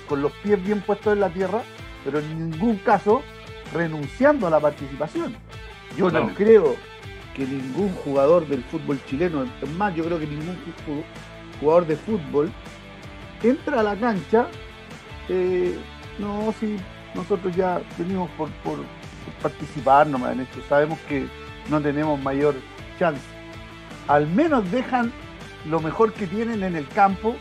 con 0.09 0.23
los 0.23 0.33
pies 0.33 0.63
bien 0.63 0.81
puestos 0.81 1.13
en 1.13 1.21
la 1.21 1.31
tierra, 1.31 1.63
pero 2.05 2.19
en 2.19 2.51
ningún 2.51 2.77
caso 2.79 3.23
renunciando 3.73 4.47
a 4.47 4.51
la 4.51 4.61
participación. 4.61 5.37
Yo 5.97 6.11
no 6.11 6.35
creo 6.35 6.77
que 7.35 7.47
ningún 7.47 7.93
jugador 8.05 8.47
del 8.47 8.63
fútbol 8.65 8.99
chileno, 9.07 9.47
más, 9.77 9.95
yo 9.95 10.05
creo 10.05 10.19
que 10.19 10.27
ningún 10.27 10.57
jugador 11.61 11.87
de 11.87 11.97
fútbol 11.97 12.53
entra 13.43 13.81
a 13.81 13.83
la 13.83 13.97
cancha, 13.97 14.47
eh, 15.29 15.79
no, 16.19 16.55
si 16.59 16.77
nosotros 17.15 17.55
ya 17.55 17.81
venimos 17.99 18.31
por, 18.33 18.51
por, 18.63 18.79
participar 19.43 20.07
nomás 20.07 20.33
en 20.33 20.41
esto, 20.41 20.61
sabemos 20.69 20.99
que 21.09 21.27
no 21.69 21.81
tenemos 21.81 22.21
mayor 22.21 22.55
chance. 22.99 23.21
Al 24.09 24.27
menos 24.29 24.71
dejan 24.71 25.13
lo 25.69 25.81
mejor 25.81 26.13
que 26.13 26.27
tienen 26.27 26.63
en 26.63 26.77
el 26.77 26.87
campo 26.89 27.35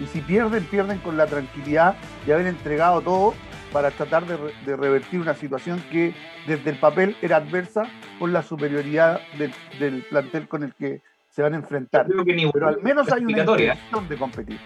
y 0.00 0.06
si 0.06 0.20
pierden, 0.20 0.64
pierden 0.64 0.98
con 0.98 1.16
la 1.16 1.26
tranquilidad 1.26 1.96
de 2.26 2.34
haber 2.34 2.46
entregado 2.46 3.00
todo 3.00 3.34
para 3.72 3.90
tratar 3.90 4.24
de, 4.26 4.76
revertir 4.76 5.20
una 5.20 5.34
situación 5.34 5.82
que 5.90 6.14
desde 6.46 6.70
el 6.70 6.78
papel 6.78 7.16
era 7.20 7.36
adversa 7.36 7.84
por 8.18 8.30
la 8.30 8.42
superioridad 8.42 9.20
del, 9.38 10.02
plantel 10.08 10.48
con 10.48 10.62
el 10.62 10.74
que 10.74 11.02
se 11.38 11.42
van 11.42 11.54
a 11.54 11.58
enfrentar. 11.58 12.04
Pero 12.52 12.66
al 12.66 12.82
menos 12.82 13.12
hay 13.12 13.22
una 13.22 13.38
intención 13.38 14.08
de 14.08 14.16
competir. 14.16 14.58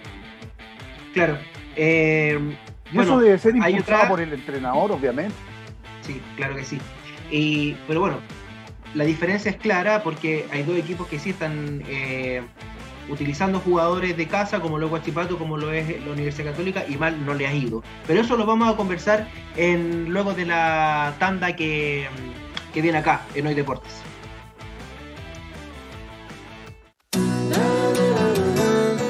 Claro. 1.12 1.36
Eh, 1.76 2.56
y 2.90 2.98
eso 2.98 3.20
debe 3.20 3.36
ser 3.36 3.54
impulsado 3.56 4.08
por 4.08 4.22
el 4.22 4.32
entrenador, 4.32 4.90
obviamente. 4.92 5.34
Sí, 6.00 6.18
claro 6.34 6.56
que 6.56 6.64
sí. 6.64 6.78
Y, 7.30 7.74
pero 7.86 8.00
bueno, 8.00 8.16
la 8.94 9.04
diferencia 9.04 9.50
es 9.50 9.58
clara 9.58 10.02
porque 10.02 10.46
hay 10.50 10.62
dos 10.62 10.78
equipos 10.78 11.08
que 11.08 11.18
sí 11.18 11.28
están 11.28 11.82
eh, 11.88 12.40
utilizando 13.10 13.60
jugadores 13.60 14.16
de 14.16 14.26
casa 14.26 14.60
como 14.60 14.78
lo 14.78 14.86
es 14.86 14.90
Guachipato, 14.92 15.36
como 15.36 15.58
lo 15.58 15.70
es 15.72 16.02
la 16.02 16.12
Universidad 16.12 16.52
Católica, 16.52 16.86
y 16.88 16.96
mal 16.96 17.22
no 17.26 17.34
le 17.34 17.46
ha 17.46 17.52
ido. 17.52 17.82
Pero 18.06 18.22
eso 18.22 18.34
lo 18.38 18.46
vamos 18.46 18.72
a 18.72 18.78
conversar 18.78 19.28
en, 19.58 20.10
luego 20.10 20.32
de 20.32 20.46
la 20.46 21.12
tanda 21.18 21.54
que, 21.54 22.06
que 22.72 22.80
viene 22.80 22.96
acá, 22.96 23.26
en 23.34 23.46
Hoy 23.46 23.52
Deportes. 23.52 24.02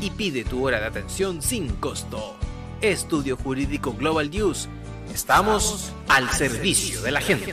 y 0.00 0.10
pide 0.10 0.44
tu 0.44 0.64
hora 0.64 0.80
de 0.80 0.86
atención 0.86 1.42
sin 1.42 1.68
costo. 1.76 2.36
Estudio 2.80 3.36
Jurídico 3.36 3.92
Global 3.92 4.30
News. 4.30 4.68
Estamos 5.12 5.92
al 6.08 6.30
servicio 6.30 7.02
de 7.02 7.10
la 7.10 7.20
gente. 7.20 7.52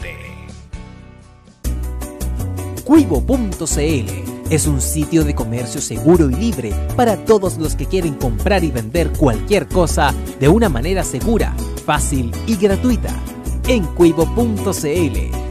Cuivo.cl 2.84 4.32
es 4.52 4.68
un 4.68 4.82
sitio 4.82 5.24
de 5.24 5.34
comercio 5.34 5.80
seguro 5.80 6.30
y 6.30 6.36
libre 6.36 6.74
para 6.98 7.16
todos 7.24 7.58
los 7.58 7.76
que 7.76 7.86
quieren 7.86 8.16
comprar 8.16 8.66
y 8.66 8.72
vender 8.72 9.14
cualquier 9.14 9.68
cosa 9.68 10.14
de 10.42 10.50
una 10.50 10.68
manera 10.68 11.06
segura, 11.06 11.56
fácil 11.86 12.32
y 12.48 12.58
gratuita. 12.58 13.18
En 13.70 13.86
cuivo.cl 13.86 15.51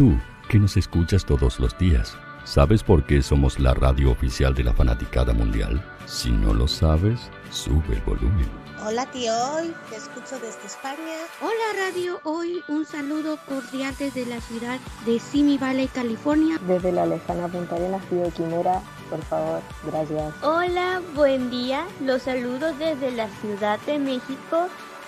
Tú, 0.00 0.18
que 0.48 0.58
nos 0.58 0.78
escuchas 0.78 1.26
todos 1.26 1.60
los 1.60 1.76
días, 1.76 2.16
¿sabes 2.44 2.82
por 2.82 3.04
qué 3.04 3.20
somos 3.20 3.60
la 3.60 3.74
radio 3.74 4.10
oficial 4.10 4.54
de 4.54 4.64
la 4.64 4.72
fanaticada 4.72 5.34
mundial? 5.34 5.84
Si 6.06 6.30
no 6.30 6.54
lo 6.54 6.66
sabes, 6.66 7.20
sube 7.50 7.96
el 7.96 8.00
volumen. 8.00 8.48
Hola 8.82 9.04
tío 9.10 9.30
Hoy, 9.52 9.74
te 9.90 9.96
escucho 9.96 10.36
desde 10.36 10.66
España. 10.66 11.18
Hola 11.42 11.86
Radio 11.86 12.18
Hoy, 12.24 12.62
un 12.68 12.86
saludo 12.86 13.38
cordial 13.46 13.94
desde 13.98 14.24
la 14.24 14.40
ciudad 14.40 14.80
de 15.04 15.18
Simi 15.18 15.58
Valley, 15.58 15.88
California. 15.88 16.58
Desde 16.66 16.92
la 16.92 17.04
lejana 17.04 17.48
Punta 17.48 17.74
Arenas, 17.74 18.02
tío 18.08 18.32
Quimera, 18.32 18.80
por 19.10 19.20
favor, 19.24 19.60
gracias. 19.84 20.32
Hola, 20.42 21.02
buen 21.14 21.50
día, 21.50 21.84
los 22.02 22.22
saludo 22.22 22.72
desde 22.78 23.10
la 23.10 23.28
Ciudad 23.42 23.78
de 23.80 23.98
México. 23.98 24.70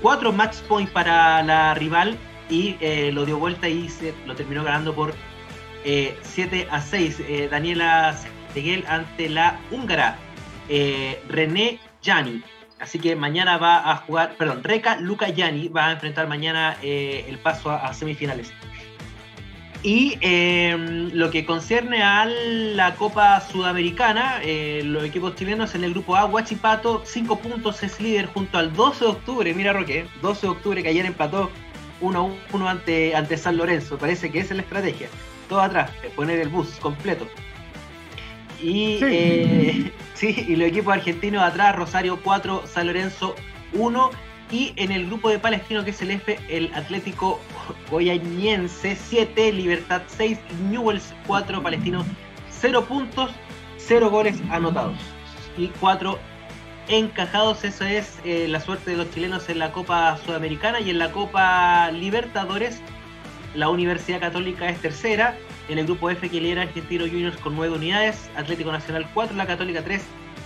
4 0.02 0.32
match 0.32 0.56
points 0.68 0.92
para 0.92 1.42
la 1.42 1.72
rival 1.74 2.18
y 2.50 2.76
eh, 2.80 3.10
lo 3.12 3.24
dio 3.24 3.38
vuelta 3.38 3.68
y 3.68 3.88
se, 3.88 4.14
lo 4.26 4.34
terminó 4.34 4.62
ganando 4.62 4.94
por 4.94 5.14
7 5.84 6.66
a 6.68 6.80
6. 6.80 7.48
Daniela 7.48 8.18
Seguel 8.52 8.84
ante 8.88 9.28
la 9.28 9.60
húngara 9.70 10.18
René 11.28 11.78
Gianni. 12.02 12.42
Así 12.80 12.98
que 12.98 13.14
mañana 13.14 13.56
va 13.56 13.92
a 13.92 13.96
jugar, 13.98 14.34
perdón, 14.36 14.64
Reca 14.64 14.96
Luca 14.96 15.28
Gianni 15.28 15.68
va 15.68 15.86
a 15.86 15.92
enfrentar 15.92 16.26
mañana 16.26 16.76
el 16.82 17.38
paso 17.38 17.70
a 17.70 17.94
semifinales. 17.94 18.52
Y 19.82 20.18
em, 20.20 21.10
lo 21.12 21.30
que 21.30 21.44
concierne 21.44 22.02
a 22.02 22.24
la 22.26 22.94
Copa 22.96 23.40
Sudamericana, 23.40 24.40
eh, 24.42 24.82
los 24.84 25.04
equipos 25.04 25.34
chilenos 25.36 25.74
en 25.74 25.84
el 25.84 25.92
grupo 25.92 26.16
A, 26.16 26.24
Huachipato, 26.24 27.02
5 27.04 27.38
puntos 27.38 27.82
es 27.82 28.00
líder 28.00 28.26
junto 28.26 28.58
al 28.58 28.72
12 28.72 29.04
de 29.04 29.10
octubre. 29.10 29.54
Mira, 29.54 29.72
Roque, 29.72 30.06
12 30.22 30.40
de 30.46 30.48
octubre 30.48 30.82
que 30.82 30.88
ayer 30.88 31.06
empató 31.06 31.50
1 32.00 32.36
1 32.52 32.68
ante, 32.68 33.14
ante 33.14 33.36
San 33.36 33.56
Lorenzo. 33.56 33.98
Parece 33.98 34.30
que 34.30 34.40
esa 34.40 34.54
es 34.54 34.56
la 34.56 34.62
estrategia. 34.62 35.08
Todo 35.48 35.60
atrás, 35.60 35.90
poner 36.16 36.40
el 36.40 36.48
bus 36.48 36.68
completo. 36.80 37.28
Y, 38.60 38.98
sí. 38.98 39.04
Eh, 39.04 39.92
sí, 40.14 40.46
y 40.48 40.56
los 40.56 40.68
equipos 40.68 40.94
argentinos 40.94 41.42
atrás, 41.42 41.76
Rosario 41.76 42.18
4, 42.22 42.64
San 42.66 42.86
Lorenzo 42.86 43.36
1 43.74 44.10
y 44.50 44.72
en 44.76 44.92
el 44.92 45.06
grupo 45.06 45.28
de 45.28 45.38
Palestino, 45.38 45.84
que 45.84 45.90
es 45.90 46.00
el 46.02 46.12
F, 46.12 46.38
el 46.48 46.72
Atlético 46.74 47.40
Goyañense 47.90 48.96
7, 48.96 49.52
Libertad 49.52 50.02
6, 50.06 50.38
Newells 50.70 51.14
4, 51.26 51.62
Palestino 51.62 52.04
0 52.50 52.84
puntos, 52.84 53.30
0 53.78 54.10
goles 54.10 54.40
anotados 54.50 54.98
y 55.58 55.68
4 55.80 56.18
encajados. 56.88 57.64
Esa 57.64 57.92
es 57.92 58.18
eh, 58.24 58.46
la 58.48 58.60
suerte 58.60 58.92
de 58.92 58.96
los 58.98 59.10
chilenos 59.10 59.48
en 59.48 59.58
la 59.58 59.72
Copa 59.72 60.16
Sudamericana 60.24 60.80
y 60.80 60.90
en 60.90 60.98
la 60.98 61.10
Copa 61.10 61.90
Libertadores. 61.90 62.80
La 63.54 63.68
Universidad 63.68 64.20
Católica 64.20 64.68
es 64.68 64.80
tercera. 64.80 65.36
En 65.68 65.78
el 65.78 65.86
grupo 65.86 66.08
F 66.10 66.28
que 66.28 66.40
lidera 66.40 66.62
Argentino 66.62 67.06
Juniors 67.06 67.36
con 67.38 67.56
9 67.56 67.74
unidades, 67.74 68.30
Atlético 68.36 68.70
Nacional 68.70 69.08
4, 69.12 69.36
la 69.36 69.46
Católica 69.46 69.82
3, 69.82 70.00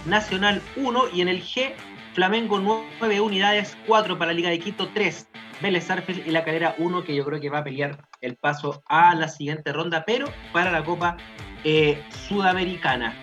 Nacional 0.07 0.63
1 0.77 1.03
y 1.13 1.21
en 1.21 1.29
el 1.29 1.43
G 1.43 1.75
Flamengo 2.15 2.59
9 2.59 3.21
unidades, 3.21 3.77
4 3.87 4.19
para 4.19 4.33
la 4.33 4.37
Liga 4.37 4.51
de 4.51 4.59
Quito, 4.59 4.89
3 4.89 5.29
Vélez 5.61 5.91
Arfield 5.91 6.27
y 6.27 6.31
la 6.31 6.45
Calera 6.45 6.75
1 6.79 7.05
que 7.05 7.15
yo 7.15 7.25
creo 7.25 7.41
que 7.41 7.51
va 7.51 7.59
a 7.59 7.65
pelear 7.65 8.09
el 8.21 8.37
paso 8.37 8.83
a 8.87 9.15
la 9.15 9.29
siguiente 9.29 9.73
ronda, 9.73 10.05
pero 10.07 10.27
para 10.53 10.73
la 10.73 10.83
Copa 10.85 11.17
eh, 11.65 12.03
Sudamericana. 12.29 13.15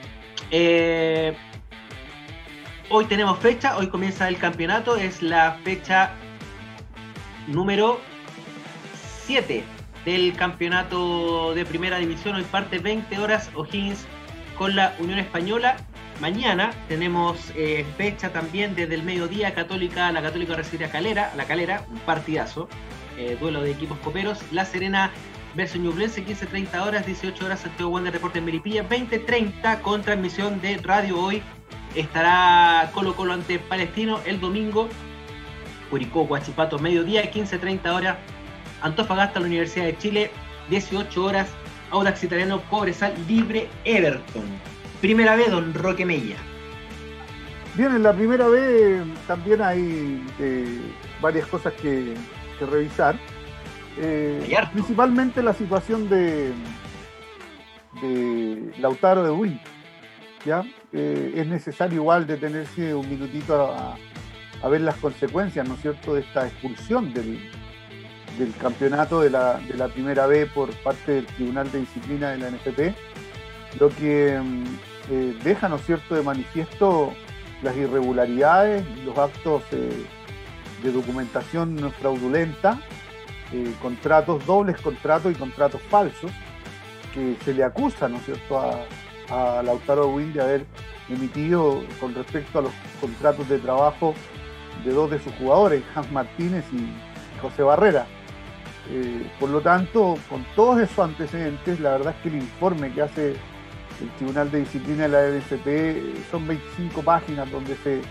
Eh, 0.52 1.36
hoy 2.90 3.06
tenemos 3.06 3.40
fecha, 3.40 3.78
hoy 3.78 3.88
comienza 3.88 4.28
el 4.28 4.38
campeonato, 4.38 4.96
es 4.96 5.22
la 5.22 5.60
fecha 5.64 6.12
número 7.48 8.00
7 9.26 9.64
del 10.06 10.36
campeonato 10.36 11.54
de 11.54 11.66
primera 11.66 11.98
división. 11.98 12.36
Hoy 12.36 12.44
parte 12.44 12.80
20 12.80 13.20
horas 13.20 13.50
O'Higgins 13.56 14.06
con 14.58 14.76
la 14.76 14.96
Unión 15.00 15.20
Española 15.20 15.76
Mañana 16.20 16.72
tenemos 16.88 17.52
eh, 17.56 17.86
fecha 17.96 18.34
también 18.34 18.74
desde 18.74 18.96
el 18.96 19.04
mediodía 19.04 19.54
Católica, 19.54 20.12
la 20.12 20.24
Católica 20.24 20.56
recibe 20.56 20.86
a 20.86 20.90
Calera, 20.90 21.32
la 21.38 21.46
Calera, 21.46 21.86
un 21.92 22.00
partidazo, 22.00 22.68
eh, 23.18 23.38
duelo 23.40 23.62
de 23.62 23.72
equipos 23.72 24.00
coperos, 24.00 24.40
La 24.52 24.66
Serena 24.66 25.12
versus 25.54 25.80
Ñublense, 25.80 26.26
15.30 26.26 26.88
horas, 26.88 27.06
18 27.06 27.46
horas 27.46 27.60
Santiago 27.60 27.92
Wander 27.92 28.14
Reporte 28.14 28.40
en 28.40 28.46
Meripilla, 28.46 28.88
20.30 28.90 29.82
con 29.82 30.02
transmisión 30.02 30.60
de 30.60 30.78
Radio 30.78 31.20
Hoy, 31.20 31.44
estará 31.94 32.90
Colo 32.96 33.16
Colo 33.16 33.34
ante 33.34 33.60
Palestino 33.60 34.20
el 34.26 34.40
domingo, 34.40 34.90
Curicó, 35.92 36.26
Guachipato, 36.26 36.80
mediodía, 36.80 37.32
15.30 37.32 37.94
horas, 37.94 38.18
Antofagasta, 38.82 39.40
la 39.40 39.46
Universidad 39.46 39.86
de 39.86 39.98
Chile, 40.00 40.32
18 40.72 41.24
horas, 41.24 41.48
Audax 41.92 42.24
Italiano, 42.24 42.62
Cobresal, 42.70 43.14
Libre, 43.28 43.70
Everton. 43.86 44.77
Primera 45.02 45.36
vez, 45.36 45.52
don 45.52 45.74
Roque 45.74 46.06
Mella. 46.06 46.38
Bien, 47.76 47.96
en 47.96 48.02
la 48.02 48.14
primera 48.14 48.48
vez 48.48 49.04
también 49.28 49.62
hay 49.62 50.26
eh, 50.40 50.82
varias 51.22 51.46
cosas 51.48 51.74
que, 51.74 52.16
revisar. 52.60 53.20
Eh, 54.00 54.56
principalmente 54.74 55.44
la 55.44 55.54
situación 55.54 56.10
de, 56.10 56.52
de 58.02 58.72
Lautaro 58.80 59.24
de 59.24 59.30
Win. 59.30 59.60
¿ya? 60.46 60.64
Eh, 60.94 61.34
es 61.36 61.48
necesario 61.48 62.02
igual 62.02 62.26
detenerse 62.26 62.96
un 62.96 63.08
minutito 63.08 63.72
a, 63.72 63.98
ver 64.68 64.82
las 64.82 64.96
consecuencias, 64.96 65.68
¿no 65.68 65.76
es 65.76 65.82
cierto?, 65.82 66.16
de 66.16 66.22
esta 66.22 66.48
expulsión 66.48 67.14
del, 67.14 67.40
del 68.40 68.56
campeonato 68.56 69.22
de 69.22 69.30
la, 69.30 69.60
de 69.60 69.76
la 69.76 69.88
primera 69.90 70.26
vez 70.26 70.52
por 70.52 70.72
parte 70.78 71.12
del 71.12 71.26
Tribunal 71.28 71.72
de 71.72 71.82
Disciplina 71.82 72.32
de 72.32 72.38
la 72.40 72.50
NFP 72.50 72.96
lo 73.80 73.90
que 73.90 74.40
mm, 74.40 74.64
eh, 75.10 75.38
deja, 75.44 75.70
¿no 75.70 75.78
es 75.78 75.86
cierto?, 75.86 76.16
de 76.16 76.22
manifiesto 76.22 77.14
las 77.62 77.76
irregularidades, 77.76 78.86
los 79.06 79.18
actos 79.18 79.64
eh, 79.72 80.06
de 80.84 80.92
documentación 80.92 81.92
fraudulenta, 82.00 82.82
eh, 83.54 83.74
contratos, 83.82 84.46
dobles 84.46 84.78
contratos 84.82 85.32
y 85.32 85.36
contratos 85.36 85.82
falsos, 85.84 86.32
que 87.14 87.38
se 87.44 87.54
le 87.54 87.64
acusa, 87.64 88.10
¿no 88.10 88.18
es 88.18 88.26
cierto?, 88.26 88.60
a, 88.60 88.86
Lautaro 89.62 90.08
Win 90.08 90.32
de 90.32 90.42
haber 90.42 90.66
emitido 91.10 91.84
con 92.00 92.16
respecto 92.16 92.60
a 92.60 92.62
los 92.62 92.72
contratos 93.02 93.50
de 93.50 93.60
trabajo 93.60 94.14
de 94.86 94.94
dos 94.94 95.12
de 95.12 95.20
sus 95.20 95.34
jugadores, 95.34 95.84
Hans 95.94 96.10
Martínez 96.14 96.64
y 96.72 96.88
José 97.42 97.62
Barrera. 97.62 98.08
por 99.38 99.50
lo 99.50 99.60
tanto, 99.60 100.18
con 100.30 100.46
todos 100.56 100.80
esos 100.80 101.00
antecedentes, 101.00 101.82
la 101.82 101.92
verdad 101.92 102.16
es 102.16 102.22
que 102.22 102.30
el 102.30 102.36
informe 102.36 102.94
que 102.94 103.02
hace 103.02 103.36
el 104.02 104.10
Tribunal 104.18 104.52
de 104.52 104.60
Disciplina 104.60 105.08
de 105.08 105.10
la 105.10 105.38
NFP 105.38 106.30
son 106.30 106.48
25 106.48 107.02
páginas 107.02 107.52
donde 107.52 107.76
se 107.78 108.02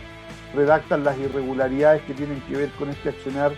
redactan 0.54 1.04
las 1.04 1.18
irregularidades 1.18 2.02
que 2.02 2.14
tienen 2.14 2.40
que 2.42 2.56
ver 2.56 2.70
con 2.72 2.88
este 2.88 3.10
accionar 3.10 3.52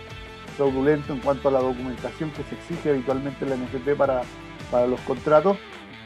fraudulento 0.55 1.13
en 1.13 1.19
cuanto 1.19 1.47
a 1.47 1.51
la 1.51 1.59
documentación 1.59 2.31
que 2.31 2.43
se 2.43 2.55
exige 2.55 2.89
habitualmente 2.89 3.45
en 3.45 3.51
la 3.51 3.55
NFP 3.55 3.95
para, 3.95 4.21
para 4.69 4.87
los 4.87 4.99
contratos, 5.01 5.57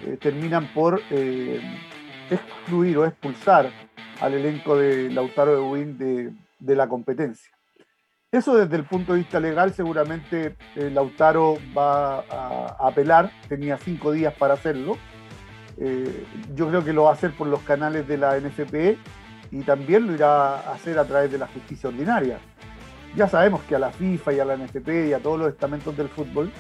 eh, 0.05 0.17
terminan 0.21 0.67
por 0.73 1.01
eh, 1.09 1.59
excluir 2.29 2.97
o 2.97 3.05
expulsar 3.05 3.71
al 4.21 4.33
elenco 4.33 4.77
de 4.77 5.09
Lautaro 5.09 5.55
de 5.55 5.61
Win 5.61 5.97
de, 5.97 6.75
la 6.75 6.87
competencia. 6.87 7.51
Eso 8.31 8.55
desde 8.55 8.75
el 8.75 8.85
punto 8.85 9.13
de 9.13 9.19
vista 9.19 9.39
legal, 9.39 9.73
seguramente 9.73 10.55
eh, 10.75 10.89
Lautaro 10.91 11.57
va 11.77 12.19
a 12.19 12.87
apelar, 12.87 13.31
tenía 13.47 13.77
cinco 13.77 14.11
días 14.11 14.33
para 14.33 14.53
hacerlo, 14.55 14.97
eh, 15.77 16.25
yo 16.55 16.67
creo 16.69 16.83
que 16.83 16.93
lo 16.93 17.03
va 17.03 17.11
a 17.11 17.13
hacer 17.13 17.31
por 17.31 17.47
los 17.47 17.61
canales 17.61 18.07
de 18.07 18.17
la 18.17 18.37
NFP 18.37 18.97
y 19.51 19.61
también 19.61 20.07
lo 20.07 20.13
irá 20.13 20.59
a 20.59 20.73
hacer 20.73 20.99
a 20.99 21.05
través 21.05 21.31
de 21.31 21.37
la 21.37 21.47
justicia 21.47 21.89
ordinaria. 21.89 22.39
Ya 23.15 23.27
sabemos 23.27 23.61
que 23.63 23.75
a 23.75 23.79
la 23.79 23.91
FIFA 23.91 24.33
y 24.33 24.39
a 24.39 24.45
la 24.45 24.57
NFP 24.57 25.09
y 25.09 25.13
a 25.13 25.19
todos 25.19 25.39
los 25.39 25.49
estamentos 25.49 25.95
del 25.95 26.09
fútbol 26.09 26.51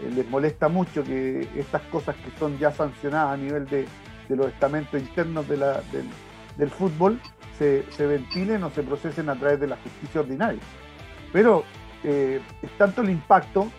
eh, 0.00 0.10
les 0.14 0.28
molesta 0.28 0.68
mucho 0.68 1.04
que 1.04 1.48
estas 1.56 1.82
cosas 1.82 2.16
que 2.16 2.36
son 2.38 2.58
ya 2.58 2.72
sancionadas 2.72 3.34
a 3.34 3.36
nivel 3.36 3.66
de, 3.66 3.86
los 4.28 4.48
estamentos 4.48 5.00
internos 5.00 5.46
del, 5.48 6.70
fútbol 6.70 7.20
se, 7.58 7.84
ventilen 7.98 8.64
o 8.64 8.70
se 8.70 8.82
procesen 8.82 9.28
a 9.28 9.36
través 9.36 9.60
de 9.60 9.68
la 9.68 9.76
justicia 9.76 10.22
ordinaria. 10.22 10.60
Pero 11.32 11.64
eh, 12.02 12.40
es 12.62 12.70
tanto 12.78 13.02
el 13.02 13.10
impacto 13.10 13.70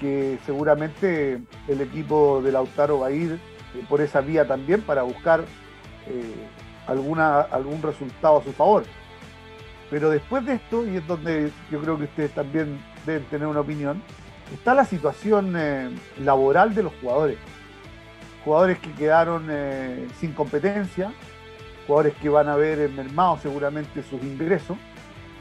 que 0.00 0.38
seguramente 0.46 1.38
el 1.68 1.80
equipo 1.82 2.40
de 2.40 2.50
Lautaro 2.50 3.00
va 3.00 3.08
a 3.08 3.10
ir 3.10 3.38
por 3.88 4.00
esa 4.00 4.20
vía 4.20 4.46
también 4.46 4.82
para 4.82 5.02
buscar 5.02 5.44
eh, 6.06 6.46
alguna, 6.86 7.40
algún 7.40 7.82
resultado 7.82 8.38
a 8.38 8.44
su 8.44 8.52
favor. 8.52 8.84
Pero 9.90 10.10
después 10.10 10.44
de 10.46 10.54
esto, 10.54 10.86
y 10.86 10.96
es 10.96 11.06
donde 11.06 11.50
yo 11.70 11.80
creo 11.80 11.98
que 11.98 12.04
ustedes 12.04 12.32
también 12.32 12.80
deben 13.06 13.24
tener 13.24 13.46
una 13.46 13.60
opinión, 13.60 14.02
está 14.52 14.74
la 14.74 14.84
situación 14.84 15.54
eh, 15.56 15.90
laboral 16.20 16.74
de 16.74 16.82
los 16.82 16.92
jugadores. 17.00 17.38
Jugadores 18.44 18.78
que 18.78 18.92
quedaron 18.92 19.48
sin 20.20 20.32
competencia, 20.32 21.10
jugadores 21.86 22.14
que 22.20 22.28
van 22.28 22.48
a 22.48 22.56
ver 22.56 22.90
mermado 22.90 23.38
seguramente 23.40 24.02
sus 24.02 24.22
ingresos, 24.22 24.76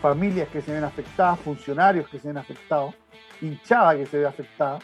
familias 0.01 0.49
que 0.49 0.61
se 0.61 0.73
ven 0.73 0.84
afectadas, 0.84 1.39
funcionarios 1.39 2.07
que 2.09 2.19
se 2.19 2.27
ven 2.27 2.38
afectados, 2.38 2.95
hinchada 3.41 3.95
que 3.95 4.05
se 4.05 4.17
ve 4.17 4.25
afectada. 4.25 4.79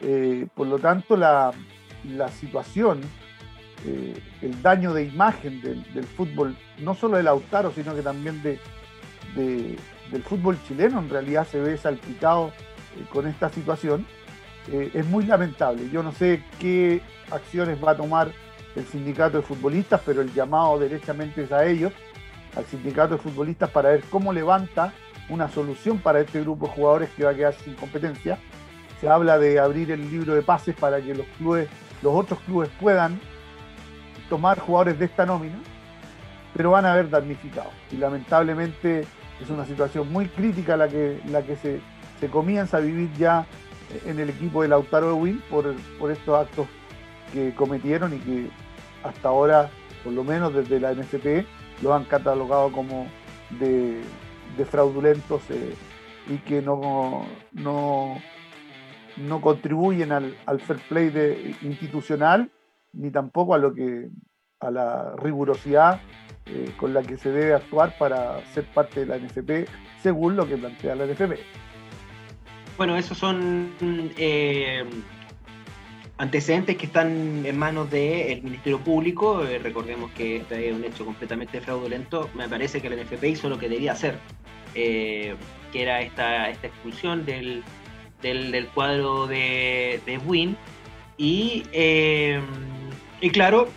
Eh, 0.00 0.46
por 0.54 0.66
lo 0.66 0.78
tanto, 0.78 1.16
la, 1.16 1.52
situación, 2.30 3.00
eh, 3.86 4.20
el 4.42 4.62
daño 4.62 4.92
de 4.92 5.04
imagen 5.04 5.60
del, 5.62 6.04
fútbol, 6.04 6.56
no 6.78 6.94
solo 6.94 7.16
del 7.16 7.26
Lautaro, 7.26 7.72
sino 7.72 7.94
que 7.94 8.02
también 8.02 8.42
de, 8.42 8.58
del 9.34 10.22
fútbol 10.22 10.58
chileno, 10.66 10.98
en 10.98 11.08
realidad 11.08 11.46
se 11.46 11.60
ve 11.60 11.76
salpicado 11.76 12.48
eh, 12.48 13.04
con 13.12 13.26
esta 13.26 13.48
situación, 13.48 14.06
es 14.70 15.04
muy 15.06 15.24
lamentable. 15.24 15.90
Yo 15.90 16.00
no 16.00 16.12
sé 16.12 16.44
qué 16.60 17.00
acciones 17.32 17.82
va 17.82 17.92
a 17.92 17.96
tomar 17.96 18.30
el 18.76 18.84
sindicato 18.84 19.38
de 19.38 19.42
futbolistas, 19.42 20.00
pero 20.04 20.20
el 20.20 20.32
llamado 20.32 20.78
derechamente 20.78 21.42
es 21.42 21.52
a 21.52 21.66
ellos, 21.66 21.92
al 22.56 22.64
sindicato 22.66 23.16
de 23.16 23.22
futbolistas, 23.22 23.70
para 23.70 23.90
ver 23.90 24.04
cómo 24.10 24.32
levanta 24.32 24.92
una 25.28 25.48
solución 25.48 25.98
para 25.98 26.20
este 26.20 26.40
grupo 26.40 26.66
de 26.66 26.72
jugadores 26.72 27.10
que 27.10 27.24
va 27.24 27.30
a 27.30 27.34
quedar 27.34 27.54
sin 27.54 27.74
competencia. 27.74 28.38
Se 29.00 29.08
habla 29.08 29.38
de 29.38 29.58
abrir 29.58 29.90
el 29.92 30.10
libro 30.10 30.34
de 30.34 30.42
pases 30.42 30.74
para 30.74 31.00
que 31.00 31.14
los 31.14 31.26
clubes, 31.38 31.68
los 32.02 32.14
otros 32.14 32.38
clubes 32.40 32.70
puedan 32.80 33.20
tomar 34.28 34.58
jugadores 34.58 34.98
de 34.98 35.06
esta 35.06 35.26
nómina, 35.26 35.58
pero 36.54 36.70
van 36.70 36.86
a 36.86 36.92
haber 36.92 37.10
damnificados. 37.10 37.72
Y 37.90 37.96
lamentablemente 37.96 39.06
es 39.40 39.50
una 39.50 39.64
situación 39.66 40.12
muy 40.12 40.28
crítica 40.28 40.76
la 40.76 40.88
que, 40.88 41.20
la 41.26 41.42
que 41.42 41.56
se, 41.56 41.80
se 42.20 42.28
comienza 42.28 42.76
a 42.76 42.80
vivir 42.80 43.10
ya 43.18 43.46
en 44.06 44.20
el 44.20 44.30
equipo 44.30 44.62
de 44.62 44.68
Lautaro 44.68 45.16
Win 45.16 45.42
por, 45.50 45.74
por 45.98 46.10
estos 46.10 46.38
actos 46.38 46.66
que 47.32 47.54
cometieron 47.54 48.14
y 48.14 48.18
que 48.18 48.50
hasta 49.02 49.28
ahora, 49.28 49.70
por 50.04 50.12
lo 50.12 50.24
menos 50.24 50.54
desde 50.54 50.80
la 50.80 50.92
NFP, 50.92 51.46
lo 51.82 51.94
han 51.94 52.04
catalogado 52.04 52.70
como 52.72 53.06
de, 53.58 54.02
fraudulentos 54.70 55.42
eh, 55.50 55.74
y 56.28 56.36
que 56.38 56.60
no, 56.60 57.24
no, 57.52 58.16
no 59.20 59.40
contribuyen 59.40 60.12
al, 60.12 60.60
fair 60.60 60.78
play 60.88 61.10
de, 61.10 61.54
institucional 61.62 62.50
ni 62.92 63.10
tampoco 63.10 63.54
a 63.54 63.58
lo 63.58 63.72
que 63.74 64.08
a 64.60 64.70
la 64.70 65.14
rigurosidad 65.16 66.00
eh, 66.46 66.72
con 66.76 66.92
la 66.92 67.02
que 67.02 67.16
se 67.16 67.30
debe 67.30 67.54
actuar 67.54 67.96
para 67.98 68.44
ser 68.52 68.64
parte 68.64 69.00
de 69.00 69.06
la 69.06 69.18
NFP 69.18 69.68
según 70.02 70.36
lo 70.36 70.46
que 70.46 70.56
plantea 70.56 70.94
la 70.94 71.06
NFP. 71.06 71.38
Bueno, 72.76 72.96
esos 72.96 73.16
son 73.18 73.72
eh, 73.80 74.84
antecedentes 76.16 76.76
que 76.76 76.86
están 76.86 77.44
en 77.44 77.58
manos 77.58 77.90
del 77.90 78.42
Ministerio 78.42 78.80
Público. 78.80 79.44
Eh, 79.44 79.58
recordemos 79.58 80.10
que 80.12 80.36
este 80.36 80.70
es 80.70 80.74
un 80.74 80.84
hecho 80.84 81.04
completamente 81.04 81.60
fraudulento. 81.60 82.30
Me 82.34 82.48
parece 82.48 82.80
que 82.80 82.88
la 82.88 82.96
NFP 82.96 83.24
hizo 83.24 83.48
lo 83.48 83.58
que 83.58 83.68
debía 83.68 83.92
hacer, 83.92 84.18
que 84.72 85.36
era 85.74 86.00
esta, 86.00 86.48
esta 86.48 86.66
expulsión 86.68 87.26
del, 87.26 87.62
del, 88.22 88.68
cuadro 88.74 89.26
de, 89.26 90.00
de 90.06 90.18
Win. 90.18 90.56
Y, 91.16 91.64
eh, 91.72 92.40
y 93.20 93.30
claro, 93.30 93.68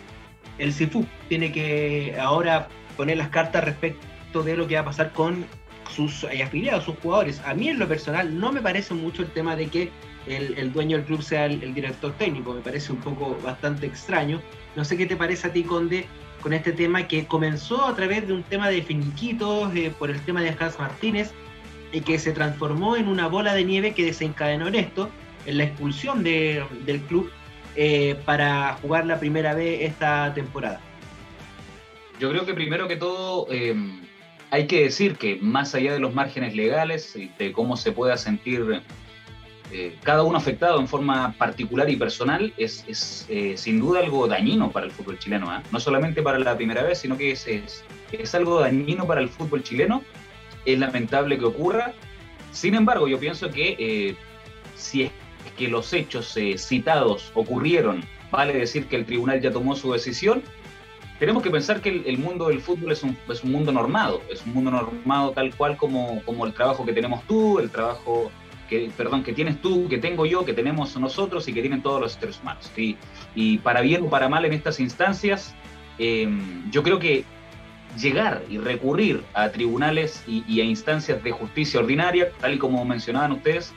el 0.58 0.74
CIFU 0.74 1.06
tiene 1.30 1.52
que 1.52 2.18
ahora 2.20 2.68
poner 2.96 3.18
las 3.18 3.30
cartas 3.30 3.64
respecto 3.64 4.44
de 4.44 4.56
lo 4.56 4.68
que 4.68 4.76
va 4.76 4.82
a 4.82 4.86
pasar 4.86 5.12
con 5.12 5.46
sus 5.94 6.24
afiliados, 6.24 6.86
sus 6.86 6.98
jugadores. 7.00 7.42
A 7.46 7.54
mí 7.54 7.70
en 7.70 7.80
lo 7.80 7.88
personal 7.88 8.40
no 8.40 8.52
me 8.52 8.62
parece 8.62 8.94
mucho 8.94 9.22
el 9.22 9.30
tema 9.30 9.56
de 9.56 9.68
que 9.68 9.92
el, 10.28 10.72
dueño 10.72 10.98
del 10.98 11.06
club 11.06 11.22
sea 11.22 11.46
el, 11.46 11.74
director 11.74 12.14
técnico. 12.14 12.54
Me 12.54 12.62
parece 12.62 12.92
un 12.92 13.00
poco 13.00 13.38
bastante 13.44 13.86
extraño. 13.86 14.42
No 14.76 14.86
sé 14.86 14.98
qué 14.98 15.06
te 15.06 15.16
parece 15.16 15.48
a 15.48 15.54
ti, 15.54 15.64
Conde, 15.64 16.06
con 16.42 16.54
este 16.54 16.72
tema 16.72 17.08
que 17.08 17.26
comenzó 17.26 17.86
a 17.86 17.96
través 17.96 18.28
de 18.28 18.34
un 18.34 18.44
tema 18.44 18.70
de 18.70 18.82
finiquitos, 18.82 19.74
eh, 19.76 19.94
por 19.98 20.10
el 20.10 20.20
tema 20.22 20.42
de 20.42 20.56
Hans 20.60 20.80
Martínez, 20.80 21.32
y 21.94 22.02
que 22.02 22.20
se 22.20 22.34
transformó 22.34 22.98
en 22.98 23.08
una 23.08 23.28
bola 23.28 23.54
de 23.54 23.64
nieve 23.64 23.94
que 23.94 24.04
desencadenó 24.04 24.68
en 24.68 24.76
esto, 24.76 25.10
en 25.46 25.60
la 25.60 25.66
expulsión 25.66 26.24
del 26.24 27.02
club 27.08 27.32
eh, 27.76 28.16
para 28.26 28.74
jugar 28.82 29.06
la 29.06 29.20
primera 29.20 29.54
vez 29.54 29.82
esta 29.84 30.34
temporada. 30.34 30.82
Yo 32.20 32.32
creo 32.32 32.46
que 32.46 32.54
primero 32.54 32.88
que 32.88 32.96
todo 32.96 33.48
eh, 33.52 33.76
hay 34.50 34.68
que 34.68 34.84
decir 34.84 35.18
que 35.18 35.38
más 35.40 35.76
allá 35.76 35.94
de 35.94 36.00
los 36.00 36.14
márgenes 36.14 36.56
legales 36.56 37.18
de 37.38 37.52
cómo 37.52 37.78
se 37.78 37.92
pueda 37.92 38.18
sentir 38.18 38.82
eh, 39.72 39.96
cada 40.04 40.24
uno 40.24 40.38
afectado 40.38 40.80
en 40.80 40.88
forma 40.88 41.34
particular 41.38 41.90
y 41.90 41.96
personal 41.96 42.54
es, 42.58 42.86
es 42.88 43.28
sin 43.60 43.80
duda 43.80 44.00
algo 44.00 44.28
dañino 44.28 44.72
para 44.72 44.88
el 44.88 44.92
fútbol 44.92 45.20
chileno, 45.20 45.50
¿ah? 45.50 45.62
no 45.72 45.80
solamente 45.80 46.24
para 46.24 46.40
la 46.40 46.56
primera 46.56 46.82
vez, 46.82 47.00
sino 47.00 47.18
que 47.18 47.32
es, 47.32 47.48
es, 47.48 48.36
algo 48.36 48.62
dañino 48.62 49.06
para 49.06 49.22
el 49.22 49.30
fútbol 49.30 49.64
chileno, 49.64 50.04
es 50.66 50.80
lamentable 50.80 51.38
que 51.38 51.46
ocurra, 51.46 51.94
sin 52.52 52.76
embargo 52.76 53.08
yo 53.08 53.20
pienso 53.20 53.50
que 53.50 53.76
eh, 53.80 54.16
si 54.76 55.04
es 55.04 55.12
que 55.58 55.68
los 55.68 55.94
hechos 55.94 56.38
citados 56.58 57.32
ocurrieron, 57.36 58.04
vale 58.32 58.54
decir 58.54 58.88
que 58.88 58.96
el 58.96 59.06
tribunal 59.06 59.42
ya 59.42 59.52
tomó 59.52 59.76
su 59.76 59.94
decisión, 59.94 60.42
tenemos 61.20 61.44
que 61.44 61.52
pensar 61.52 61.80
que 61.80 62.04
el, 62.06 62.18
mundo 62.18 62.50
del 62.50 62.60
fútbol 62.60 62.92
es 62.92 63.04
un, 63.04 63.18
es 63.30 63.44
un, 63.44 63.52
mundo 63.52 63.72
normado, 63.72 64.22
es 64.30 64.46
un 64.46 64.54
mundo 64.54 64.72
normado 64.72 65.32
tal 65.32 65.56
cual 65.56 65.78
como, 65.78 66.22
como 66.26 66.46
el 66.46 66.54
trabajo 66.54 66.86
que 66.86 66.92
tenemos 66.92 67.24
tú, 67.28 67.60
el 67.60 67.70
trabajo 67.70 68.32
que, 68.68 68.92
perdón, 68.98 69.24
que 69.24 69.32
tienes 69.32 69.62
tú, 69.62 69.88
que 69.88 69.98
tengo 70.00 70.26
yo, 70.26 70.44
que 70.44 70.54
tenemos 70.54 70.98
nosotros 70.98 71.48
y 71.48 71.54
que 71.54 71.62
tienen 71.62 71.82
todos 71.82 72.02
los 72.02 72.14
seres 72.14 72.40
humanos. 72.42 72.72
Y 73.36 73.58
para 73.60 73.82
bien 73.82 74.04
o 74.04 74.10
para 74.10 74.28
mal 74.28 74.44
en 74.46 74.54
estas 74.54 74.80
instancias, 74.80 75.54
eh, 76.00 76.28
yo 76.72 76.84
creo 76.84 77.00
que 77.00 77.24
llegar 77.98 78.44
y 78.50 78.58
recurrir 78.58 79.24
a 79.34 79.50
tribunales 79.50 80.24
y, 80.28 80.60
a 80.60 80.64
instancias 80.64 81.24
de 81.24 81.32
justicia 81.32 81.80
ordinaria, 81.80 82.32
tal 82.40 82.54
y 82.54 82.58
como 82.58 82.84
mencionaban 82.86 83.32
ustedes, 83.34 83.74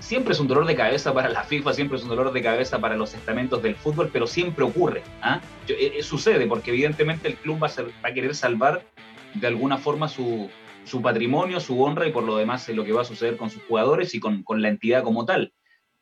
siempre 0.00 0.32
es 0.32 0.40
un 0.40 0.48
dolor 0.48 0.66
de 0.66 0.76
cabeza 0.76 1.12
para 1.12 1.28
la 1.28 1.44
FIFA, 1.44 1.72
siempre 1.72 1.98
es 1.98 2.02
un 2.02 2.10
dolor 2.10 2.32
de 2.32 2.42
cabeza 2.42 2.78
para 2.78 2.96
los 2.96 3.14
estamentos 3.14 3.62
del 3.62 3.74
fútbol, 3.74 4.10
pero 4.12 4.26
siempre 4.26 4.64
ocurre. 4.64 5.02
¿ah? 5.22 5.40
Eh, 5.68 5.94
eh, 5.98 6.02
sucede 6.02 6.46
porque 6.46 6.70
evidentemente 6.70 7.28
el 7.28 7.34
club 7.36 7.62
va 7.62 7.70
a 8.02 8.12
querer 8.12 8.34
salvar 8.34 8.82
de 9.34 9.46
alguna 9.46 9.78
forma 9.78 10.08
su, 10.08 10.50
patrimonio, 11.02 11.60
su 11.60 11.82
honra 11.82 12.06
y 12.06 12.12
por 12.12 12.24
lo 12.24 12.36
demás 12.36 12.68
lo 12.68 12.84
que 12.84 12.92
va 12.92 13.02
a 13.02 13.04
suceder 13.04 13.36
con 13.36 13.50
sus 13.50 13.62
jugadores 13.64 14.14
y 14.14 14.20
con, 14.20 14.44
la 14.48 14.68
entidad 14.68 15.02
como 15.02 15.24
tal. 15.24 15.52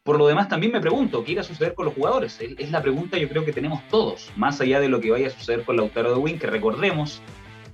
Por 0.04 0.18
lo 0.18 0.26
demás, 0.26 0.50
también 0.50 0.70
me 0.70 0.82
pregunto, 0.82 1.24
¿qué 1.24 1.32
irá 1.32 1.40
a 1.40 1.44
suceder 1.44 1.72
con 1.72 1.86
los 1.86 1.94
jugadores? 1.94 2.38
Es 2.38 2.70
la 2.70 2.82
pregunta 2.82 3.16
yo 3.16 3.26
creo 3.26 3.42
que 3.46 3.54
tenemos 3.54 3.82
todos, 3.88 4.30
más 4.36 4.60
allá 4.60 4.78
de 4.78 4.90
lo 4.90 5.00
que 5.00 5.10
vaya 5.10 5.28
a 5.28 5.30
suceder 5.30 5.64
con 5.64 5.78
Lautaro 5.78 6.10
de 6.10 6.18
Win, 6.18 6.38
que 6.38 6.46
recordemos, 6.46 7.22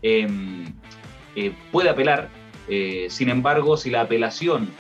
em, 0.01 0.73
eh, 1.35 1.53
puede 1.73 1.91
apelar, 1.91 2.29
eh, 2.69 3.09
sin 3.11 3.31
embargo, 3.31 3.77
si 3.77 3.91
la 3.91 4.03
apelación 4.03 4.71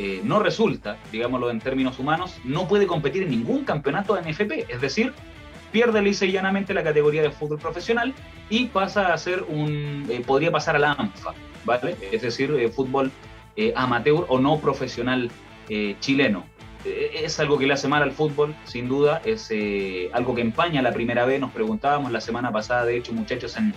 eh, 0.00 0.20
no 0.24 0.40
resulta, 0.40 0.98
digámoslo 1.12 1.48
en 1.48 1.60
términos 1.60 2.00
humanos, 2.00 2.38
no 2.42 2.66
puede 2.66 2.88
competir 2.88 3.22
en 3.22 3.30
ningún 3.30 3.62
campeonato 3.64 4.16
de 4.16 4.22
NFP, 4.22 4.66
es 4.68 4.80
decir, 4.80 5.12
pierde 5.70 6.02
lisa 6.02 6.26
llanamente 6.26 6.74
la 6.74 6.82
categoría 6.82 7.22
de 7.22 7.30
fútbol 7.30 7.60
profesional 7.60 8.14
y 8.50 8.66
pasa 8.66 9.12
a 9.12 9.16
ser 9.18 9.44
un, 9.44 10.10
podría 10.26 10.50
pasar 10.50 10.74
a 10.74 10.80
la 10.80 10.92
ANFA, 10.94 11.34
¿vale? 11.64 11.96
Es 12.10 12.22
decir, 12.22 12.68
fútbol 12.74 13.12
amateur 13.76 14.26
o 14.28 14.40
no 14.40 14.58
profesional 14.58 15.30
chileno. 16.00 16.55
Es 17.12 17.40
algo 17.40 17.58
que 17.58 17.66
le 17.66 17.74
hace 17.74 17.88
mal 17.88 18.02
al 18.02 18.12
fútbol, 18.12 18.54
sin 18.64 18.88
duda, 18.88 19.20
es 19.24 19.50
algo 20.12 20.34
que 20.34 20.40
empaña 20.40 20.82
la 20.82 20.92
primera 20.92 21.24
vez. 21.24 21.40
Nos 21.40 21.52
preguntábamos 21.52 22.12
la 22.12 22.20
semana 22.20 22.52
pasada, 22.52 22.84
de 22.84 22.96
hecho, 22.96 23.12
muchachos, 23.12 23.56
en, 23.56 23.74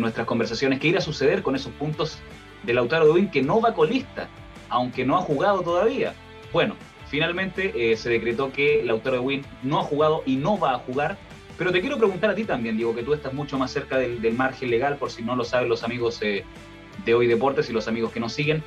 nuestras 0.00 0.26
conversaciones, 0.26 0.80
qué 0.80 0.88
irá 0.88 1.00
a 1.00 1.02
suceder 1.02 1.42
con 1.42 1.54
esos 1.54 1.72
puntos 1.72 2.18
de 2.62 2.72
Lautaro 2.72 3.06
de 3.06 3.12
Win 3.12 3.30
que 3.30 3.42
no 3.42 3.60
va 3.60 3.74
colista, 3.74 4.28
aunque 4.70 5.04
no 5.04 5.18
ha 5.18 5.20
jugado 5.20 5.60
todavía. 5.62 6.14
Bueno, 6.52 6.76
finalmente 7.08 7.96
se 7.96 8.08
decretó 8.08 8.52
que 8.52 8.82
Lautaro 8.84 9.16
de 9.16 9.22
Win 9.22 9.44
no 9.62 9.80
ha 9.80 9.82
jugado 9.82 10.22
y 10.24 10.36
no 10.36 10.58
va 10.58 10.74
a 10.74 10.78
jugar. 10.78 11.18
Pero 11.58 11.72
te 11.72 11.80
quiero 11.82 11.98
preguntar 11.98 12.30
a 12.30 12.34
ti 12.34 12.44
también, 12.44 12.76
Diego, 12.76 12.94
que 12.94 13.02
tú 13.02 13.12
estás 13.12 13.34
mucho 13.34 13.58
más 13.58 13.70
cerca 13.70 13.98
del, 13.98 14.32
margen 14.32 14.70
legal, 14.70 14.96
por 14.96 15.10
si 15.10 15.22
no 15.22 15.36
lo 15.36 15.44
saben 15.44 15.68
los 15.68 15.84
amigos 15.84 16.20
de 16.20 17.14
Hoy 17.14 17.26
Deportes 17.26 17.68
y 17.68 17.72
los 17.74 17.88
amigos 17.88 18.12
que 18.12 18.20
nos 18.20 18.32
siguen. 18.32 18.64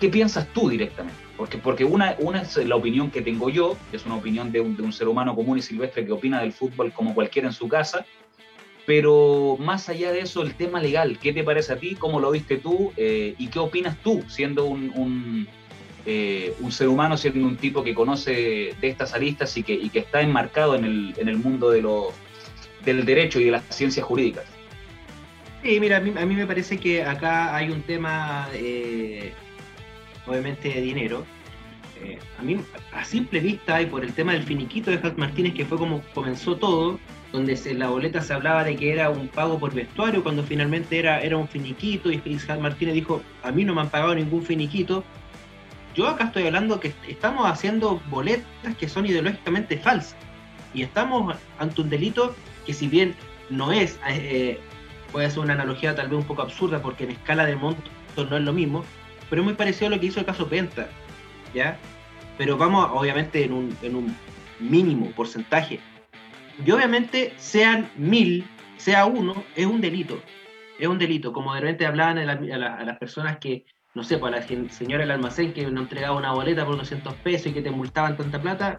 ¿Qué 0.00 0.08
piensas 0.08 0.48
tú 0.52 0.70
directamente? 0.70 1.20
Porque, 1.36 1.58
porque 1.58 1.84
una, 1.84 2.16
una 2.18 2.42
es 2.42 2.56
la 2.56 2.76
opinión 2.76 3.10
que 3.10 3.22
tengo 3.22 3.50
yo, 3.50 3.76
que 3.90 3.98
es 3.98 4.06
una 4.06 4.16
opinión 4.16 4.50
de 4.50 4.60
un, 4.60 4.76
de 4.76 4.82
un 4.82 4.92
ser 4.92 5.08
humano 5.08 5.34
común 5.34 5.58
y 5.58 5.62
silvestre 5.62 6.06
que 6.06 6.12
opina 6.12 6.40
del 6.40 6.52
fútbol 6.52 6.92
como 6.92 7.14
cualquiera 7.14 7.48
en 7.48 7.54
su 7.54 7.68
casa, 7.68 8.06
pero 8.86 9.56
más 9.60 9.88
allá 9.88 10.10
de 10.10 10.20
eso, 10.20 10.42
el 10.42 10.54
tema 10.54 10.80
legal, 10.80 11.18
¿qué 11.20 11.32
te 11.32 11.44
parece 11.44 11.74
a 11.74 11.76
ti? 11.76 11.94
¿Cómo 11.94 12.18
lo 12.18 12.30
viste 12.30 12.56
tú? 12.56 12.92
Eh, 12.96 13.34
¿Y 13.38 13.48
qué 13.48 13.58
opinas 13.58 13.96
tú, 14.02 14.24
siendo 14.26 14.64
un, 14.64 14.90
un, 14.96 15.46
eh, 16.06 16.54
un, 16.60 16.72
ser 16.72 16.88
humano, 16.88 17.16
siendo 17.16 17.46
un 17.46 17.56
tipo 17.56 17.84
que 17.84 17.94
conoce 17.94 18.74
de 18.80 18.88
estas 18.88 19.14
aristas 19.14 19.56
y 19.56 19.62
que, 19.62 19.74
y 19.74 19.90
que 19.90 20.00
está 20.00 20.22
enmarcado 20.22 20.74
en 20.74 20.84
el, 20.84 21.14
en 21.18 21.28
el 21.28 21.36
mundo 21.36 21.70
de 21.70 21.82
lo, 21.82 22.12
del 22.84 23.04
derecho 23.04 23.38
y 23.38 23.44
de 23.44 23.50
las 23.50 23.64
ciencias 23.68 24.04
jurídicas? 24.06 24.46
Sí, 25.62 25.78
mira, 25.78 25.98
a 25.98 26.00
mí, 26.00 26.34
me 26.34 26.46
parece 26.46 26.78
que 26.78 27.02
acá 27.02 27.54
hay 27.54 27.68
un 27.68 27.82
tema, 27.82 28.48
eh, 28.54 29.34
obviamente, 30.30 30.68
de 30.68 30.80
dinero. 30.80 31.24
eh, 32.02 32.18
a 32.38 32.42
mí, 32.42 32.58
a 32.92 33.04
simple 33.04 33.40
vista 33.40 33.82
y 33.82 33.86
por 33.86 34.04
el 34.04 34.12
tema 34.14 34.32
del 34.32 34.44
finiquito 34.44 34.90
de 34.90 34.96
Hat 34.96 35.16
Martínez, 35.16 35.52
que 35.54 35.66
fue 35.66 35.76
como 35.76 36.02
comenzó 36.14 36.56
todo, 36.56 36.98
donde 37.32 37.58
en 37.64 37.78
la 37.78 37.88
boleta 37.88 38.22
se 38.22 38.32
hablaba 38.32 38.64
de 38.64 38.74
que 38.76 38.92
era 38.92 39.10
un 39.10 39.28
pago 39.28 39.58
por 39.58 39.74
vestuario, 39.74 40.22
cuando 40.22 40.42
finalmente 40.42 40.98
era, 40.98 41.20
era 41.20 41.36
un 41.36 41.46
finiquito, 41.46 42.10
y 42.10 42.16
Hat 42.48 42.58
Martínez 42.58 42.94
dijo, 42.94 43.22
a 43.42 43.52
mí 43.52 43.64
no 43.64 43.74
me 43.74 43.82
han 43.82 43.90
pagado 43.90 44.14
ningún 44.14 44.42
finiquito. 44.42 45.04
Yo 45.94 46.08
acá 46.08 46.24
estoy 46.24 46.46
hablando 46.46 46.80
que 46.80 46.92
estamos 47.08 47.46
haciendo 47.46 48.00
boletas 48.08 48.76
que 48.78 48.88
son 48.88 49.06
ideológicamente 49.06 49.76
falsas. 49.76 50.16
Y 50.72 50.82
estamos 50.82 51.36
ante 51.58 51.80
un 51.82 51.90
delito 51.90 52.34
que 52.64 52.72
si 52.72 52.88
bien 52.88 53.14
no 53.50 53.72
es, 53.72 53.98
eh, 54.08 54.58
puede 55.12 55.28
ser 55.30 55.40
una 55.40 55.54
analogía 55.54 55.94
tal 55.94 56.08
vez 56.08 56.18
un 56.18 56.24
poco 56.24 56.42
absurda, 56.42 56.80
porque 56.80 57.04
en 57.04 57.10
escala 57.10 57.44
de 57.44 57.56
monto 57.56 57.82
no 58.16 58.36
es 58.36 58.42
lo 58.42 58.52
mismo, 58.52 58.84
pero 59.30 59.42
es 59.42 59.46
muy 59.46 59.54
parecido 59.54 59.86
a 59.86 59.90
lo 59.90 60.00
que 60.00 60.06
hizo 60.06 60.20
el 60.20 60.26
caso 60.26 60.48
Penta, 60.48 60.88
¿ya? 61.54 61.78
Pero 62.36 62.58
vamos, 62.58 62.90
obviamente, 62.92 63.44
en 63.44 63.52
un, 63.52 63.76
en 63.82 63.94
un 63.94 64.16
mínimo 64.58 65.10
porcentaje. 65.12 65.80
Y 66.64 66.70
obviamente, 66.70 67.32
sean 67.38 67.88
mil, 67.96 68.44
sea 68.76 69.06
uno, 69.06 69.44
es 69.56 69.66
un 69.66 69.80
delito. 69.80 70.20
Es 70.78 70.88
un 70.88 70.98
delito. 70.98 71.32
Como 71.32 71.54
de 71.54 71.60
repente 71.60 71.86
hablaban 71.86 72.18
a, 72.18 72.84
las 72.84 72.98
personas 72.98 73.38
que, 73.38 73.64
no 73.94 74.02
sé, 74.02 74.18
para 74.18 74.44
pues, 74.44 74.50
la 74.50 74.68
señora 74.70 75.02
del 75.02 75.12
almacén 75.12 75.52
que 75.52 75.66
no 75.70 75.80
entregaba 75.80 76.16
una 76.16 76.32
boleta 76.32 76.66
por 76.66 76.76
200 76.76 77.14
pesos 77.14 77.48
y 77.48 77.52
que 77.52 77.62
te 77.62 77.70
multaban 77.70 78.16
tanta 78.16 78.40
plata, 78.40 78.78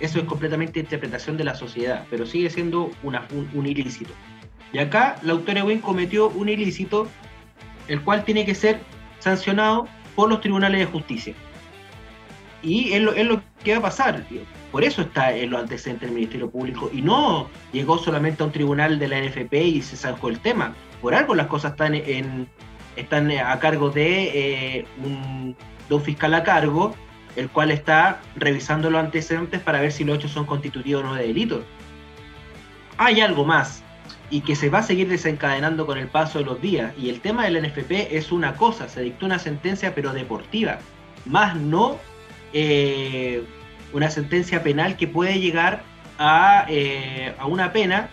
eso 0.00 0.18
es 0.18 0.24
completamente 0.24 0.80
interpretación 0.80 1.36
de 1.36 1.44
la 1.44 1.54
sociedad, 1.54 2.06
pero 2.10 2.26
sigue 2.26 2.50
siendo 2.50 2.90
una, 3.02 3.26
un, 3.54 3.66
ilícito. 3.66 4.12
Y 4.72 4.78
acá 4.78 5.16
la 5.22 5.32
autora 5.32 5.64
Wynn 5.64 5.80
cometió 5.80 6.28
un 6.30 6.48
ilícito, 6.48 7.08
el 7.88 8.02
cual 8.02 8.24
tiene 8.24 8.44
que 8.44 8.54
ser 8.54 8.80
sancionado 9.22 9.86
por 10.14 10.28
los 10.28 10.40
tribunales 10.40 10.80
de 10.80 10.86
justicia. 10.86 11.34
Y 12.62 12.92
es 12.92 13.00
lo, 13.00 13.12
es 13.12 13.26
lo 13.26 13.42
que 13.64 13.72
va 13.72 13.78
a 13.78 13.82
pasar. 13.82 14.24
Por 14.70 14.84
eso 14.84 15.02
está 15.02 15.34
en 15.34 15.50
los 15.50 15.60
antecedentes 15.60 16.08
del 16.08 16.14
Ministerio 16.14 16.50
Público. 16.50 16.90
Y 16.92 17.02
no 17.02 17.48
llegó 17.72 17.98
solamente 17.98 18.42
a 18.42 18.46
un 18.46 18.52
tribunal 18.52 18.98
de 18.98 19.08
la 19.08 19.20
NFP 19.20 19.54
y 19.54 19.82
se 19.82 19.96
zanjó 19.96 20.28
el 20.28 20.38
tema. 20.38 20.74
Por 21.00 21.14
algo 21.14 21.34
las 21.34 21.48
cosas 21.48 21.72
están 21.72 21.94
en, 21.94 22.48
están 22.96 23.30
a 23.30 23.58
cargo 23.58 23.90
de, 23.90 24.78
eh, 24.78 24.86
un, 25.04 25.56
de 25.88 25.94
un 25.94 26.02
fiscal 26.02 26.34
a 26.34 26.44
cargo, 26.44 26.94
el 27.34 27.48
cual 27.48 27.70
está 27.70 28.20
revisando 28.36 28.90
los 28.90 29.00
antecedentes 29.00 29.60
para 29.60 29.80
ver 29.80 29.90
si 29.90 30.04
los 30.04 30.18
hechos 30.18 30.30
son 30.30 30.46
constitutivos 30.46 31.02
o 31.02 31.06
no 31.06 31.14
de 31.14 31.26
delito. 31.26 31.64
Hay 32.98 33.20
algo 33.20 33.44
más 33.44 33.82
y 34.32 34.40
que 34.40 34.56
se 34.56 34.70
va 34.70 34.78
a 34.78 34.82
seguir 34.82 35.08
desencadenando 35.08 35.84
con 35.84 35.98
el 35.98 36.08
paso 36.08 36.38
de 36.38 36.46
los 36.46 36.60
días. 36.60 36.94
Y 36.98 37.10
el 37.10 37.20
tema 37.20 37.44
del 37.44 37.62
NFP 37.62 38.16
es 38.16 38.32
una 38.32 38.56
cosa, 38.56 38.88
se 38.88 39.02
dictó 39.02 39.26
una 39.26 39.38
sentencia 39.38 39.94
pero 39.94 40.14
deportiva, 40.14 40.78
más 41.26 41.54
no 41.54 41.98
eh, 42.54 43.44
una 43.92 44.10
sentencia 44.10 44.62
penal 44.62 44.96
que 44.96 45.06
puede 45.06 45.38
llegar 45.38 45.82
a, 46.18 46.64
eh, 46.70 47.34
a, 47.38 47.46
una 47.46 47.74
pena 47.74 48.08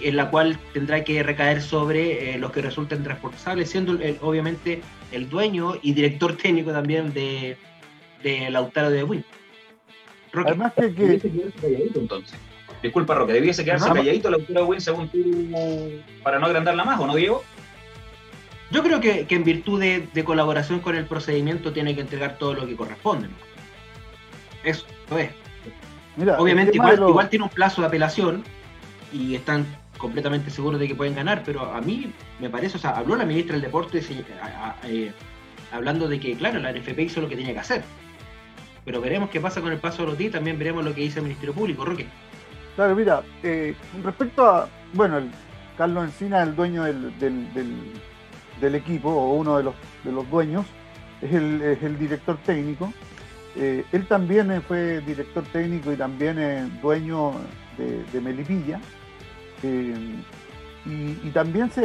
en 0.00 0.16
la 0.16 0.30
cual 0.30 0.58
tendrá 0.72 1.04
que 1.04 1.22
recaer 1.22 1.60
sobre 1.60 2.34
eh, 2.34 2.38
los 2.38 2.52
que 2.52 2.62
resulten 2.62 3.02
transportables, 3.02 3.68
siendo 3.68 3.98
obviamente 4.22 4.80
el 5.12 5.28
dueño 5.28 5.74
y 5.82 5.92
director 5.92 6.36
técnico 6.42 6.72
también 6.72 7.12
de, 7.12 7.58
de 8.22 8.48
Lautaro 8.48 8.88
de 8.88 9.04
Win. 9.04 9.24
Además 10.32 10.72
que, 10.74 10.94
que... 10.94 11.90
entonces. 11.94 12.38
Disculpa, 12.82 13.14
Roque, 13.14 13.34
¿debiese 13.34 13.64
quedarse 13.64 13.90
calladito 13.90 14.30
la 14.30 14.36
autora 14.36 14.64
Win 14.64 14.80
según 14.80 15.08
tú 15.08 15.18
para 16.22 16.38
no 16.38 16.46
agrandarla 16.46 16.84
más 16.84 16.98
o 16.98 17.06
no, 17.06 17.14
Diego? 17.14 17.44
Yo 18.70 18.82
creo 18.82 19.00
que, 19.00 19.26
en 19.28 19.44
virtud 19.44 19.80
de, 19.80 20.24
colaboración 20.24 20.80
con 20.80 20.94
el 20.96 21.04
procedimiento 21.04 21.72
tiene 21.72 21.94
que 21.94 22.00
entregar 22.00 22.38
todo 22.38 22.54
lo 22.54 22.66
que 22.66 22.76
corresponde. 22.76 23.28
Eso 24.62 24.86
es. 25.18 25.30
Obviamente 26.38 26.76
igual, 26.76 27.28
tiene 27.28 27.44
un 27.44 27.50
plazo 27.50 27.80
de 27.80 27.88
apelación 27.88 28.44
y 29.12 29.34
están 29.34 29.66
completamente 29.98 30.50
seguros 30.50 30.78
de 30.80 30.86
que 30.86 30.94
pueden 30.94 31.14
ganar, 31.14 31.42
pero 31.44 31.72
a 31.72 31.80
mí 31.80 32.12
me 32.38 32.48
parece, 32.48 32.76
o 32.76 32.80
sea, 32.80 32.90
habló 32.90 33.16
la 33.16 33.24
ministra 33.24 33.54
del 33.54 33.62
Deporte 33.62 34.00
eh, 34.84 35.12
hablando 35.72 36.08
de 36.08 36.20
que, 36.20 36.36
claro, 36.36 36.60
la 36.60 36.72
NFP 36.72 37.00
hizo 37.00 37.20
lo 37.20 37.28
que 37.28 37.36
tenía 37.36 37.52
que 37.52 37.58
hacer. 37.58 37.82
Pero 38.84 39.00
veremos 39.00 39.30
qué 39.30 39.40
pasa 39.40 39.60
con 39.60 39.72
el 39.72 39.78
paso 39.78 40.02
de 40.02 40.08
los 40.08 40.18
días, 40.18 40.32
también 40.32 40.58
veremos 40.58 40.84
lo 40.84 40.94
que 40.94 41.02
dice 41.02 41.18
el 41.18 41.24
Ministerio 41.24 41.54
Público, 41.54 41.84
Roque. 41.84 42.06
Claro, 42.80 42.96
mira, 42.96 43.22
eh, 43.42 43.76
respecto 44.02 44.42
a, 44.42 44.66
bueno, 44.94 45.20
Carlos 45.76 46.02
Encina, 46.02 46.42
el 46.42 46.56
dueño 46.56 46.84
del, 46.84 47.12
del, 48.58 48.74
equipo, 48.74 49.10
o 49.10 49.34
uno 49.34 49.58
de 49.58 49.64
los, 49.64 49.74
de 50.02 50.10
los 50.10 50.30
dueños, 50.30 50.64
es 51.20 51.30
el, 51.30 51.98
director 51.98 52.38
técnico. 52.38 52.90
Eh, 53.54 53.84
él 53.92 54.06
también 54.06 54.50
eh, 54.50 54.62
fue 54.62 55.02
director 55.02 55.44
técnico 55.52 55.92
y 55.92 55.96
también 55.96 56.38
es 56.38 56.80
dueño 56.80 57.32
de, 57.76 58.18
Melipilla. 58.18 58.80
y, 59.62 61.30
también 61.34 61.70
se 61.70 61.84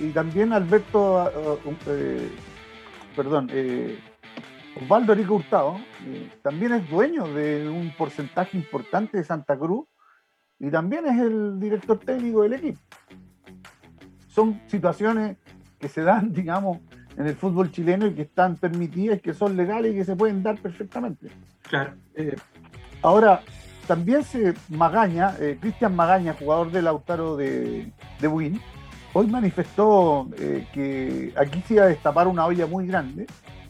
y 0.00 0.12
también 0.12 0.54
Alberto, 0.54 1.60
perdón, 3.14 3.50
Osvaldo 4.80 5.14
Rico 5.14 5.34
Hurtado 5.34 5.78
también 6.42 6.72
es 6.72 6.88
dueño 6.88 7.26
de 7.34 7.68
un 7.68 7.94
porcentaje 7.98 8.56
importante 8.56 9.18
de 9.18 9.24
Santa 9.24 9.58
Cruz 9.58 9.84
y 10.58 10.70
también 10.70 11.06
es 11.06 11.18
el 11.20 11.60
director 11.60 11.98
técnico 11.98 12.42
del 12.42 12.54
equipo. 12.54 12.80
Son 14.28 14.60
situaciones 14.66 15.36
que 15.78 15.88
se 15.88 16.02
dan, 16.02 16.32
digamos, 16.32 16.78
en 17.16 17.26
el 17.26 17.36
fútbol 17.36 17.70
chileno 17.70 18.06
y 18.06 18.14
que 18.14 18.22
están 18.22 18.56
permitidas, 18.56 19.20
que 19.20 19.34
son 19.34 19.56
legales 19.56 19.92
y 19.92 19.96
que 19.96 20.04
se 20.04 20.16
pueden 20.16 20.42
dar 20.42 20.58
perfectamente. 20.58 21.28
Claro. 21.62 21.94
Eh, 22.14 22.36
ahora, 23.02 23.40
también 23.86 24.22
se 24.22 24.54
Magaña, 24.68 25.34
eh, 25.40 25.58
Cristian 25.60 25.94
Magaña, 25.94 26.34
jugador 26.34 26.70
del 26.70 26.84
Lautaro 26.84 27.36
de, 27.36 27.92
de 28.20 28.28
Win, 28.28 28.60
hoy 29.12 29.26
manifestó 29.28 30.28
eh, 30.38 30.66
que 30.72 31.32
aquí 31.36 31.62
se 31.66 31.74
iba 31.74 31.84
a 31.84 31.88
destapar 31.88 32.26
una 32.26 32.44
olla 32.46 32.66
muy 32.66 32.86
grande, 32.86 33.26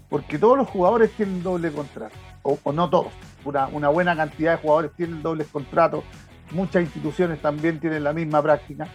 porque 0.09 0.39
todos 0.39 0.57
los 0.57 0.69
jugadores 0.69 1.13
tienen 1.13 1.43
doble 1.43 1.71
contrato, 1.71 2.17
o, 2.43 2.73
no 2.73 2.89
todos, 2.89 3.13
una, 3.45 3.67
una, 3.69 3.89
buena 3.89 4.17
cantidad 4.17 4.53
de 4.53 4.59
jugadores 4.59 4.93
tienen 4.97 5.23
dobles 5.23 5.49
contratos 5.49 6.05
muchas 6.53 6.83
instituciones 6.83 7.41
también 7.41 7.81
tienen 7.81 8.05
la 8.05 8.13
misma 8.13 8.43
práctica. 8.43 8.89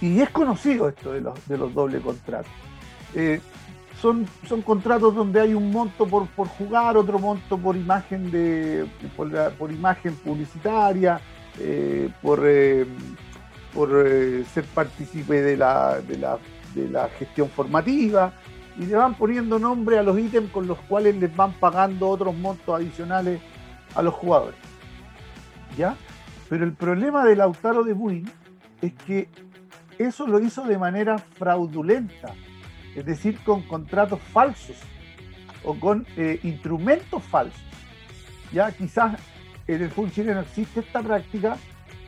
Y 0.00 0.20
es 0.20 0.30
conocido 0.30 0.88
esto 0.88 1.12
de 1.12 1.20
los, 1.20 1.46
de 1.46 1.58
los 1.58 1.74
doble 1.74 2.00
contratos. 2.00 2.50
Eh, 3.14 3.40
son, 4.00 4.26
son 4.48 4.62
contratos 4.62 5.14
donde 5.14 5.40
hay 5.40 5.52
un 5.52 5.70
monto 5.70 6.06
por, 6.06 6.26
por 6.28 6.48
jugar, 6.48 6.96
otro 6.96 7.18
monto 7.18 7.58
por 7.58 7.76
imagen 7.76 8.30
de 8.30 8.86
por, 9.16 9.70
imagen 9.70 10.14
publicitaria, 10.16 11.20
eh, 11.58 12.08
por, 12.22 12.40
eh, 12.44 12.86
por 13.74 13.90
ser 14.54 14.64
partícipe 14.74 15.42
de 15.42 15.56
la, 15.56 16.00
de, 16.00 16.16
la, 16.16 16.38
de 16.74 16.88
la 16.88 17.08
gestión 17.10 17.50
formativa, 17.50 18.32
y 18.78 18.86
le 18.86 18.96
van 18.96 19.14
poniendo 19.14 19.58
nombre 19.58 19.98
a 19.98 20.02
los 20.02 20.18
ítems 20.18 20.50
con 20.50 20.66
los 20.66 20.78
cuales 20.82 21.16
les 21.16 21.34
van 21.36 21.52
pagando 21.52 22.08
otros 22.08 22.34
montos 22.34 22.74
adicionales 22.74 23.38
a 23.94 24.00
los 24.00 24.14
jugadores. 24.14 24.58
¿Ya? 25.76 25.94
Pero 26.50 26.64
el 26.64 26.72
problema 26.72 27.24
del 27.24 27.38
Lautaro 27.38 27.84
de 27.84 27.92
Buin 27.92 28.28
es 28.82 28.92
que 29.06 29.28
eso 29.98 30.26
lo 30.26 30.40
hizo 30.40 30.64
de 30.64 30.78
manera 30.78 31.16
fraudulenta, 31.16 32.34
es 32.96 33.06
decir, 33.06 33.38
con 33.44 33.62
contratos 33.62 34.20
falsos 34.20 34.76
o 35.62 35.76
con 35.76 36.04
eh, 36.16 36.40
instrumentos 36.42 37.22
falsos. 37.22 37.62
Ya 38.52 38.72
quizás 38.72 39.20
en 39.68 39.82
el 39.82 39.90
fútbol 39.90 40.10
chileno 40.10 40.40
existe 40.40 40.80
esta 40.80 41.00
práctica, 41.00 41.56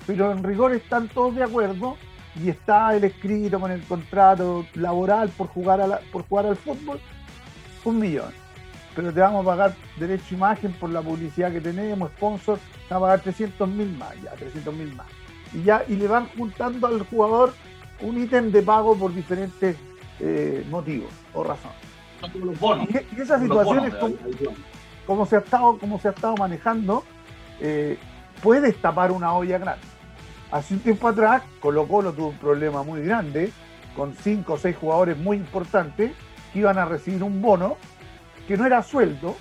pero 0.09 0.33
en 0.33 0.43
rigor 0.43 0.73
están 0.73 1.07
todos 1.07 1.37
de 1.37 1.45
acuerdo 1.45 1.97
y 2.35 2.49
está 2.49 2.97
el 2.97 3.05
escrito 3.05 3.61
con 3.61 3.71
el 3.71 3.83
contrato 3.83 4.67
laboral 4.75 5.29
por 5.29 5.47
jugar, 5.47 6.01
por 6.11 6.27
jugar 6.27 6.47
al 6.47 6.57
fútbol, 6.57 6.99
un 7.85 8.01
millón 8.01 8.42
pero 8.95 9.13
te 9.13 9.21
vamos 9.21 9.43
a 9.43 9.51
pagar 9.51 9.75
derecho 9.97 10.25
a 10.31 10.35
imagen 10.35 10.73
por 10.73 10.91
la 10.91 11.03
publicidad 11.03 11.53
que 11.53 11.61
tenemos, 11.61 12.11
sponsor, 12.13 12.59
te 12.59 12.95
vamos 12.95 13.09
a 13.09 13.13
pagar 13.13 13.21
300 13.21 13.69
mil 13.69 13.97
más, 13.97 14.15
ya, 14.23 14.33
300 14.33 14.75
mil 14.75 14.95
más. 14.95 15.07
Y 15.53 15.63
ya, 15.63 15.85
y 15.89 15.97
le 15.97 16.07
van 16.07 16.29
juntando 16.37 16.87
al 16.87 17.03
jugador 17.07 17.55
un 18.01 18.21
ítem 18.21 18.51
de 18.51 18.63
pago 18.63 18.97
por 18.97 19.15
diferentes 19.15 19.77
eh, 20.21 20.65
motivos 20.71 21.11
o 21.35 21.45
razones. 21.45 21.77
Y, 23.17 23.21
esas 23.21 23.43
situaciones, 23.43 23.95
como, 25.07 25.27
se 25.27 25.37
ha 25.37 25.39
estado, 25.41 25.79
como 25.79 25.99
se 25.99 26.09
ha 26.09 26.11
estado 26.13 26.37
manejando, 26.37 27.05
eh, 27.61 27.99
puede 28.43 28.61
destapar 28.61 29.11
una 29.11 29.33
olla 29.35 29.59
grande. 29.59 29.85
Hace 30.51 30.75
un 30.75 30.81
tiempo 30.81 31.09
atrás, 31.09 31.43
Colo 31.61 31.89
Colo 31.89 32.13
tuvo 32.13 32.29
un 32.29 32.37
problema 32.37 32.83
muy 32.83 33.03
grande, 33.03 33.53
con 33.97 34.15
cinco 34.15 34.55
o 34.55 34.59
seis 34.59 34.77
jugadores 34.77 35.17
muy 35.17 35.37
importantes 35.37 36.13
que 36.53 36.59
iban 36.59 36.79
a 36.79 36.85
recibir 36.85 37.23
un 37.23 37.41
bono 37.41 37.77
que 38.47 38.57
no 38.57 38.67
era 38.67 38.83
sueldo, 38.83 39.37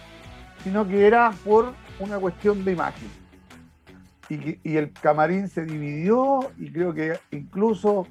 sino 0.63 0.87
que 0.87 1.07
era 1.07 1.31
por 1.43 1.73
una 1.99 2.19
cuestión 2.19 2.63
de 2.63 2.73
imagen. 2.73 3.09
Y, 4.29 4.77
el 4.77 4.93
camarín 4.93 5.49
se 5.49 5.65
dividió 5.65 6.39
y 6.57 6.71
creo 6.71 6.93
que 6.93 7.19
incluso 7.31 8.07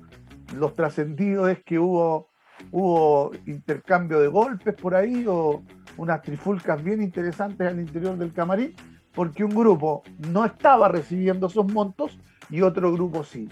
los 0.54 0.74
trascendidos 0.74 1.48
es 1.48 1.64
que 1.64 1.78
hubo, 1.78 2.28
hubo 2.70 3.30
intercambio 3.46 4.20
de 4.20 4.28
golpes 4.28 4.74
por 4.74 4.94
ahí 4.94 5.24
o, 5.26 5.62
unas 5.96 6.22
trifulcas 6.22 6.82
bien 6.82 7.02
interesantes 7.02 7.66
al 7.66 7.78
interior 7.78 8.16
del 8.16 8.32
camarín, 8.32 8.74
porque 9.12 9.44
un 9.44 9.54
grupo 9.54 10.02
no 10.30 10.44
estaba 10.44 10.88
recibiendo 10.88 11.48
esos 11.48 11.70
montos 11.70 12.18
y 12.48 12.62
otro 12.62 12.92
grupo 12.92 13.24
sí. 13.24 13.48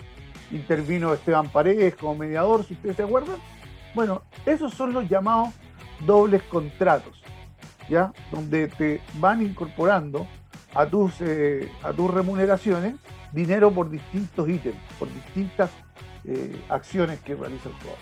Intervino 0.51 1.13
Esteban 1.13 1.49
Paredes 1.51 1.95
como 1.97 2.15
mediador, 2.15 2.65
si 2.65 2.75
ustedes 2.75 2.97
se 2.97 3.03
acuerdan. 3.03 3.37
Bueno, 3.95 4.23
esos 4.47 4.73
son 4.73 4.95
los 4.95 5.09
llamados 5.09 5.51
dobles 6.07 6.43
contratos, 6.45 7.23
¿ya? 7.89 8.13
Donde 8.31 8.69
te 8.69 9.01
van 9.15 9.43
incorporando 9.43 10.27
a 10.75 10.87
tus, 10.87 11.21
eh, 11.21 11.71
a 11.83 11.93
tus 11.93 12.11
remuneraciones 12.11 12.95
dinero 13.33 13.71
por 13.71 13.91
distintos 13.91 14.49
ítems, 14.49 14.77
por 14.99 15.13
distintas 15.13 15.71
eh, 16.25 16.61
acciones 16.69 17.21
que 17.21 17.35
realiza 17.35 17.69
el 17.69 17.75
jugador. 17.77 17.99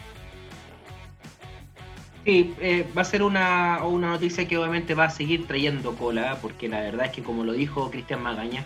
Sí, 2.24 2.54
eh, 2.60 2.84
va 2.96 3.02
a 3.02 3.04
ser 3.04 3.22
una, 3.22 3.84
una 3.84 4.08
noticia 4.10 4.48
que 4.48 4.58
obviamente 4.58 4.94
va 4.94 5.04
a 5.04 5.10
seguir 5.10 5.46
trayendo 5.46 5.94
cola, 5.94 6.38
porque 6.42 6.68
la 6.68 6.80
verdad 6.80 7.06
es 7.06 7.12
que 7.12 7.22
como 7.22 7.44
lo 7.44 7.52
dijo 7.52 7.88
Cristian 7.90 8.20
Magaña, 8.22 8.64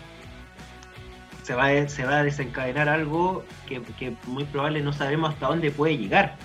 se 1.43 1.53
va, 1.53 1.67
a, 1.67 1.87
se 1.87 2.05
va 2.05 2.19
a 2.19 2.23
desencadenar 2.23 2.89
algo 2.89 3.43
que, 3.67 3.81
que, 3.99 4.15
muy 4.25 4.45
probable 4.45 4.81
no 4.81 4.93
sabemos 4.93 5.33
hasta 5.33 5.47
dónde 5.47 5.69
puede 5.69 5.97
llegar. 5.97 6.37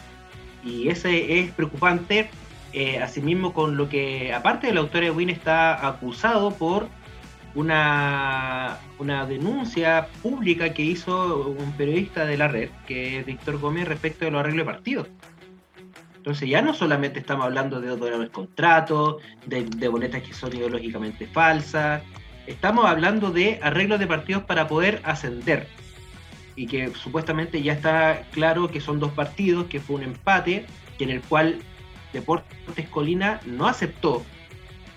Y 0.63 0.89
ese 0.89 1.41
es 1.41 1.51
preocupante, 1.53 2.29
eh, 2.77 2.99
asimismo 2.99 3.55
con 3.55 3.79
lo 3.79 3.89
que, 3.89 4.35
aparte 4.35 4.67
del 4.67 4.77
autor 4.77 5.01
de 5.01 5.11
Win, 5.11 5.31
está 5.31 5.89
acusado 5.89 6.51
por 6.51 6.89
una, 7.55 8.77
una 8.99 9.25
denuncia 9.25 10.09
pública 10.23 10.75
que 10.75 10.83
hizo 10.83 11.49
un 11.49 11.73
periodista 11.73 12.27
de 12.27 12.37
la 12.37 12.49
red, 12.49 12.69
que 12.87 13.21
es 13.21 13.25
Víctor 13.25 13.61
Gómez, 13.61 13.89
respecto 13.89 14.27
de 14.27 14.31
los 14.31 14.41
arreglos 14.41 14.67
de 14.67 14.73
partidos. 14.73 15.09
Entonces 16.19 16.51
ya 16.51 16.61
no 16.61 16.75
solamente 16.75 17.19
estamos 17.19 17.47
hablando 17.47 17.81
de 17.81 17.89
dobles 17.97 18.29
contratos, 18.29 19.23
de, 19.47 19.65
de 19.65 19.89
boletas 19.89 20.23
que 20.23 20.35
son 20.35 20.55
ideológicamente 20.55 21.27
falsas, 21.27 22.03
estamos 22.47 22.85
hablando 22.85 23.31
de 23.31 23.59
arreglos 23.63 24.01
de 24.01 24.07
partidos 24.07 24.43
para 24.43 24.69
poder 24.69 25.01
ascender. 25.03 25.67
Y 26.57 26.67
que 26.67 26.93
supuestamente 26.93 27.63
ya 27.63 27.73
está 27.73 28.25
claro 28.33 28.69
que 28.69 28.83
son 28.83 29.01
dos 29.01 29.13
partidos, 29.13 29.65
que 29.65 29.81
fue 29.81 29.97
un 29.97 30.03
empate, 30.03 30.67
y 30.99 31.05
en 31.05 31.09
el 31.09 31.23
cual 31.23 31.59
Deportes 32.13 32.89
Colina 32.91 33.41
no 33.47 33.67
aceptó 33.67 34.25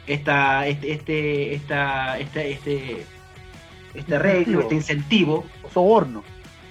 esta, 0.08 0.68
este, 0.68 0.92
este, 0.94 1.54
esta, 1.54 2.20
este, 2.20 2.52
este, 2.52 3.06
este 3.94 4.16
arreglo, 4.16 4.62
este 4.62 4.76
incentivo. 4.76 5.46
Soborno. 5.74 6.24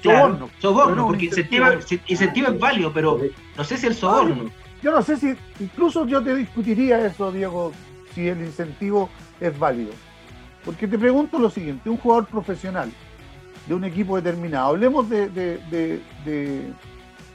Claro, 0.02 0.26
soborno, 0.26 0.50
soborno 0.60 1.06
porque 1.06 1.26
incentivo, 1.26 1.66
incentivo 2.06 2.48
es 2.48 2.58
válido, 2.58 2.92
pero 2.92 3.20
no 3.56 3.64
sé 3.64 3.76
si 3.76 3.86
el 3.86 3.94
soborno. 3.94 4.50
Yo 4.82 4.92
no 4.92 5.02
sé 5.02 5.16
si, 5.16 5.34
incluso 5.58 6.06
yo 6.06 6.22
te 6.22 6.34
discutiría 6.36 7.04
eso, 7.04 7.32
Diego, 7.32 7.72
si 8.14 8.28
el 8.28 8.40
incentivo 8.40 9.08
es 9.40 9.56
válido. 9.58 9.90
Porque 10.64 10.86
te 10.86 10.98
pregunto 10.98 11.38
lo 11.38 11.50
siguiente, 11.50 11.90
un 11.90 11.96
jugador 11.96 12.26
profesional 12.26 12.90
de 13.66 13.74
un 13.74 13.84
equipo 13.84 14.16
determinado, 14.16 14.68
hablemos 14.68 15.08
de, 15.10 15.28
de, 15.28 15.58
de, 16.24 16.72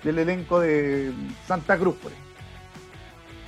del 0.04 0.20
elenco 0.20 0.60
de 0.60 1.12
Santa 1.45 1.78
Cruz, 1.78 1.95
por 1.95 2.12
ejemplo. 2.12 2.22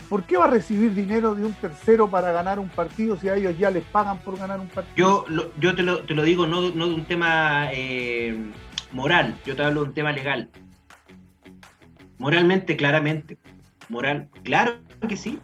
¿Por 0.10 0.24
qué 0.24 0.38
va 0.38 0.46
a 0.46 0.50
recibir 0.50 0.94
dinero 0.94 1.34
de 1.36 1.46
un 1.46 1.54
tercero 1.54 2.10
para 2.10 2.32
ganar 2.32 2.60
un 2.60 2.70
partido 2.70 3.18
si 3.18 3.28
a 3.28 3.36
ellos 3.36 3.58
ya 3.58 3.72
les 3.72 3.84
pagan 3.84 4.20
por 4.20 4.38
ganar 4.38 4.60
un 4.60 4.68
partido? 4.68 4.96
Yo, 4.96 5.26
lo, 5.28 5.52
yo 5.60 5.76
te, 5.76 5.84
lo, 5.84 6.04
te 6.04 6.14
lo 6.14 6.24
digo 6.24 6.46
no, 6.46 6.62
de 6.62 6.84
un 6.84 7.06
tema 7.06 7.70
eh, 7.72 8.38
moral, 8.92 9.36
yo 9.46 9.56
te 9.56 9.64
hablo 9.64 9.82
de 9.82 9.88
un 9.88 9.94
tema 9.94 10.12
legal. 10.12 10.50
Moralmente, 12.18 12.76
claramente. 12.76 13.38
Moral, 13.90 14.30
claro 14.44 14.78
que 15.08 15.18
sí. 15.18 15.40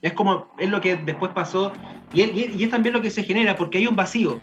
Es 0.00 0.12
como, 0.12 0.52
es 0.58 0.70
lo 0.70 0.80
que 0.80 0.96
después 0.96 1.32
pasó, 1.32 1.72
y 2.12 2.22
es, 2.22 2.54
y 2.54 2.64
es 2.64 2.70
también 2.70 2.94
lo 2.94 3.02
que 3.02 3.10
se 3.10 3.24
genera, 3.24 3.56
porque 3.56 3.78
hay 3.78 3.86
un 3.86 3.96
vacío 3.96 4.40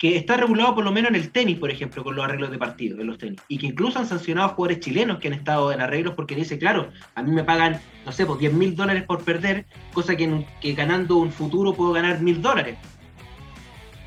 que 0.00 0.16
está 0.16 0.38
regulado 0.38 0.74
por 0.74 0.82
lo 0.82 0.92
menos 0.92 1.10
en 1.10 1.16
el 1.16 1.30
tenis, 1.30 1.58
por 1.58 1.70
ejemplo, 1.70 2.02
con 2.02 2.16
los 2.16 2.24
arreglos 2.24 2.50
de 2.50 2.56
partido 2.56 2.98
en 2.98 3.06
los 3.06 3.18
tenis, 3.18 3.38
y 3.48 3.58
que 3.58 3.66
incluso 3.66 3.98
han 3.98 4.06
sancionado 4.06 4.48
a 4.48 4.54
jugadores 4.54 4.80
chilenos 4.80 5.18
que 5.18 5.28
han 5.28 5.34
estado 5.34 5.70
en 5.72 5.82
arreglos 5.82 6.14
porque 6.14 6.34
dice, 6.34 6.58
claro, 6.58 6.88
a 7.14 7.22
mí 7.22 7.30
me 7.30 7.44
pagan, 7.44 7.78
no 8.06 8.10
sé, 8.10 8.24
pues 8.24 8.38
10 8.38 8.54
mil 8.54 8.74
dólares 8.74 9.04
por 9.04 9.22
perder, 9.22 9.66
cosa 9.92 10.16
que, 10.16 10.46
ganando 10.72 11.16
un 11.16 11.30
futuro 11.30 11.74
puedo 11.74 11.92
ganar 11.92 12.22
mil 12.22 12.40
dólares. 12.40 12.78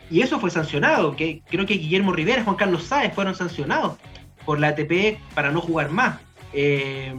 Y 0.10 0.22
eso 0.22 0.40
fue 0.40 0.50
sancionado, 0.50 1.16
que 1.16 1.44
creo 1.48 1.68
que 1.68 1.76
Guillermo 1.76 2.12
Rivera, 2.12 2.44
Juan 2.44 2.56
Carlos 2.56 2.86
Sáez 2.86 3.14
fueron 3.14 3.36
sancionados 3.36 3.98
por 4.46 4.60
la 4.60 4.70
ATP 4.70 5.20
para 5.36 5.52
no 5.52 5.62
jugar 5.62 5.92
más. 5.92 6.20
Eh, 6.54 7.14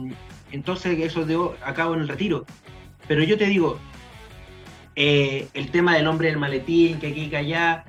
entonces 0.51 0.99
eso 0.99 1.25
dio 1.25 1.55
a 1.65 1.71
en 1.93 2.01
el 2.01 2.09
retiro. 2.09 2.45
Pero 3.07 3.23
yo 3.23 3.39
te 3.39 3.47
digo, 3.47 3.79
eh, 4.97 5.47
el 5.55 5.71
tema 5.71 5.95
del 5.95 6.09
hombre 6.09 6.29
del 6.29 6.39
maletín, 6.39 6.99
que 6.99 7.07
aquí, 7.07 7.29
que 7.29 7.37
allá, 7.37 7.85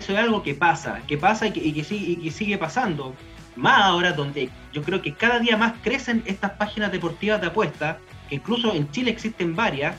eso 0.00 0.12
es 0.12 0.18
algo 0.18 0.42
que 0.42 0.54
pasa, 0.54 1.02
que 1.06 1.18
pasa 1.18 1.46
y 1.46 1.52
que, 1.52 2.30
sigue, 2.30 2.58
pasando. 2.58 3.14
Más 3.56 3.82
ahora 3.82 4.12
donde 4.12 4.50
yo 4.72 4.82
creo 4.82 5.02
que 5.02 5.14
cada 5.14 5.40
día 5.40 5.56
más 5.56 5.74
crecen 5.82 6.22
estas 6.26 6.52
páginas 6.52 6.92
deportivas 6.92 7.40
de 7.40 7.48
apuesta, 7.48 7.98
que 8.28 8.36
incluso 8.36 8.72
en 8.72 8.88
Chile 8.92 9.10
existen 9.10 9.56
varias, 9.56 9.96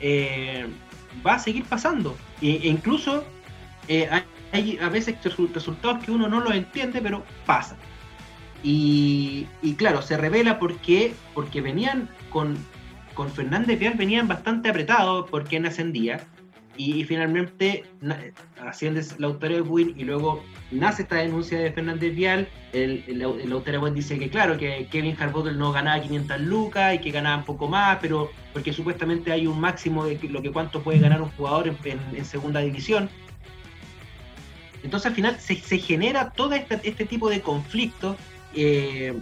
eh, 0.00 0.66
va 1.26 1.34
a 1.34 1.38
seguir 1.38 1.64
pasando. 1.64 2.16
E, 2.40 2.52
e 2.62 2.68
incluso 2.68 3.24
eh, 3.88 4.08
hay, 4.52 4.78
a 4.80 4.88
veces 4.88 5.16
resultados 5.52 6.02
que 6.04 6.10
uno 6.10 6.28
no 6.28 6.40
los 6.40 6.54
entiende, 6.54 7.00
pero 7.02 7.24
pasa. 7.44 7.76
Y, 8.62 9.46
claro, 9.76 10.02
se 10.02 10.16
revela 10.16 10.58
porque, 10.58 11.14
porque 11.34 11.60
venían 11.60 12.08
con, 12.30 12.56
con 13.14 13.30
Fernández 13.30 13.78
Vial, 13.78 13.94
venían 13.94 14.28
bastante 14.28 14.68
apretados 14.68 15.28
porque 15.30 15.56
él 15.56 15.66
ascendía. 15.66 16.24
Y, 16.76 17.00
y 17.00 17.04
finalmente 17.04 17.84
asciende 18.60 19.04
la 19.18 19.26
autoridad 19.26 19.62
de 19.62 19.68
Win 19.68 19.94
y 19.96 20.04
luego 20.04 20.42
nace 20.70 21.02
esta 21.02 21.16
denuncia 21.16 21.58
de 21.58 21.70
Fernández 21.72 22.14
Vial. 22.14 22.48
El, 22.72 23.04
el, 23.06 23.22
el 23.22 23.52
autoridad 23.52 23.82
Win 23.82 23.94
dice 23.94 24.18
que, 24.18 24.30
claro, 24.30 24.56
que 24.56 24.88
Kevin 24.90 25.16
Harbottle 25.18 25.54
no 25.54 25.72
ganaba 25.72 26.00
500 26.00 26.40
lucas 26.40 26.94
y 26.94 26.98
que 26.98 27.10
ganaba 27.10 27.36
un 27.38 27.44
poco 27.44 27.68
más, 27.68 27.98
pero 28.00 28.30
porque 28.52 28.72
supuestamente 28.72 29.32
hay 29.32 29.46
un 29.46 29.60
máximo 29.60 30.04
de 30.04 30.18
lo 30.28 30.40
que 30.42 30.50
cuánto 30.50 30.82
puede 30.82 30.98
ganar 30.98 31.20
un 31.20 31.30
jugador 31.30 31.74
en, 31.84 32.24
segunda 32.24 32.60
división. 32.60 33.10
Entonces 34.82 35.06
al 35.06 35.14
final 35.14 35.38
se, 35.38 35.56
se 35.56 35.78
genera 35.78 36.30
todo 36.30 36.54
este, 36.54 36.80
este, 36.82 37.04
tipo 37.04 37.30
de 37.30 37.40
conflicto 37.40 38.16
eh, 38.54 39.14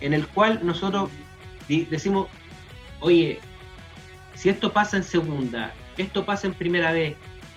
en 0.00 0.14
el 0.14 0.26
cual 0.28 0.60
nosotros 0.62 1.10
decimos, 1.68 2.28
oye, 3.00 3.40
si 4.34 4.48
esto 4.48 4.72
pasa 4.72 4.96
en 4.96 5.04
segunda, 5.04 5.72
esto 6.02 6.24
pasa 6.24 6.46
en 6.46 6.54
primera 6.54 6.92
vez, 6.92 7.16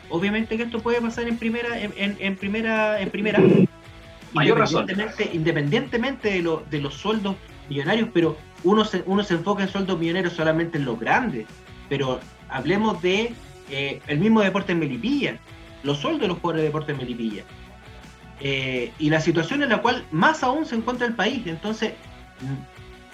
obviamente 0.10 0.58
que 0.58 0.64
esto 0.64 0.80
puede 0.80 1.02
pasar 1.02 1.28
en 1.28 1.38
primera, 1.38 1.80
en, 1.80 1.94
en, 1.98 2.18
en 2.20 2.36
primera, 2.36 3.00
en 3.00 3.10
primera. 3.10 3.40
Mayor 4.34 4.60
independientemente, 4.60 5.24
razón. 5.24 5.36
independientemente 5.36 6.30
de, 6.32 6.42
lo, 6.42 6.64
de 6.70 6.80
los 6.80 6.94
sueldos 6.94 7.36
millonarios, 7.68 8.10
pero 8.14 8.38
uno 8.64 8.86
se, 8.86 9.04
uno 9.06 9.24
se 9.24 9.34
enfoca 9.34 9.64
en 9.64 9.70
sueldos 9.70 10.00
millonarios 10.00 10.34
solamente 10.34 10.78
en 10.78 10.86
los 10.86 11.00
grandes. 11.00 11.46
Pero 11.90 12.20
hablemos 12.50 13.02
de 13.02 13.34
eh, 13.70 14.02
el 14.08 14.20
mismo 14.20 14.42
deporte 14.42 14.72
en 14.72 14.80
Melipilla, 14.80 15.38
los 15.84 15.98
sueldos 15.98 16.22
de 16.22 16.28
los 16.30 16.38
jugadores 16.38 16.62
de 16.62 16.68
deporte 16.68 16.92
en 16.94 16.98
Melipilla. 17.00 17.44
Eh, 18.40 18.92
y 19.00 19.10
la 19.10 19.20
situación 19.20 19.64
en 19.64 19.70
la 19.70 19.82
cual 19.82 20.06
más 20.12 20.44
aún 20.44 20.66
se 20.66 20.76
encuentra 20.76 21.08
el 21.08 21.14
país. 21.14 21.46
Entonces, 21.46 21.94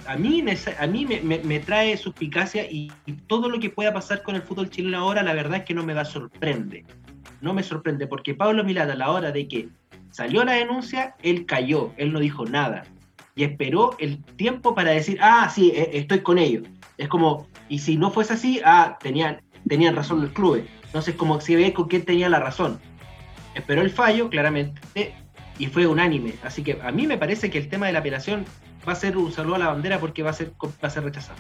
a 0.08 0.16
mí, 0.16 0.42
me, 0.42 0.58
a 0.80 0.88
mí 0.88 1.06
me, 1.06 1.60
trae 1.60 1.98
suspicacia 1.98 2.70
y, 2.70 2.92
todo 3.28 3.50
lo 3.50 3.60
que 3.60 3.70
pueda 3.70 3.94
pasar 3.94 4.24
con 4.24 4.36
el 4.36 4.42
fútbol 4.42 4.70
chileno 4.70 4.98
ahora, 5.00 5.22
la 5.22 5.34
verdad 5.34 5.60
es 5.60 5.66
que 5.66 5.74
no 5.74 5.84
me 5.84 5.94
da 5.94 6.06
sorprende. 6.06 6.86
No 7.42 7.54
me 7.54 7.62
sorprende, 7.62 8.08
porque 8.08 8.34
Pablo 8.34 8.64
Milad 8.64 8.90
a 8.90 8.96
la 8.96 9.12
hora 9.12 9.32
de 9.32 9.48
que 9.48 9.70
salió 10.12 10.44
la 10.46 10.54
denuncia, 10.54 11.16
él 11.22 11.46
cayó, 11.46 11.92
él 11.98 12.14
no 12.14 12.20
dijo 12.20 12.46
nada. 12.46 12.86
Y 13.36 13.44
esperó 13.44 13.96
el 14.00 14.24
tiempo 14.24 14.74
para 14.74 14.92
decir, 14.92 15.20
ah, 15.22 15.52
sí, 15.54 15.74
estoy 15.76 16.22
con 16.22 16.38
ellos. 16.38 16.68
Es 16.98 17.10
como, 17.10 17.48
y 17.70 17.80
si 17.80 17.98
no 17.98 18.10
fuese 18.10 18.34
así, 18.34 18.62
ah, 18.64 18.98
tenían, 19.02 19.42
tenían 19.68 19.96
razón 19.96 20.22
los 20.22 20.32
clubes. 20.32 20.66
Entonces, 20.86 21.16
como 21.16 21.40
si 21.42 21.56
ve 21.56 21.74
con 21.74 21.88
quién 21.88 22.06
tenía 22.06 22.30
la 22.30 22.40
razón. 22.40 22.80
Esperó 23.54 23.82
el 23.82 23.90
fallo, 23.90 24.30
claramente, 24.30 24.82
y 25.60 25.68
fue 25.68 25.86
unánime. 25.86 26.34
Así 26.44 26.64
que 26.64 26.80
a 26.82 26.92
mí 26.92 27.06
me 27.08 27.18
parece 27.18 27.50
que 27.50 27.58
el 27.58 27.68
tema 27.68 27.88
de 27.88 27.94
la 27.94 28.00
apelación 28.00 28.46
va 28.88 28.94
a 28.94 28.96
ser 28.96 29.18
un 29.18 29.32
saludo 29.32 29.56
a 29.56 29.60
la 29.60 29.68
bandera 29.68 30.00
porque 30.00 30.24
va 30.24 30.30
a 30.30 30.34
ser, 30.34 30.52
va 30.64 30.88
a 30.88 30.90
ser 30.90 31.04
rechazado. 31.04 31.40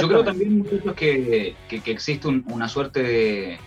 Yo 0.00 0.08
creo 0.08 0.24
también 0.24 0.64
que, 0.94 1.54
que, 1.68 1.80
que 1.80 1.90
existe 1.90 2.28
un, 2.28 2.44
una 2.50 2.68
suerte 2.68 3.02
de, 3.02 3.58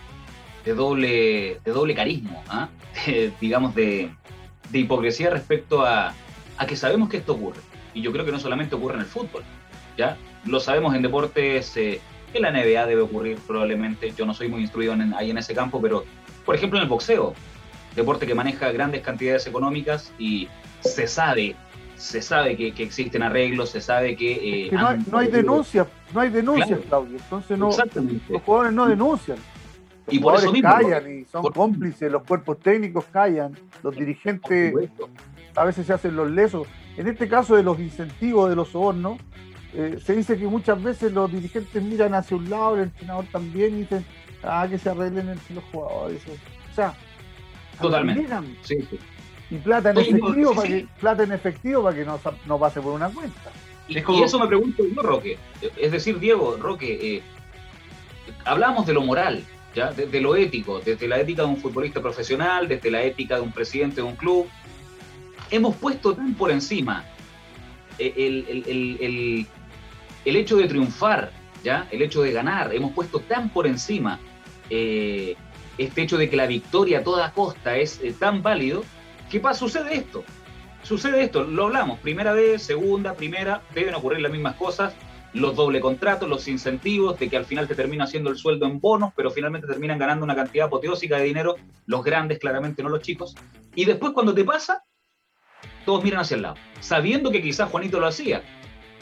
de, 0.63 0.73
doble, 0.73 1.59
de 1.63 1.71
doble 1.71 1.95
carismo, 1.95 2.43
¿eh? 3.07 3.31
digamos, 3.41 3.73
de, 3.73 4.11
de, 4.69 4.79
hipocresía 4.79 5.29
respecto 5.31 5.83
a, 5.83 6.13
a, 6.57 6.65
que 6.67 6.75
sabemos 6.75 7.09
que 7.09 7.17
esto 7.17 7.33
ocurre. 7.33 7.61
Y 7.93 8.01
yo 8.01 8.11
creo 8.11 8.25
que 8.25 8.31
no 8.31 8.39
solamente 8.39 8.75
ocurre 8.75 8.95
en 8.95 9.01
el 9.01 9.05
fútbol, 9.05 9.43
¿ya? 9.97 10.17
Lo 10.45 10.59
sabemos 10.59 10.93
en 10.93 11.01
deportes, 11.01 11.75
eh, 11.77 11.99
en 12.33 12.41
la 12.41 12.51
NBA 12.51 12.85
debe 12.85 13.01
ocurrir 13.01 13.37
probablemente, 13.47 14.13
yo 14.15 14.25
no 14.25 14.33
soy 14.33 14.49
muy 14.49 14.61
instruido 14.61 14.93
en, 14.93 15.13
ahí 15.13 15.31
en 15.31 15.37
ese 15.37 15.53
campo, 15.53 15.81
pero 15.81 16.03
por 16.45 16.55
ejemplo 16.55 16.77
en 16.77 16.83
el 16.83 16.89
boxeo, 16.89 17.33
deporte 17.95 18.25
que 18.25 18.35
maneja 18.35 18.71
grandes 18.71 19.01
cantidades 19.01 19.47
económicas 19.47 20.11
y 20.17 20.47
se 20.81 21.07
sabe 21.07 21.55
se 21.95 22.21
sabe 22.21 22.57
que, 22.57 22.73
existen 22.83 23.23
arreglos, 23.23 23.69
se 23.69 23.79
sabe 23.79 24.17
que... 24.17 24.67
Eh, 24.67 24.71
no, 24.71 25.17
hay, 25.17 25.27
denuncias, 25.29 25.87
no 26.13 26.19
hay 26.19 26.29
denuncias, 26.29 26.79
Claudio. 26.89 27.17
Entonces 27.17 27.57
no, 27.57 27.69
los 28.29 28.41
jugadores 28.41 28.73
no 28.73 28.87
denuncian. 28.87 29.37
Los 30.07 30.15
y 30.15 30.19
por 30.19 30.35
eso 30.35 30.51
mismo, 30.51 30.69
callan 30.69 31.19
y 31.19 31.23
son 31.23 31.43
cómplices, 31.53 32.11
los 32.11 32.23
cuerpos 32.23 32.59
técnicos 32.59 33.05
callan, 33.05 33.57
los 33.81 33.95
dirigentes 33.95 34.75
a 35.55 35.63
veces 35.63 35.87
se 35.87 35.93
hacen 35.93 36.15
los 36.15 36.29
lesos. 36.29 36.67
En 36.97 37.07
este 37.07 37.29
caso 37.29 37.55
de 37.55 37.63
los 37.63 37.79
incentivos 37.79 38.49
de 38.49 38.55
los 38.57 38.69
sobornos, 38.69 39.17
eh, 39.73 39.97
se 40.03 40.15
dice 40.15 40.37
que 40.37 40.45
muchas 40.45 40.83
veces 40.83 41.13
los 41.13 41.31
dirigentes 41.31 41.81
miran 41.81 42.13
hacia 42.15 42.35
un 42.35 42.49
lado, 42.49 42.75
el 42.75 42.83
entrenador 42.83 43.25
también, 43.31 43.75
y 43.75 43.77
dicen, 43.79 44.05
ah, 44.43 44.67
que 44.69 44.77
se 44.77 44.89
arreglen 44.89 45.29
entre 45.29 45.55
los 45.55 45.63
jugadores. 45.71 46.21
O 46.69 46.75
sea, 46.75 46.93
totalmente. 47.81 48.27
Y 49.49 49.57
plata 49.57 49.91
en 49.91 49.97
efectivo, 49.99 50.55
para 50.55 50.67
que, 50.67 50.87
plata 50.99 51.23
en 51.23 51.31
efectivo 51.31 51.83
para 51.83 51.95
que 51.95 52.05
no, 52.05 52.19
no 52.47 52.59
pase 52.59 52.81
por 52.81 52.93
una 52.93 53.09
cuenta. 53.09 53.51
Y 53.87 53.97
eso 53.97 54.39
me 54.39 54.47
pregunto 54.47 54.83
yo, 54.87 55.01
Roque. 55.01 55.37
Es 55.77 55.91
decir, 55.91 56.19
Diego, 56.19 56.57
Roque, 56.57 57.17
eh, 57.17 57.21
hablamos 58.45 58.87
de 58.87 58.93
lo 58.93 59.01
moral, 59.01 59.43
¿ya? 59.75 59.91
De, 59.91 60.21
lo 60.21 60.35
ético, 60.35 60.79
desde 60.79 61.07
la 61.07 61.19
ética 61.19 61.43
de 61.43 61.49
un 61.49 61.57
futbolista 61.57 62.01
profesional, 62.01 62.67
desde 62.67 62.89
la 62.89 63.03
ética 63.03 63.35
de 63.35 63.41
un 63.41 63.51
presidente 63.51 63.97
de 63.97 64.03
un 64.03 64.15
club. 64.15 64.47
Hemos 65.51 65.75
puesto 65.75 66.15
tan 66.15 66.33
por 66.33 66.49
encima 66.49 67.05
eh, 67.99 68.13
el, 68.17 69.45
el 70.25 70.35
hecho 70.35 70.57
de 70.57 70.67
triunfar, 70.67 71.31
¿ya? 71.63 71.87
el 71.91 72.01
hecho 72.01 72.21
de 72.21 72.31
ganar, 72.31 72.73
hemos 72.73 72.93
puesto 72.93 73.19
tan 73.19 73.49
por 73.49 73.67
encima 73.67 74.19
eh, 74.69 75.35
este 75.77 76.03
hecho 76.03 76.17
de 76.17 76.29
que 76.29 76.35
la 76.35 76.47
victoria 76.47 76.99
a 76.99 77.03
toda 77.03 77.31
costa 77.31 77.77
es 77.77 77.99
eh, 78.01 78.13
tan 78.17 78.41
válido, 78.41 78.83
¿qué 79.29 79.39
pasa? 79.39 79.59
Sucede 79.59 79.95
esto. 79.95 80.23
Sucede 80.83 81.23
esto, 81.23 81.43
lo 81.43 81.65
hablamos, 81.65 81.99
primera 81.99 82.33
vez, 82.33 82.61
segunda, 82.61 83.13
primera, 83.13 83.61
deben 83.73 83.95
ocurrir 83.95 84.19
las 84.19 84.31
mismas 84.33 84.55
cosas, 84.55 84.93
los 85.33 85.55
doble 85.55 85.79
contratos, 85.79 86.27
los 86.27 86.47
incentivos, 86.49 87.17
de 87.17 87.29
que 87.29 87.37
al 87.37 87.45
final 87.45 87.69
te 87.69 87.75
termina 87.75 88.03
haciendo 88.03 88.29
el 88.29 88.37
sueldo 88.37 88.65
en 88.65 88.81
bonos, 88.81 89.13
pero 89.15 89.31
finalmente 89.31 89.65
terminan 89.65 89.97
ganando 89.97 90.25
una 90.25 90.35
cantidad 90.35 90.67
apoteósica 90.67 91.17
de 91.17 91.23
dinero, 91.23 91.55
los 91.85 92.03
grandes 92.03 92.37
claramente, 92.37 92.83
no 92.83 92.89
los 92.89 92.99
chicos. 92.99 93.33
Y 93.73 93.85
después 93.85 94.11
cuando 94.11 94.33
te 94.33 94.43
pasa, 94.43 94.83
todos 95.85 96.03
miran 96.03 96.19
hacia 96.19 96.35
el 96.35 96.41
lado, 96.41 96.55
sabiendo 96.81 97.31
que 97.31 97.41
quizás 97.41 97.69
Juanito 97.69 98.01
lo 98.01 98.07
hacía, 98.07 98.43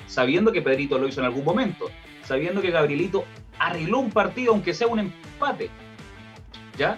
sabiendo 0.05 0.51
que 0.51 0.61
Pedrito 0.61 0.99
lo 0.99 1.07
hizo 1.07 1.19
en 1.19 1.26
algún 1.26 1.43
momento, 1.43 1.89
sabiendo 2.24 2.61
que 2.61 2.69
Gabrielito 2.69 3.26
arregló 3.57 3.99
un 3.99 4.11
partido 4.11 4.53
aunque 4.53 4.74
sea 4.74 4.88
un 4.88 4.99
empate. 4.99 5.69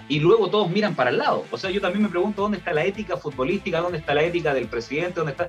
Y 0.07 0.19
luego 0.19 0.49
todos 0.49 0.69
miran 0.69 0.95
para 0.95 1.09
el 1.09 1.17
lado. 1.17 1.45
O 1.51 1.57
sea, 1.57 1.69
yo 1.69 1.81
también 1.81 2.03
me 2.03 2.09
pregunto 2.09 2.41
dónde 2.41 2.57
está 2.57 2.73
la 2.73 2.85
ética 2.85 3.17
futbolística, 3.17 3.81
dónde 3.81 3.97
está 3.97 4.13
la 4.13 4.23
ética 4.23 4.53
del 4.53 4.67
presidente, 4.67 5.15
dónde 5.15 5.31
está... 5.31 5.47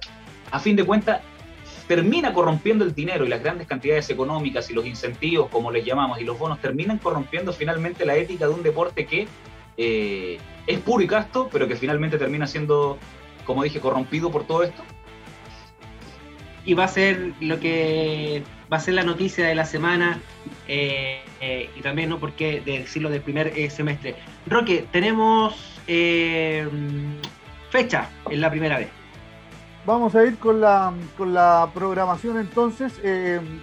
A 0.51 0.61
fin 0.61 0.77
de 0.77 0.85
cuentas, 0.85 1.21
termina 1.89 2.33
corrompiendo 2.33 2.85
el 2.85 2.95
dinero 2.95 3.25
y 3.25 3.29
las 3.29 3.43
grandes 3.43 3.67
cantidades 3.67 4.09
económicas 4.11 4.71
y 4.71 4.75
los 4.75 4.87
incentivos, 4.87 5.49
como 5.51 5.71
les 5.71 5.85
llamamos, 5.85 6.21
y 6.21 6.25
los 6.25 6.39
bonos, 6.39 6.61
terminan 6.61 6.99
corrompiendo 6.99 7.53
finalmente 7.53 8.05
la 8.05 8.17
ética 8.17 8.47
de 8.47 8.55
un 8.55 8.63
deporte 8.63 9.07
que 9.07 9.27
eh, 9.77 10.39
es 10.67 10.79
puro 10.81 11.03
y 11.03 11.07
casto, 11.07 11.49
pero 11.53 11.67
que 11.67 11.77
finalmente 11.77 12.19
termina 12.19 12.47
siendo, 12.47 12.99
como 13.45 13.63
dije, 13.63 13.81
corrompido 13.81 14.31
por 14.31 14.47
todo 14.47 14.63
esto 14.63 14.83
y 16.65 16.75
va 16.75 16.85
a 16.85 16.89
ser 16.89 17.33
lo 17.41 17.61
que 17.61 18.43
va 18.73 18.79
a 18.79 18.81
ser 18.81 18.95
la 18.95 19.05
noticia 19.05 19.47
de 19.47 19.55
la 19.55 19.67
semana 19.67 20.21
eh, 20.67 21.23
eh, 21.41 21.71
y 21.77 21.81
también, 21.81 22.09
¿no? 22.09 22.19
Porque 22.19 22.63
decirlo 22.65 23.11
del 23.11 23.21
primer 23.21 23.49
eh, 23.49 23.71
semestre. 23.71 24.17
Roque, 24.47 24.87
tenemos 24.91 25.81
fecha 27.71 28.09
en 28.31 28.41
la 28.41 28.51
primera 28.51 28.79
vez. 28.79 28.89
Vamos 29.85 30.15
a 30.15 30.25
ir 30.25 30.39
con 30.39 30.63
la, 30.63 30.95
con 31.17 31.35
la 31.35 31.69
programación 31.75 32.39
entonces. 32.39 32.99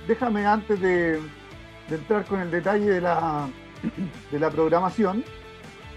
déjame 0.07 0.45
antes 0.45 0.79
de, 0.79 1.13
de, 1.13 1.95
entrar 1.95 2.25
con 2.25 2.41
el 2.41 2.51
detalle 2.51 2.85
de 2.85 3.01
la, 3.01 3.49
de 4.31 4.39
la 4.39 4.51
programación, 4.51 5.23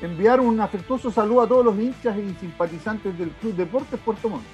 enviar 0.01 0.41
un 0.41 0.61
afectuoso 0.61 1.11
saludo 1.11 1.43
a 1.43 1.47
todos 1.47 1.65
los 1.67 1.79
hinchas 1.79 2.17
y 2.17 2.35
simpatizantes 2.41 3.19
del 3.19 3.29
Club 3.33 3.55
Deportes 3.55 4.01
Puerto 4.01 4.31
Montt. 4.31 4.45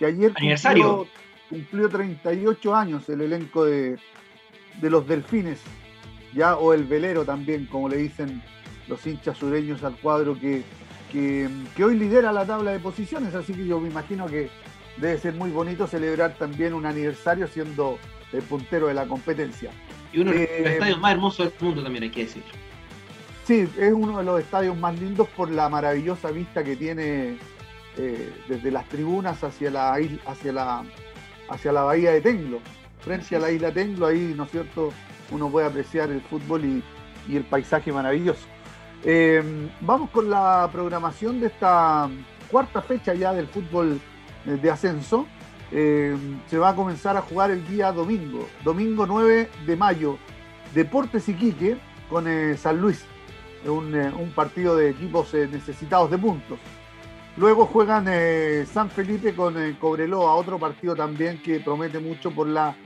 Que 0.00 0.06
ayer 0.06 0.32
aniversario 0.34 1.06
cumplió 1.06 1.27
38 1.48 2.74
años 2.74 3.08
el 3.08 3.20
elenco 3.20 3.64
de, 3.64 3.98
los 4.82 5.06
Delfines, 5.06 5.60
ya 6.34 6.56
o 6.56 6.72
el 6.72 6.84
velero 6.84 7.24
también, 7.24 7.66
como 7.66 7.88
le 7.88 7.96
dicen 7.96 8.42
los 8.86 9.06
hinchas 9.06 9.38
sureños 9.38 9.82
al 9.82 9.96
cuadro 9.96 10.38
que, 10.38 10.62
que, 11.12 11.48
hoy 11.84 11.96
lidera 11.96 12.32
la 12.32 12.44
tabla 12.44 12.72
de 12.72 12.78
posiciones, 12.78 13.34
así 13.34 13.52
que 13.52 13.66
yo 13.66 13.80
me 13.80 13.88
imagino 13.88 14.26
que 14.26 14.50
debe 14.98 15.18
ser 15.18 15.34
muy 15.34 15.50
bonito 15.50 15.86
celebrar 15.86 16.34
también 16.34 16.74
un 16.74 16.86
aniversario 16.86 17.46
siendo 17.48 17.98
el 18.32 18.42
puntero 18.42 18.88
de 18.88 18.94
la 18.94 19.06
competencia. 19.06 19.70
Y 20.12 20.20
uno 20.20 20.32
de 20.32 20.38
los 20.40 20.48
eh, 20.48 20.72
estadios 20.72 21.00
más 21.00 21.12
hermosos 21.12 21.52
del 21.52 21.54
mundo 21.60 21.82
también 21.82 22.04
hay 22.04 22.10
que 22.10 22.24
decir. 22.24 22.42
Sí, 23.44 23.66
es 23.78 23.92
uno 23.92 24.18
de 24.18 24.24
los 24.24 24.40
estadios 24.40 24.76
más 24.76 24.98
lindos 25.00 25.28
por 25.30 25.50
la 25.50 25.70
maravillosa 25.70 26.30
vista 26.30 26.62
que 26.62 26.76
tiene 26.76 27.38
eh, 27.96 28.32
desde 28.46 28.70
las 28.70 28.86
tribunas 28.88 29.42
hacia 29.42 29.70
la, 29.70 29.98
hacia 30.26 30.52
la 30.52 30.84
hacia 31.48 31.72
la 31.72 31.82
bahía 31.82 32.12
de 32.12 32.20
Tenglo, 32.20 32.60
frente 33.00 33.36
a 33.36 33.38
la 33.38 33.50
isla 33.50 33.72
Tenglo, 33.72 34.06
ahí, 34.06 34.34
¿no 34.36 34.44
es 34.44 34.50
cierto?, 34.50 34.92
uno 35.30 35.50
puede 35.50 35.66
apreciar 35.66 36.10
el 36.10 36.20
fútbol 36.22 36.64
y, 36.64 36.82
el 37.34 37.44
paisaje 37.44 37.92
maravilloso. 37.92 38.46
Eh, 39.04 39.68
vamos 39.82 40.08
con 40.08 40.30
la 40.30 40.66
programación 40.72 41.40
de 41.40 41.48
esta 41.48 42.08
cuarta 42.50 42.80
fecha 42.80 43.12
ya 43.12 43.34
del 43.34 43.46
fútbol 43.46 44.00
de 44.46 44.70
ascenso. 44.70 45.26
Eh, 45.70 46.16
se 46.46 46.56
va 46.56 46.70
a 46.70 46.74
comenzar 46.74 47.18
a 47.18 47.20
jugar 47.20 47.50
el 47.50 47.68
día 47.68 47.92
domingo, 47.92 48.48
domingo 48.64 49.06
9 49.06 49.50
de 49.66 49.76
mayo, 49.76 50.16
Deportes 50.74 51.28
Iquique 51.28 51.76
con 52.08 52.26
eh, 52.26 52.56
San 52.56 52.80
Luis, 52.80 53.04
un, 53.66 54.32
partido 54.34 54.74
de 54.74 54.88
equipos 54.88 55.34
necesitados 55.34 56.10
de 56.10 56.16
puntos. 56.16 56.58
Luego 57.38 57.66
juegan 57.66 58.06
eh, 58.08 58.66
San 58.66 58.90
Felipe 58.90 59.32
con 59.32 59.56
eh, 59.62 59.76
Cobreloa, 59.80 60.34
otro 60.34 60.58
partido 60.58 60.96
también 60.96 61.40
que 61.40 61.60
promete 61.60 62.00
mucho 62.00 62.32
por 62.32 62.48
la, 62.48 62.76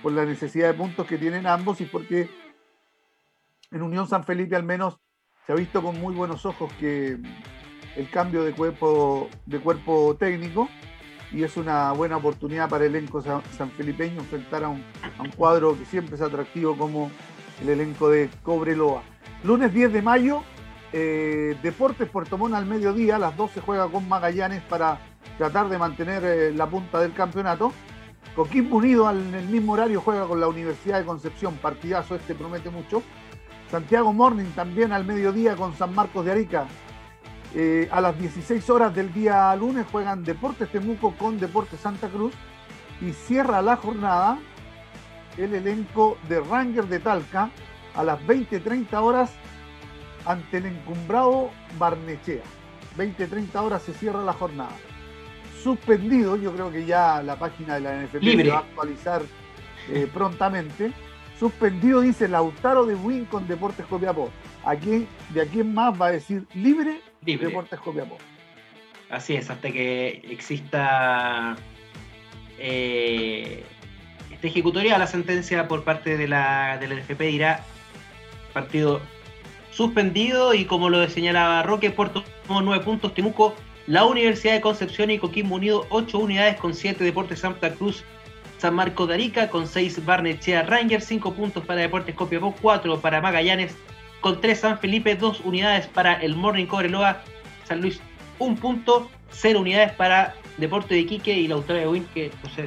por 0.00 0.12
la 0.12 0.24
necesidad 0.24 0.68
de 0.68 0.74
puntos 0.74 1.08
que 1.08 1.18
tienen 1.18 1.44
ambos 1.44 1.80
y 1.80 1.86
porque 1.86 2.30
en 3.72 3.82
Unión 3.82 4.06
San 4.06 4.22
Felipe 4.22 4.54
al 4.54 4.62
menos 4.62 5.00
se 5.44 5.52
ha 5.52 5.56
visto 5.56 5.82
con 5.82 6.00
muy 6.00 6.14
buenos 6.14 6.46
ojos 6.46 6.72
que 6.74 7.18
el 7.96 8.10
cambio 8.10 8.44
de 8.44 8.52
cuerpo, 8.52 9.28
de 9.44 9.58
cuerpo 9.58 10.14
técnico 10.16 10.68
y 11.32 11.42
es 11.42 11.56
una 11.56 11.90
buena 11.90 12.18
oportunidad 12.18 12.68
para 12.68 12.84
el 12.84 12.94
elenco 12.94 13.20
sanfelipeño 13.58 14.20
enfrentar 14.20 14.62
a 14.62 14.68
un, 14.68 14.84
a 15.18 15.22
un 15.22 15.32
cuadro 15.32 15.76
que 15.76 15.84
siempre 15.84 16.14
es 16.14 16.22
atractivo 16.22 16.76
como 16.78 17.10
el 17.60 17.70
elenco 17.70 18.08
de 18.08 18.30
Cobreloa. 18.44 19.02
Lunes 19.42 19.74
10 19.74 19.92
de 19.92 20.02
mayo, 20.02 20.44
eh, 20.92 21.56
Deportes 21.62 22.08
Puerto 22.08 22.38
Montt 22.38 22.54
al 22.54 22.66
mediodía, 22.66 23.16
a 23.16 23.18
las 23.18 23.36
12 23.36 23.60
juega 23.60 23.88
con 23.88 24.08
Magallanes 24.08 24.62
para 24.62 25.00
tratar 25.38 25.68
de 25.68 25.78
mantener 25.78 26.24
eh, 26.24 26.52
la 26.52 26.66
punta 26.66 27.00
del 27.00 27.12
campeonato. 27.12 27.72
Coquimbo 28.34 28.76
Unido 28.76 29.10
en 29.10 29.34
el 29.34 29.46
mismo 29.46 29.72
horario 29.72 30.00
juega 30.00 30.26
con 30.26 30.40
la 30.40 30.48
Universidad 30.48 30.98
de 30.98 31.04
Concepción, 31.04 31.54
partidazo 31.56 32.14
este 32.14 32.34
promete 32.34 32.70
mucho. 32.70 33.02
Santiago 33.70 34.12
Morning 34.12 34.50
también 34.54 34.92
al 34.92 35.04
mediodía 35.04 35.56
con 35.56 35.74
San 35.74 35.94
Marcos 35.94 36.24
de 36.24 36.32
Arica. 36.32 36.66
Eh, 37.54 37.88
a 37.90 38.00
las 38.00 38.18
16 38.18 38.68
horas 38.70 38.94
del 38.94 39.12
día 39.12 39.54
lunes 39.56 39.86
juegan 39.90 40.22
Deportes 40.24 40.70
Temuco 40.70 41.14
con 41.16 41.38
Deportes 41.38 41.80
Santa 41.80 42.08
Cruz 42.08 42.34
y 43.00 43.12
cierra 43.12 43.62
la 43.62 43.76
jornada 43.76 44.38
el 45.38 45.54
elenco 45.54 46.18
de 46.28 46.40
Ranger 46.40 46.86
de 46.86 46.98
Talca 46.98 47.50
a 47.94 48.02
las 48.02 48.20
20-30 48.20 48.94
horas 49.00 49.32
ante 50.26 50.58
el 50.58 50.66
encumbrado 50.66 51.50
Barnechea. 51.78 52.42
20-30 52.96 53.54
horas 53.56 53.82
se 53.82 53.94
cierra 53.94 54.22
la 54.22 54.32
jornada. 54.32 54.76
Suspendido, 55.62 56.36
yo 56.36 56.52
creo 56.52 56.70
que 56.70 56.84
ya 56.84 57.22
la 57.22 57.38
página 57.38 57.74
de 57.74 57.80
la 57.80 58.02
NFP 58.02 58.22
se 58.22 58.48
va 58.48 58.56
a 58.56 58.60
actualizar 58.60 59.22
eh, 59.92 60.08
prontamente. 60.12 60.92
Suspendido 61.38 62.00
dice 62.00 62.28
Lautaro 62.28 62.86
de 62.86 62.94
Win 62.94 63.26
con 63.26 63.46
Deportes 63.46 63.86
Copiapó. 63.86 64.30
Aquí, 64.64 65.06
de 65.30 65.42
aquí 65.42 65.60
en 65.60 65.74
más 65.74 66.00
va 66.00 66.06
a 66.06 66.12
decir 66.12 66.46
libre, 66.54 67.00
Deportes 67.22 67.78
Copiapó. 67.80 68.16
Así 69.10 69.34
es, 69.34 69.50
hasta 69.50 69.70
que 69.70 70.22
exista 70.30 71.56
eh, 72.58 73.64
esta 74.32 74.46
ejecutoria 74.46 74.98
la 74.98 75.06
sentencia 75.06 75.68
por 75.68 75.84
parte 75.84 76.16
de 76.16 76.26
la, 76.26 76.78
de 76.78 76.88
la 76.88 76.94
NFP 76.96 77.20
dirá 77.20 77.60
partido 78.52 79.00
suspendido 79.76 80.54
y 80.54 80.64
como 80.64 80.88
lo 80.88 81.06
señalaba 81.10 81.62
Roque, 81.62 81.90
Puerto 81.90 82.24
Montt 82.48 82.64
9 82.64 82.82
puntos, 82.82 83.12
Temuco, 83.12 83.54
la 83.86 84.06
Universidad 84.06 84.54
de 84.54 84.62
Concepción 84.62 85.10
y 85.10 85.18
Coquimbo 85.18 85.56
Unido 85.56 85.86
8 85.90 86.18
unidades 86.18 86.56
con 86.56 86.72
7 86.72 87.04
Deportes 87.04 87.40
Santa 87.40 87.70
Cruz, 87.74 88.02
San 88.56 88.74
Marco 88.74 89.06
de 89.06 89.14
Arica 89.14 89.50
con 89.50 89.66
6 89.66 90.06
Barnechea 90.06 90.62
Rangers, 90.62 91.04
5 91.04 91.34
puntos 91.34 91.62
para 91.66 91.82
Deportes 91.82 92.14
Copiapó, 92.14 92.54
4 92.62 93.00
para 93.00 93.20
Magallanes, 93.20 93.76
con 94.22 94.40
3 94.40 94.58
San 94.58 94.78
Felipe, 94.78 95.14
2 95.14 95.42
unidades 95.44 95.86
para 95.88 96.14
el 96.14 96.34
Morning 96.36 96.64
Cobreloa, 96.64 97.20
San 97.64 97.82
Luis 97.82 98.00
1 98.38 98.56
punto, 98.56 99.10
0 99.30 99.60
unidades 99.60 99.92
para 99.92 100.34
Deporte 100.56 100.94
de 100.94 101.00
Iquique 101.00 101.34
y 101.34 101.48
la 101.48 101.56
Australia 101.56 101.90
Win, 101.90 102.08
que 102.14 102.32
no 102.42 102.48
sé, 102.48 102.66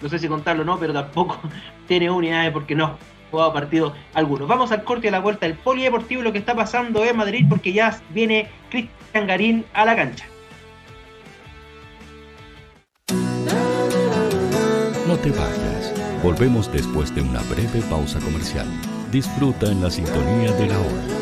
no 0.00 0.08
sé 0.08 0.18
si 0.18 0.28
contarlo 0.28 0.62
o 0.62 0.64
no, 0.64 0.78
pero 0.78 0.94
tampoco 0.94 1.38
tiene 1.86 2.10
unidades 2.10 2.52
porque 2.52 2.74
no 2.74 2.96
jugado 3.32 3.52
partido 3.52 3.94
alguno. 4.14 4.46
Vamos 4.46 4.70
al 4.70 4.84
corte 4.84 5.08
de 5.08 5.10
la 5.10 5.20
vuelta 5.20 5.46
del 5.46 5.56
polideportivo 5.56 6.22
lo 6.22 6.32
que 6.32 6.38
está 6.38 6.54
pasando 6.54 7.04
en 7.04 7.16
Madrid 7.16 7.46
porque 7.48 7.72
ya 7.72 7.98
viene 8.10 8.48
Cristian 8.70 9.26
Garín 9.26 9.64
a 9.72 9.84
la 9.84 9.96
cancha. 9.96 10.26
No 15.08 15.16
te 15.16 15.30
vayas. 15.30 15.92
Volvemos 16.22 16.70
después 16.70 17.12
de 17.14 17.22
una 17.22 17.40
breve 17.42 17.80
pausa 17.90 18.20
comercial. 18.20 18.66
Disfruta 19.10 19.66
en 19.66 19.82
la 19.82 19.90
sintonía 19.90 20.52
de 20.52 20.66
la 20.68 20.78
hora. 20.78 21.21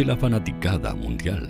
de 0.00 0.06
la 0.06 0.16
fanaticada 0.16 0.94
mundial. 0.94 1.46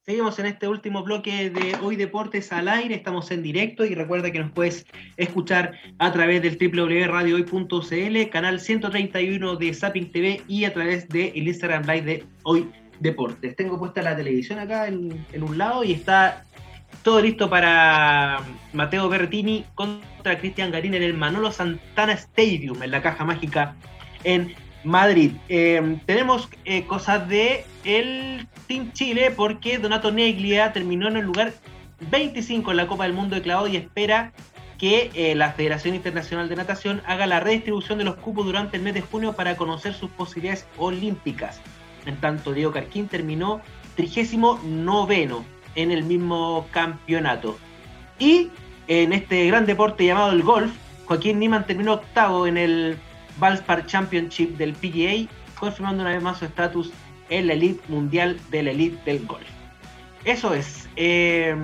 Seguimos 0.00 0.38
en 0.38 0.46
este 0.46 0.66
último 0.66 1.02
bloque 1.02 1.50
de 1.50 1.76
Hoy 1.82 1.96
Deportes 1.96 2.50
al 2.50 2.68
aire, 2.68 2.94
estamos 2.94 3.30
en 3.30 3.42
directo 3.42 3.84
y 3.84 3.94
recuerda 3.94 4.30
que 4.30 4.38
nos 4.38 4.52
puedes 4.52 4.86
escuchar 5.18 5.74
a 5.98 6.10
través 6.10 6.40
del 6.40 6.56
www.radiohoy.cl, 6.56 8.30
canal 8.30 8.60
131 8.60 9.56
de 9.56 9.74
Zapping 9.74 10.10
TV 10.10 10.40
y 10.48 10.64
a 10.64 10.72
través 10.72 11.06
del 11.10 11.34
de 11.34 11.38
Instagram 11.40 11.82
Live 11.82 12.02
de 12.02 12.24
Hoy 12.44 12.70
Deportes. 13.00 13.56
Tengo 13.56 13.78
puesta 13.78 14.00
la 14.00 14.16
televisión 14.16 14.58
acá 14.58 14.88
en, 14.88 15.42
un 15.42 15.58
lado 15.58 15.84
y 15.84 15.92
está 15.92 16.46
todo 17.02 17.20
listo 17.20 17.50
para 17.50 18.40
Mateo 18.72 19.06
Berrettini 19.10 19.66
contra 19.74 20.38
Cristian 20.38 20.70
Garín 20.70 20.94
en 20.94 21.02
el 21.02 21.12
Manolo 21.12 21.52
Santana 21.52 22.14
Stadium, 22.14 22.82
en 22.82 22.90
la 22.90 23.02
caja 23.02 23.26
mágica 23.26 23.76
en 24.24 24.54
Madrid. 24.84 25.32
Eh, 25.48 25.98
tenemos 26.06 26.48
eh, 26.64 26.84
cosas 26.84 27.28
de 27.28 27.64
el 27.84 28.46
Team 28.66 28.92
Chile 28.92 29.32
porque 29.34 29.78
Donato 29.78 30.10
Neglia 30.12 30.72
terminó 30.72 31.08
en 31.08 31.16
el 31.16 31.24
lugar 31.24 31.52
25 32.10 32.70
en 32.70 32.76
la 32.76 32.86
Copa 32.86 33.04
del 33.04 33.12
Mundo 33.12 33.34
de 33.34 33.42
Clavado 33.42 33.66
y 33.66 33.76
espera 33.76 34.32
que 34.78 35.10
eh, 35.14 35.34
la 35.34 35.52
Federación 35.52 35.94
Internacional 35.94 36.48
de 36.48 36.56
Natación 36.56 37.02
haga 37.04 37.26
la 37.26 37.40
redistribución 37.40 37.98
de 37.98 38.04
los 38.04 38.14
cupos 38.16 38.46
durante 38.46 38.76
el 38.76 38.82
mes 38.84 38.94
de 38.94 39.00
junio 39.00 39.32
para 39.32 39.56
conocer 39.56 39.92
sus 39.92 40.10
posibilidades 40.10 40.66
olímpicas. 40.76 41.60
En 42.06 42.16
tanto, 42.16 42.52
Diego 42.52 42.70
Carquín 42.70 43.08
terminó 43.08 43.60
39 43.96 45.42
en 45.74 45.90
el 45.90 46.04
mismo 46.04 46.68
campeonato. 46.70 47.58
Y 48.20 48.50
en 48.86 49.12
este 49.12 49.46
gran 49.48 49.66
deporte 49.66 50.06
llamado 50.06 50.30
el 50.30 50.42
golf, 50.42 50.72
Joaquín 51.06 51.40
Niman 51.40 51.66
terminó 51.66 51.94
octavo 51.94 52.46
en 52.46 52.56
el 52.56 52.98
Valspar 53.38 53.86
Championship 53.86 54.56
del 54.56 54.72
PGA, 54.74 55.30
confirmando 55.58 56.02
una 56.02 56.12
vez 56.12 56.22
más 56.22 56.38
su 56.38 56.44
estatus 56.44 56.92
en 57.30 57.46
la 57.46 57.52
elite 57.54 57.82
mundial 57.88 58.38
de 58.50 58.62
la 58.62 58.70
elite 58.70 58.98
del 59.04 59.26
golf. 59.26 59.46
Eso 60.24 60.54
es. 60.54 60.88
Eh, 60.96 61.56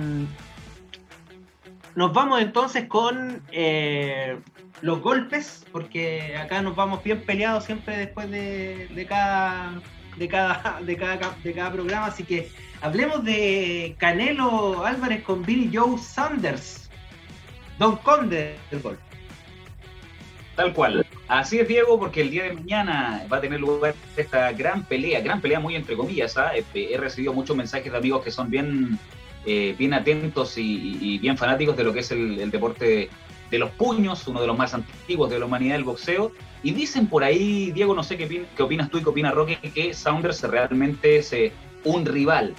nos 1.95 2.13
vamos 2.13 2.41
entonces 2.41 2.85
con 2.87 3.41
eh, 3.51 4.37
los 4.81 5.01
golpes, 5.01 5.65
porque 5.71 6.35
acá 6.37 6.61
nos 6.61 6.75
vamos 6.75 7.03
bien 7.03 7.21
peleados 7.21 7.65
siempre 7.65 7.97
después 7.97 8.29
de, 8.29 8.87
de, 8.87 9.05
cada, 9.05 9.81
de, 10.17 10.27
cada, 10.27 10.81
de, 10.81 10.97
cada, 10.97 11.35
de 11.43 11.53
cada 11.53 11.71
programa. 11.71 12.07
Así 12.07 12.23
que 12.23 12.51
hablemos 12.81 13.23
de 13.23 13.95
Canelo 13.97 14.85
Álvarez 14.85 15.23
con 15.23 15.43
Billy 15.43 15.75
Joe 15.75 15.97
Sanders, 15.97 16.89
Don 17.79 17.95
Conde 17.97 18.57
del 18.71 18.81
golf. 18.81 18.99
Tal 20.55 20.73
cual. 20.73 21.05
Así 21.27 21.57
es, 21.57 21.67
Diego, 21.67 21.99
porque 21.99 22.21
el 22.21 22.29
día 22.29 22.43
de 22.43 22.53
mañana 22.53 23.25
va 23.31 23.37
a 23.37 23.41
tener 23.41 23.59
lugar 23.59 23.95
esta 24.15 24.51
gran 24.51 24.83
pelea, 24.83 25.21
gran 25.21 25.41
pelea 25.41 25.59
muy 25.59 25.75
entre 25.75 25.95
comillas. 25.95 26.37
¿ah? 26.37 26.51
He 26.55 26.97
recibido 26.97 27.33
muchos 27.33 27.55
mensajes 27.55 27.91
de 27.91 27.97
amigos 27.97 28.23
que 28.23 28.29
son 28.29 28.49
bien, 28.49 28.99
eh, 29.45 29.73
bien 29.77 29.93
atentos 29.93 30.57
y, 30.57 31.17
bien 31.17 31.37
fanáticos 31.37 31.75
de 31.75 31.83
lo 31.83 31.93
que 31.93 32.01
es 32.01 32.11
el, 32.11 32.39
el, 32.39 32.51
deporte 32.51 33.09
de 33.49 33.59
los 33.59 33.71
puños, 33.71 34.27
uno 34.27 34.41
de 34.41 34.47
los 34.47 34.57
más 34.57 34.73
antiguos 34.75 35.29
de 35.29 35.39
la 35.39 35.45
humanidad 35.45 35.75
del 35.75 35.83
boxeo. 35.83 36.31
Y 36.61 36.71
dicen 36.71 37.07
por 37.07 37.23
ahí, 37.23 37.71
Diego, 37.71 37.95
no 37.95 38.03
sé 38.03 38.17
qué, 38.17 38.45
opinas 38.59 38.89
tú 38.89 38.99
y 38.99 39.03
qué 39.03 39.09
opina 39.09 39.31
Roque, 39.31 39.57
que 39.57 39.93
Saunders 39.93 40.43
realmente 40.43 41.17
es 41.17 41.33
eh, 41.33 41.51
un 41.83 42.05
rival 42.05 42.53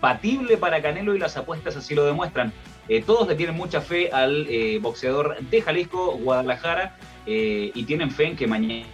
batible 0.00 0.56
para 0.56 0.80
Canelo 0.80 1.14
y 1.14 1.18
las 1.18 1.36
apuestas 1.36 1.76
así 1.76 1.94
lo 1.94 2.04
demuestran. 2.04 2.52
Eh, 2.88 3.02
todos 3.02 3.28
le 3.28 3.34
tienen 3.34 3.56
mucha 3.56 3.80
fe 3.80 4.10
al 4.12 4.46
eh, 4.48 4.78
boxeador 4.80 5.38
de 5.40 5.62
Jalisco, 5.62 6.18
Guadalajara, 6.18 6.96
eh, 7.26 7.70
y 7.74 7.84
tienen 7.84 8.10
fe 8.10 8.28
en 8.28 8.36
que 8.36 8.46
mañana 8.46 8.86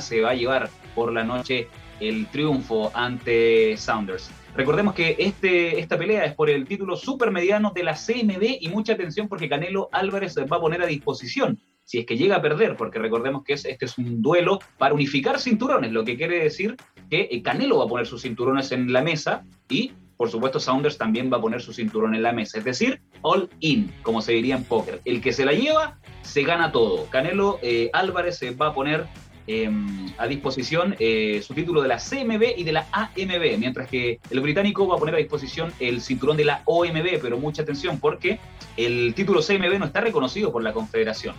se 0.00 0.20
va 0.20 0.30
a 0.30 0.34
llevar 0.34 0.70
por 0.94 1.12
la 1.12 1.24
noche 1.24 1.68
el 2.00 2.26
triunfo 2.26 2.90
ante 2.94 3.76
Saunders. 3.76 4.30
Recordemos 4.54 4.94
que 4.94 5.16
este, 5.18 5.78
esta 5.78 5.96
pelea 5.96 6.24
es 6.24 6.34
por 6.34 6.50
el 6.50 6.66
título 6.66 6.96
supermediano 6.96 7.72
de 7.74 7.84
la 7.84 7.94
CMB 7.94 8.58
y 8.60 8.68
mucha 8.68 8.94
atención 8.94 9.28
porque 9.28 9.48
Canelo 9.48 9.88
Álvarez 9.92 10.36
va 10.36 10.56
a 10.56 10.60
poner 10.60 10.82
a 10.82 10.86
disposición 10.86 11.60
si 11.90 11.98
es 11.98 12.06
que 12.06 12.16
llega 12.16 12.36
a 12.36 12.42
perder, 12.42 12.76
porque 12.76 13.00
recordemos 13.00 13.42
que 13.42 13.54
es, 13.54 13.64
este 13.64 13.86
es 13.86 13.98
un 13.98 14.22
duelo 14.22 14.60
para 14.78 14.94
unificar 14.94 15.40
cinturones, 15.40 15.90
lo 15.90 16.04
que 16.04 16.16
quiere 16.16 16.38
decir 16.38 16.76
que 17.10 17.42
Canelo 17.42 17.78
va 17.78 17.84
a 17.86 17.88
poner 17.88 18.06
sus 18.06 18.22
cinturones 18.22 18.70
en 18.70 18.92
la 18.92 19.02
mesa 19.02 19.44
y 19.68 19.92
por 20.16 20.30
supuesto 20.30 20.60
Saunders 20.60 20.98
también 20.98 21.32
va 21.32 21.38
a 21.38 21.40
poner 21.40 21.60
su 21.60 21.72
cinturón 21.72 22.14
en 22.14 22.22
la 22.22 22.32
mesa, 22.32 22.58
es 22.58 22.64
decir, 22.64 23.00
all 23.22 23.48
in, 23.58 23.90
como 24.02 24.20
se 24.20 24.32
diría 24.32 24.54
en 24.54 24.64
póker. 24.64 25.00
El 25.04 25.20
que 25.20 25.32
se 25.32 25.46
la 25.46 25.52
lleva, 25.52 25.98
se 26.30 26.42
gana 26.42 26.70
todo. 26.70 27.06
Canelo 27.10 27.58
eh, 27.62 27.90
Álvarez 27.92 28.40
va 28.60 28.68
a 28.68 28.74
poner 28.74 29.06
eh, 29.46 29.68
a 30.16 30.28
disposición 30.28 30.94
eh, 31.00 31.42
su 31.44 31.54
título 31.54 31.82
de 31.82 31.88
la 31.88 31.96
CMB 31.98 32.56
y 32.56 32.62
de 32.62 32.72
la 32.72 32.86
AMB, 32.92 33.58
mientras 33.58 33.88
que 33.88 34.20
el 34.30 34.40
británico 34.40 34.86
va 34.86 34.94
a 34.94 34.98
poner 34.98 35.16
a 35.16 35.18
disposición 35.18 35.72
el 35.80 36.00
cinturón 36.00 36.36
de 36.36 36.44
la 36.44 36.62
OMB, 36.66 37.20
pero 37.20 37.36
mucha 37.36 37.62
atención 37.62 37.98
porque 37.98 38.38
el 38.76 39.12
título 39.14 39.40
CMB 39.40 39.78
no 39.78 39.86
está 39.86 40.00
reconocido 40.02 40.52
por 40.52 40.62
la 40.62 40.72
Confederación. 40.72 41.34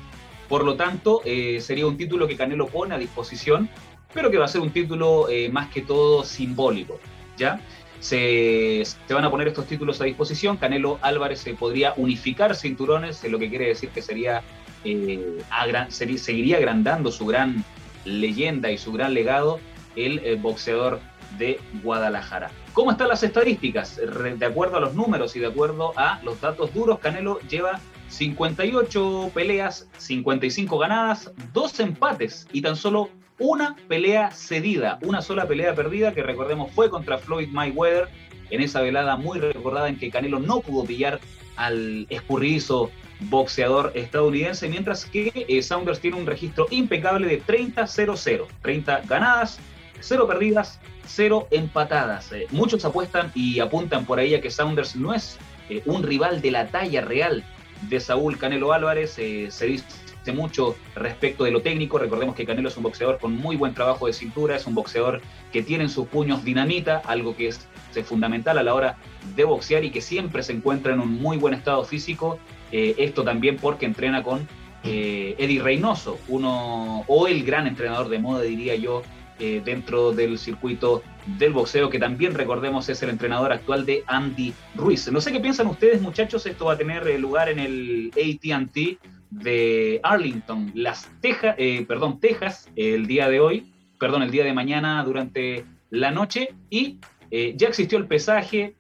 Por 0.49 0.65
lo 0.65 0.75
tanto, 0.75 1.21
eh, 1.23 1.61
sería 1.61 1.87
un 1.87 1.95
título 1.95 2.27
que 2.27 2.35
Canelo 2.35 2.67
pone 2.67 2.93
a 2.93 2.97
disposición, 2.97 3.69
pero 4.13 4.29
que 4.29 4.37
va 4.37 4.43
a 4.43 4.49
ser 4.49 4.59
un 4.59 4.71
título 4.71 5.29
eh, 5.29 5.47
más 5.47 5.69
que 5.69 5.81
todo 5.81 6.25
simbólico. 6.25 6.99
¿ya? 7.37 7.61
Se, 8.01 8.83
se, 8.83 9.13
van 9.13 9.23
a 9.23 9.31
poner 9.31 9.47
estos 9.47 9.67
títulos 9.67 10.01
a 10.01 10.03
disposición. 10.03 10.57
Canelo 10.57 10.99
Álvarez 11.01 11.39
se 11.39 11.53
podría 11.53 11.93
unificar 11.95 12.53
cinturones, 12.53 13.23
lo 13.23 13.39
que 13.39 13.47
quiere 13.47 13.67
decir 13.67 13.91
que 13.91 14.01
sería, 14.01 14.43
eh, 14.83 15.43
seguiría 15.89 16.57
agrandando 16.57 17.11
su 17.11 17.25
gran 17.25 17.63
leyenda 18.05 18.71
y 18.71 18.77
su 18.77 18.91
gran 18.91 19.13
legado 19.13 19.59
el 19.95 20.19
eh, 20.19 20.35
boxeador 20.35 20.99
de 21.37 21.59
Guadalajara. 21.83 22.51
¿Cómo 22.73 22.91
están 22.91 23.07
las 23.07 23.23
estadísticas? 23.23 23.99
De 24.37 24.45
acuerdo 24.45 24.77
a 24.77 24.79
los 24.79 24.93
números 24.93 25.35
y 25.35 25.39
de 25.39 25.47
acuerdo 25.47 25.93
a 25.97 26.21
los 26.23 26.39
datos 26.41 26.73
duros, 26.73 26.99
Canelo 26.99 27.39
lleva 27.41 27.79
58 28.09 29.31
peleas, 29.33 29.89
55 29.97 30.77
ganadas, 30.77 31.31
dos 31.53 31.79
empates 31.79 32.47
y 32.51 32.61
tan 32.61 32.75
solo 32.75 33.09
una 33.39 33.75
pelea 33.87 34.31
cedida, 34.31 34.99
una 35.01 35.21
sola 35.21 35.47
pelea 35.47 35.73
perdida 35.73 36.13
que 36.13 36.21
recordemos 36.21 36.71
fue 36.73 36.89
contra 36.89 37.17
Floyd 37.17 37.49
Mayweather 37.49 38.07
en 38.51 38.61
esa 38.61 38.81
velada 38.81 39.15
muy 39.15 39.39
recordada 39.39 39.89
en 39.89 39.97
que 39.97 40.11
Canelo 40.11 40.39
no 40.39 40.59
pudo 40.59 40.85
pillar 40.85 41.19
al 41.55 42.05
escurridizo 42.09 42.91
boxeador 43.29 43.91
estadounidense, 43.95 44.67
mientras 44.67 45.05
que 45.05 45.45
eh, 45.47 45.61
Saunders 45.61 45.99
tiene 45.99 46.17
un 46.17 46.25
registro 46.25 46.67
impecable 46.71 47.27
de 47.27 47.43
30-0-0, 47.43 48.47
30 48.61 49.01
ganadas, 49.07 49.59
0 49.99 50.27
perdidas, 50.27 50.79
0 51.05 51.47
empatadas. 51.51 52.31
Eh, 52.31 52.47
muchos 52.51 52.83
apuestan 52.85 53.31
y 53.35 53.59
apuntan 53.59 54.05
por 54.05 54.19
ahí 54.19 54.35
a 54.35 54.41
que 54.41 54.49
Saunders 54.49 54.95
no 54.95 55.13
es 55.13 55.37
eh, 55.69 55.81
un 55.85 56.03
rival 56.03 56.41
de 56.41 56.51
la 56.51 56.67
talla 56.67 57.01
real 57.01 57.43
de 57.89 57.99
Saúl 57.99 58.37
Canelo 58.37 58.73
Álvarez. 58.73 59.17
Eh, 59.17 59.47
se 59.49 59.65
dice 59.67 59.85
mucho 60.33 60.75
respecto 60.95 61.43
de 61.43 61.51
lo 61.51 61.61
técnico. 61.61 61.97
Recordemos 61.97 62.35
que 62.35 62.45
Canelo 62.45 62.69
es 62.69 62.77
un 62.77 62.83
boxeador 62.83 63.19
con 63.19 63.35
muy 63.35 63.55
buen 63.55 63.73
trabajo 63.73 64.07
de 64.07 64.13
cintura, 64.13 64.55
es 64.55 64.67
un 64.67 64.75
boxeador 64.75 65.21
que 65.51 65.63
tiene 65.63 65.85
en 65.85 65.89
sus 65.89 66.07
puños 66.07 66.43
dinamita, 66.43 67.01
algo 67.05 67.35
que 67.35 67.47
es, 67.47 67.67
es 67.95 68.05
fundamental 68.05 68.57
a 68.57 68.63
la 68.63 68.73
hora 68.73 68.97
de 69.35 69.43
boxear 69.43 69.83
y 69.83 69.91
que 69.91 70.01
siempre 70.01 70.43
se 70.43 70.53
encuentra 70.53 70.93
en 70.93 70.99
un 70.99 71.11
muy 71.21 71.37
buen 71.37 71.53
estado 71.53 71.83
físico. 71.83 72.39
Eh, 72.71 72.95
esto 72.97 73.23
también 73.23 73.57
porque 73.57 73.85
entrena 73.85 74.23
con 74.23 74.47
eh, 74.83 75.35
Eddie 75.37 75.61
Reynoso, 75.61 76.19
uno 76.27 77.03
o 77.07 77.27
el 77.27 77.43
gran 77.43 77.67
entrenador 77.67 78.09
de 78.09 78.19
moda, 78.19 78.41
diría 78.41 78.75
yo, 78.75 79.03
eh, 79.39 79.61
dentro 79.63 80.11
del 80.11 80.37
circuito 80.37 81.01
del 81.39 81.53
boxeo, 81.53 81.89
que 81.89 81.97
también 81.97 82.35
recordemos 82.35 82.87
es 82.89 83.01
el 83.01 83.09
entrenador 83.09 83.51
actual 83.51 83.85
de 83.85 84.03
Andy 84.05 84.53
Ruiz. 84.75 85.11
No 85.11 85.19
sé 85.19 85.31
qué 85.31 85.39
piensan 85.39 85.67
ustedes, 85.67 86.01
muchachos, 86.01 86.45
esto 86.45 86.65
va 86.65 86.73
a 86.73 86.77
tener 86.77 87.19
lugar 87.19 87.49
en 87.49 87.57
el 87.57 88.11
ATT 88.13 88.99
de 89.31 89.99
Arlington, 90.03 90.71
las 90.75 91.09
Texas, 91.21 91.55
eh, 91.57 91.85
perdón, 91.87 92.19
Texas, 92.19 92.69
el 92.75 93.07
día 93.07 93.29
de 93.29 93.39
hoy, 93.39 93.73
perdón, 93.97 94.21
el 94.21 94.29
día 94.29 94.43
de 94.43 94.53
mañana 94.53 95.03
durante 95.03 95.65
la 95.89 96.11
noche, 96.11 96.49
y 96.69 96.99
eh, 97.31 97.53
ya 97.55 97.69
existió 97.69 97.97
el 97.97 98.07
pesaje, 98.07 98.75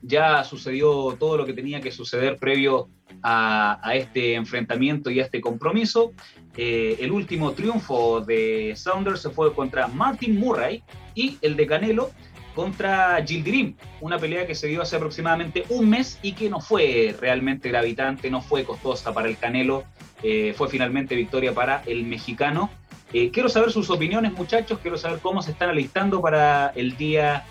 ya 0.00 0.44
sucedió 0.44 1.16
todo 1.18 1.36
lo 1.36 1.44
que 1.44 1.52
tenía 1.52 1.80
que 1.80 1.90
suceder 1.90 2.38
previo 2.38 2.88
a, 3.24 3.92
este 3.94 4.34
enfrentamiento 4.34 5.10
y 5.10 5.20
a 5.20 5.24
este 5.24 5.40
compromiso. 5.40 6.12
Eh, 6.56 6.98
el 7.00 7.10
último 7.10 7.52
triunfo 7.52 8.20
de 8.20 8.74
Saunders 8.76 9.22
se 9.22 9.30
fue 9.30 9.52
contra 9.54 9.88
Martin 9.88 10.38
Murray 10.38 10.82
y 11.14 11.38
el 11.40 11.56
de 11.56 11.66
Canelo 11.66 12.10
contra 12.54 13.20
Gildirim, 13.26 13.74
una 14.00 14.16
pelea 14.16 14.46
que 14.46 14.54
se 14.54 14.68
dio 14.68 14.80
hace 14.80 14.94
aproximadamente 14.94 15.64
un 15.70 15.90
mes 15.90 16.20
y 16.22 16.34
que 16.34 16.48
no 16.48 16.60
fue 16.60 17.16
realmente 17.18 17.68
gravitante, 17.68 18.30
no 18.30 18.40
fue 18.42 18.62
costosa 18.62 19.12
para 19.12 19.28
el 19.28 19.36
Canelo, 19.36 19.84
eh, 20.22 20.54
fue 20.56 20.68
finalmente 20.68 21.16
victoria 21.16 21.52
para 21.52 21.82
el 21.86 22.04
mexicano. 22.04 22.70
Eh, 23.12 23.30
quiero 23.32 23.48
saber 23.48 23.72
sus 23.72 23.90
opiniones, 23.90 24.32
muchachos, 24.34 24.78
quiero 24.80 24.96
saber 24.96 25.18
cómo 25.18 25.42
se 25.42 25.50
están 25.50 25.70
alistando 25.70 26.20
para 26.20 26.68
el 26.76 26.96
día 26.96 27.44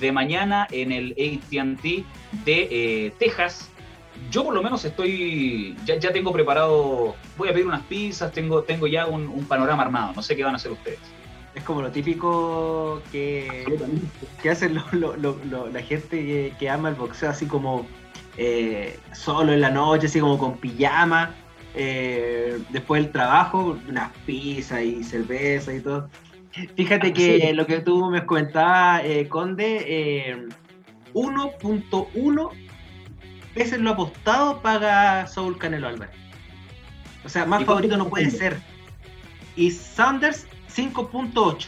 de 0.00 0.10
mañana 0.10 0.66
en 0.72 0.90
el 0.90 1.12
ATT 1.12 2.04
de 2.44 3.12
Texas. 3.18 3.69
Yo 4.30 4.44
por 4.44 4.54
lo 4.54 4.62
menos 4.62 4.84
estoy, 4.84 5.76
ya, 5.84 5.96
ya, 5.98 6.12
tengo 6.12 6.32
preparado, 6.32 7.14
voy 7.36 7.48
a 7.48 7.52
pedir 7.52 7.66
unas 7.66 7.82
pizzas, 7.82 8.32
tengo, 8.32 8.62
tengo 8.62 8.86
ya 8.86 9.06
un, 9.06 9.44
panorama 9.44 9.82
armado, 9.82 10.12
no 10.14 10.22
sé 10.22 10.36
qué 10.36 10.44
van 10.44 10.54
a 10.54 10.56
hacer 10.56 10.72
ustedes. 10.72 10.98
Es 11.54 11.64
como 11.64 11.82
lo 11.82 11.90
típico 11.90 13.02
que, 13.10 13.64
que 14.40 14.50
hacen 14.50 14.74
la 14.74 15.82
gente 15.82 16.54
que, 16.58 16.70
ama 16.70 16.90
el 16.90 16.94
boxeo, 16.94 17.30
así 17.30 17.46
como 17.46 17.86
eh, 18.36 18.98
solo 19.12 19.52
en 19.52 19.60
la 19.60 19.70
noche, 19.70 20.06
así 20.06 20.20
como 20.20 20.38
con 20.38 20.58
pijama, 20.58 21.34
eh, 21.74 22.58
después 22.70 23.02
del 23.02 23.12
trabajo, 23.12 23.78
unas 23.88 24.12
pizzas 24.26 24.82
y 24.82 25.02
cerveza 25.02 25.74
y 25.74 25.80
todo. 25.80 26.08
Fíjate 26.76 27.12
que 27.12 27.52
lo 27.52 27.66
que 27.66 27.80
tú 27.80 28.10
me 28.10 28.26
comentabas, 28.26 29.02
eh, 29.04 29.28
Conde, 29.28 30.48
1.1 31.14 32.50
eh, 32.52 32.59
veces 33.54 33.80
lo 33.80 33.90
apostado 33.90 34.60
paga 34.60 35.26
Saúl 35.26 35.58
Canelo 35.58 35.88
Álvarez. 35.88 36.14
O 37.24 37.28
sea, 37.28 37.44
más 37.44 37.64
favorito 37.64 37.96
no 37.96 38.08
puede 38.08 38.30
ser. 38.30 38.58
Y 39.56 39.70
Sanders 39.70 40.46
5.8. 40.74 41.66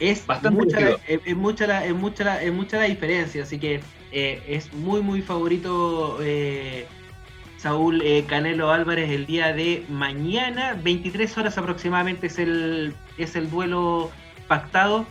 Es 0.00 0.24
mucha, 0.50 0.80
la, 0.80 0.90
es, 1.08 1.36
mucha 1.36 1.66
la, 1.66 1.84
es, 1.84 1.94
mucha 1.94 2.24
la, 2.24 2.42
es 2.42 2.52
mucha 2.52 2.78
la 2.78 2.84
diferencia, 2.84 3.42
así 3.42 3.58
que 3.58 3.80
eh, 4.12 4.42
es 4.46 4.72
muy, 4.72 5.02
muy 5.02 5.22
favorito 5.22 6.18
Saúl 7.58 8.00
eh, 8.02 8.24
Canelo 8.28 8.70
Álvarez 8.70 9.10
el 9.10 9.26
día 9.26 9.52
de 9.52 9.84
mañana, 9.88 10.78
23 10.80 11.36
horas 11.38 11.58
aproximadamente 11.58 12.28
es 12.28 12.38
el, 12.38 12.94
es 13.18 13.34
el 13.34 13.50
duelo 13.50 14.12
pactado. 14.46 15.06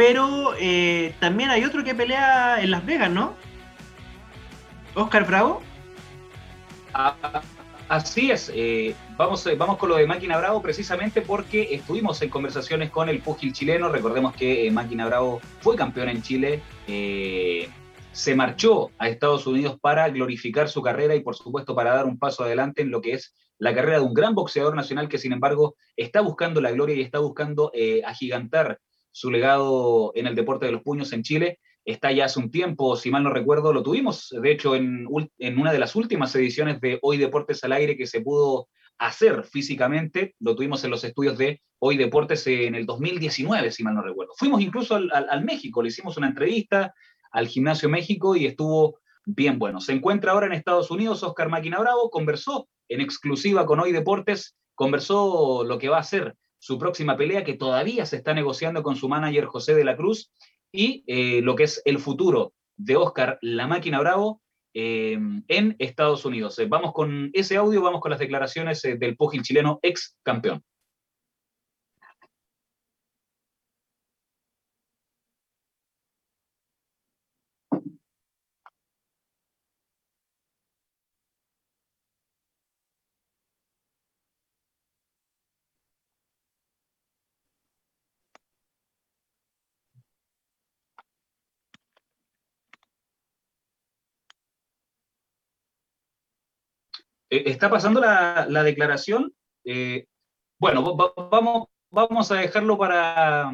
Eh, 0.00 0.04
pero 0.06 0.54
eh, 0.58 1.14
también 1.20 1.50
hay 1.50 1.64
otro 1.64 1.84
que 1.84 1.94
pelea 1.94 2.62
en 2.62 2.70
Las 2.70 2.84
Vegas, 2.86 3.10
¿no? 3.10 3.34
Oscar 4.94 5.26
Bravo. 5.26 5.62
así 7.88 8.30
es, 8.30 8.52
vamos, 9.16 9.46
vamos 9.56 9.76
con 9.76 9.90
lo 9.90 9.96
de 9.96 10.06
Máquina 10.06 10.38
Bravo 10.38 10.62
precisamente 10.62 11.22
porque 11.22 11.74
estuvimos 11.74 12.20
en 12.22 12.30
conversaciones 12.30 12.90
con 12.90 13.08
el 13.08 13.20
púgil 13.20 13.52
chileno. 13.52 13.90
Recordemos 13.90 14.34
que 14.34 14.70
Máquina 14.70 15.06
Bravo 15.06 15.40
fue 15.60 15.76
campeón 15.76 16.08
en 16.08 16.22
Chile 16.22 16.62
se 18.12 18.34
marchó 18.34 18.90
a 18.98 19.08
Estados 19.08 19.46
Unidos 19.46 19.78
para 19.80 20.08
glorificar 20.08 20.68
su 20.68 20.82
carrera 20.82 21.14
y 21.14 21.20
por 21.20 21.36
supuesto 21.36 21.76
para 21.76 21.94
dar 21.94 22.06
un 22.06 22.18
paso 22.18 22.42
adelante 22.42 22.82
en 22.82 22.90
lo 22.90 23.00
que 23.00 23.12
es 23.12 23.32
la 23.58 23.72
carrera 23.74 23.98
de 23.98 24.04
un 24.04 24.14
gran 24.14 24.34
boxeador 24.34 24.74
nacional 24.74 25.08
que 25.08 25.18
sin 25.18 25.32
embargo 25.32 25.76
está 25.96 26.20
buscando 26.20 26.60
la 26.60 26.72
gloria 26.72 26.96
y 26.96 27.02
está 27.02 27.20
buscando 27.20 27.70
eh, 27.72 28.02
agigantar 28.04 28.80
su 29.12 29.30
legado 29.30 30.12
en 30.14 30.26
el 30.26 30.34
deporte 30.34 30.66
de 30.66 30.72
los 30.72 30.82
puños 30.82 31.12
en 31.12 31.22
Chile. 31.22 31.58
Está 31.84 32.12
ya 32.12 32.26
hace 32.26 32.38
un 32.38 32.50
tiempo, 32.50 32.96
si 32.96 33.10
mal 33.10 33.22
no 33.22 33.30
recuerdo, 33.30 33.72
lo 33.72 33.82
tuvimos, 33.82 34.34
de 34.40 34.52
hecho, 34.52 34.76
en, 34.76 35.06
una 35.06 35.72
de 35.72 35.78
las 35.78 35.96
últimas 35.96 36.34
ediciones 36.34 36.80
de 36.80 36.98
Hoy 37.02 37.16
Deportes 37.16 37.64
al 37.64 37.72
Aire 37.72 37.96
que 37.96 38.06
se 38.06 38.20
pudo 38.20 38.68
hacer 38.98 39.44
físicamente, 39.44 40.34
lo 40.40 40.54
tuvimos 40.54 40.84
en 40.84 40.90
los 40.90 41.02
estudios 41.04 41.38
de 41.38 41.62
Hoy 41.78 41.96
Deportes 41.96 42.46
en 42.46 42.74
el 42.74 42.84
2019, 42.84 43.70
si 43.70 43.82
mal 43.82 43.94
no 43.94 44.02
recuerdo. 44.02 44.34
Fuimos 44.36 44.60
incluso 44.60 44.94
al, 44.94 45.44
México, 45.44 45.82
le 45.82 45.88
hicimos 45.88 46.18
una 46.18 46.28
entrevista, 46.28 46.92
al 47.32 47.48
Gimnasio 47.48 47.88
México 47.88 48.36
y 48.36 48.44
estuvo 48.44 48.98
bien 49.24 49.58
bueno. 49.58 49.80
Se 49.80 49.92
encuentra 49.92 50.32
ahora 50.32 50.46
en 50.46 50.52
Estados 50.52 50.90
Unidos 50.90 51.22
Oscar 51.22 51.48
Máquina 51.48 51.78
Bravo, 51.78 52.10
conversó 52.10 52.68
en 52.88 53.00
exclusiva 53.00 53.64
con 53.64 53.80
Hoy 53.80 53.92
Deportes, 53.92 54.54
conversó 54.74 55.64
lo 55.64 55.78
que 55.78 55.88
va 55.88 55.98
a 55.98 56.04
ser 56.04 56.36
su 56.60 56.78
próxima 56.78 57.16
pelea, 57.16 57.42
que 57.42 57.54
todavía 57.54 58.06
se 58.06 58.16
está 58.16 58.34
negociando 58.34 58.82
con 58.82 58.94
su 58.94 59.08
manager 59.08 59.46
José 59.46 59.74
de 59.74 59.84
la 59.84 59.96
Cruz, 59.96 60.30
y 60.72 61.02
eh, 61.06 61.40
lo 61.42 61.56
que 61.56 61.64
es 61.64 61.82
el 61.84 61.98
futuro 61.98 62.52
de 62.76 62.96
Oscar 62.96 63.38
La 63.42 63.66
Máquina 63.66 63.98
Bravo 63.98 64.40
eh, 64.74 65.18
en 65.48 65.76
Estados 65.78 66.24
Unidos. 66.24 66.58
Eh, 66.58 66.66
vamos 66.66 66.92
con 66.92 67.30
ese 67.32 67.56
audio, 67.56 67.82
vamos 67.82 68.00
con 68.00 68.10
las 68.10 68.20
declaraciones 68.20 68.82
del 68.82 69.16
pugil 69.16 69.42
chileno 69.42 69.80
ex 69.82 70.16
campeón. 70.22 70.62
Eh, 97.30 97.44
está 97.46 97.70
pasando 97.70 98.00
la, 98.00 98.62
declaración. 98.64 99.32
Eh, 99.64 100.04
bueno, 100.58 100.96
vamos, 101.90 102.32
a 102.32 102.34
dejarlo 102.34 102.76
para, 102.76 103.52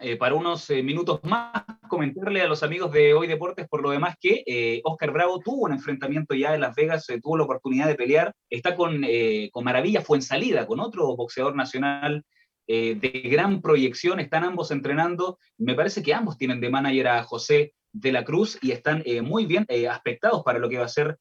eh, 0.00 0.16
para 0.16 0.34
unos 0.34 0.68
minutos 0.70 1.20
más, 1.24 1.64
comentarle 1.88 2.42
a 2.42 2.46
los 2.46 2.62
amigos 2.62 2.92
de 2.92 3.14
Hoy 3.14 3.26
Deportes 3.26 3.66
por 3.68 3.80
lo 3.80 3.90
demás 3.90 4.16
que 4.20 4.80
Oscar 4.84 5.12
Bravo 5.12 5.40
tuvo 5.40 5.64
un 5.64 5.72
enfrentamiento 5.72 6.34
ya 6.34 6.54
en 6.54 6.60
Las 6.60 6.74
Vegas, 6.76 7.06
tuvo 7.22 7.38
la 7.38 7.44
oportunidad 7.44 7.88
de 7.88 7.94
pelear, 7.94 8.32
está 8.50 8.76
con, 8.76 9.02
con 9.50 9.64
Maravilla 9.64 10.04
salida 10.20 10.66
con 10.66 10.80
otro 10.80 11.16
boxeador 11.16 11.56
nacional 11.56 12.24
de 12.68 13.22
gran 13.24 13.62
proyección, 13.62 14.20
están 14.20 14.44
ambos 14.44 14.70
entrenando, 14.72 15.38
me 15.58 15.74
parece 15.74 16.02
que 16.02 16.14
ambos 16.14 16.36
tienen 16.36 16.60
de 16.60 16.70
manager 16.70 17.08
a 17.08 17.22
José 17.22 17.72
de 17.92 18.12
la 18.12 18.24
Cruz 18.24 18.58
y 18.62 18.72
están 18.72 19.04
muy 19.22 19.46
bien 19.46 19.66
aspectados 19.88 20.42
para 20.44 20.58
lo 20.58 20.68
que 20.68 20.78
va 20.78 20.84
a 20.84 20.88
ser 20.88 21.18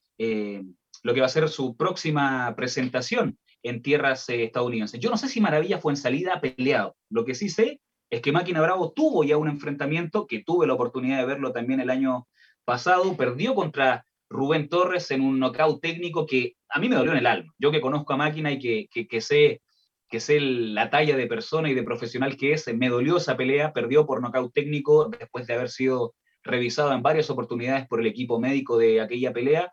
lo 1.05 1.13
que 1.13 1.19
va 1.19 1.27
a 1.27 1.29
ser 1.29 1.47
su 1.49 1.77
próxima 1.77 2.55
presentación 2.55 3.37
en 3.61 3.83
tierras 3.83 4.27
eh, 4.27 4.43
estadounidenses. 4.43 4.99
Yo 4.99 5.11
no 5.11 5.17
sé 5.17 5.29
si 5.29 5.39
Maravilla 5.39 5.77
fue 5.77 5.93
en 5.93 5.97
salida 5.97 6.41
peleado. 6.41 6.95
Lo 7.11 7.25
que 7.25 7.35
sí 7.35 7.47
sé 7.47 7.79
es 8.09 8.21
que 8.23 8.31
Máquina 8.31 8.59
Bravo 8.59 8.91
tuvo 8.91 9.23
ya 9.23 9.37
un 9.37 9.47
enfrentamiento, 9.47 10.25
que 10.25 10.43
tuve 10.43 10.65
la 10.65 10.73
oportunidad 10.73 11.19
de 11.19 11.27
verlo 11.27 11.51
también 11.51 11.79
el 11.79 11.91
año 11.91 12.27
pasado, 12.63 13.15
perdió 13.15 13.53
contra 13.53 14.03
Rubén 14.31 14.67
Torres 14.67 15.11
en 15.11 15.21
un 15.21 15.39
knockout 15.39 15.79
técnico 15.79 16.25
que 16.25 16.55
a 16.69 16.79
mí 16.79 16.89
me 16.89 16.95
dolió 16.95 17.11
en 17.11 17.19
el 17.19 17.27
alma. 17.27 17.53
Yo 17.59 17.71
que 17.71 17.81
conozco 17.81 18.13
a 18.13 18.17
Máquina 18.17 18.51
y 18.51 18.57
que, 18.57 19.21
sé, 19.21 19.61
que 20.09 20.19
sé 20.19 20.39
la 20.39 20.89
talla 20.89 21.15
de 21.15 21.27
persona 21.27 21.69
y 21.69 21.75
de 21.75 21.83
profesional 21.83 22.35
que 22.35 22.53
es, 22.53 22.67
me 22.73 22.89
dolió 22.89 23.17
esa 23.17 23.37
pelea, 23.37 23.73
perdió 23.73 24.07
por 24.07 24.21
knockout 24.21 24.53
técnico 24.53 25.09
después 25.09 25.45
de 25.45 25.53
haber 25.53 25.69
sido 25.69 26.15
revisado 26.41 26.93
en 26.93 27.03
varias 27.03 27.29
oportunidades 27.29 27.87
por 27.87 28.01
el 28.01 28.07
equipo 28.07 28.39
médico 28.39 28.79
de 28.79 29.01
aquella 29.01 29.31
pelea 29.31 29.71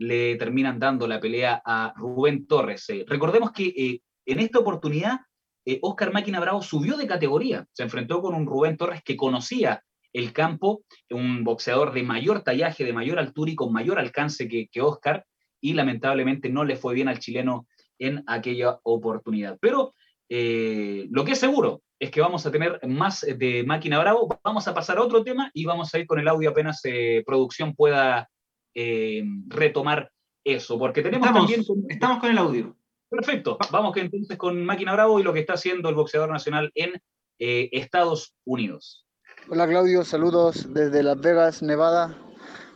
le 0.00 0.36
terminan 0.36 0.78
dando 0.78 1.06
la 1.06 1.20
pelea 1.20 1.60
a 1.62 1.92
Rubén 1.94 2.46
Torres. 2.46 2.88
Eh, 2.88 3.04
recordemos 3.06 3.52
que 3.52 3.66
eh, 3.66 4.00
en 4.24 4.40
esta 4.40 4.58
oportunidad 4.58 5.20
eh, 5.66 5.78
Oscar 5.82 6.10
Máquina 6.10 6.40
Bravo 6.40 6.62
subió 6.62 6.96
de 6.96 7.06
categoría, 7.06 7.66
se 7.72 7.82
enfrentó 7.82 8.22
con 8.22 8.34
un 8.34 8.46
Rubén 8.46 8.78
Torres 8.78 9.02
que 9.04 9.16
conocía 9.16 9.82
el 10.14 10.32
campo, 10.32 10.84
un 11.10 11.44
boxeador 11.44 11.92
de 11.92 12.02
mayor 12.02 12.42
tallaje, 12.42 12.82
de 12.82 12.94
mayor 12.94 13.18
altura 13.18 13.50
y 13.50 13.54
con 13.54 13.74
mayor 13.74 13.98
alcance 13.98 14.48
que, 14.48 14.68
que 14.72 14.80
Oscar, 14.80 15.26
y 15.60 15.74
lamentablemente 15.74 16.48
no 16.48 16.64
le 16.64 16.76
fue 16.76 16.94
bien 16.94 17.08
al 17.08 17.18
chileno 17.18 17.66
en 17.98 18.24
aquella 18.26 18.80
oportunidad. 18.82 19.58
Pero 19.60 19.94
lo 20.30 21.24
que 21.24 21.32
es 21.32 21.38
seguro 21.38 21.82
es 21.98 22.10
que 22.10 22.22
vamos 22.22 22.46
a 22.46 22.50
tener 22.50 22.80
más 22.88 23.20
de 23.20 23.64
Máquina 23.64 23.98
Bravo. 23.98 24.28
Vamos 24.42 24.66
a 24.66 24.74
pasar 24.74 24.96
a 24.96 25.02
otro 25.02 25.22
tema 25.22 25.50
y 25.52 25.66
vamos 25.66 25.92
a 25.92 25.98
ir 25.98 26.06
con 26.06 26.18
el 26.18 26.28
audio 26.28 26.50
apenas 26.50 26.80
producción 27.26 27.74
pueda 27.74 28.28
eh, 28.74 29.24
retomar 29.48 30.10
eso, 30.44 30.78
porque 30.78 31.02
tenemos 31.02 31.26
estamos, 31.26 31.50
también... 31.50 31.86
Estamos 31.88 32.18
con 32.18 32.30
el 32.30 32.38
audio. 32.38 32.76
Perfecto, 33.08 33.58
vamos 33.72 33.92
que 33.92 34.00
entonces 34.00 34.36
con 34.38 34.64
Máquina 34.64 34.92
Bravo 34.92 35.18
y 35.18 35.24
lo 35.24 35.32
que 35.32 35.40
está 35.40 35.54
haciendo 35.54 35.88
el 35.88 35.96
boxeador 35.96 36.30
nacional 36.30 36.70
en 36.74 36.92
eh, 37.38 37.68
Estados 37.72 38.34
Unidos. 38.44 39.04
Hola 39.48 39.66
Claudio, 39.66 40.04
saludos 40.04 40.72
desde 40.72 41.02
Las 41.02 41.20
Vegas, 41.20 41.62
Nevada. 41.62 42.16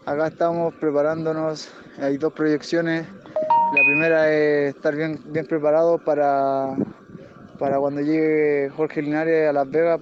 Acá 0.06 0.26
estamos 0.26 0.74
preparándonos, 0.74 1.72
hay 1.98 2.16
dos 2.16 2.32
proyecciones. 2.32 3.06
La 3.74 3.82
primera 3.86 4.32
es 4.32 4.74
estar 4.74 4.96
bien, 4.96 5.20
bien 5.26 5.46
preparado 5.46 5.98
para, 6.04 6.76
para 7.58 7.78
cuando 7.78 8.00
llegue 8.00 8.70
Jorge 8.70 9.02
Linares 9.02 9.48
a 9.48 9.52
Las 9.52 9.70
Vegas 9.70 10.00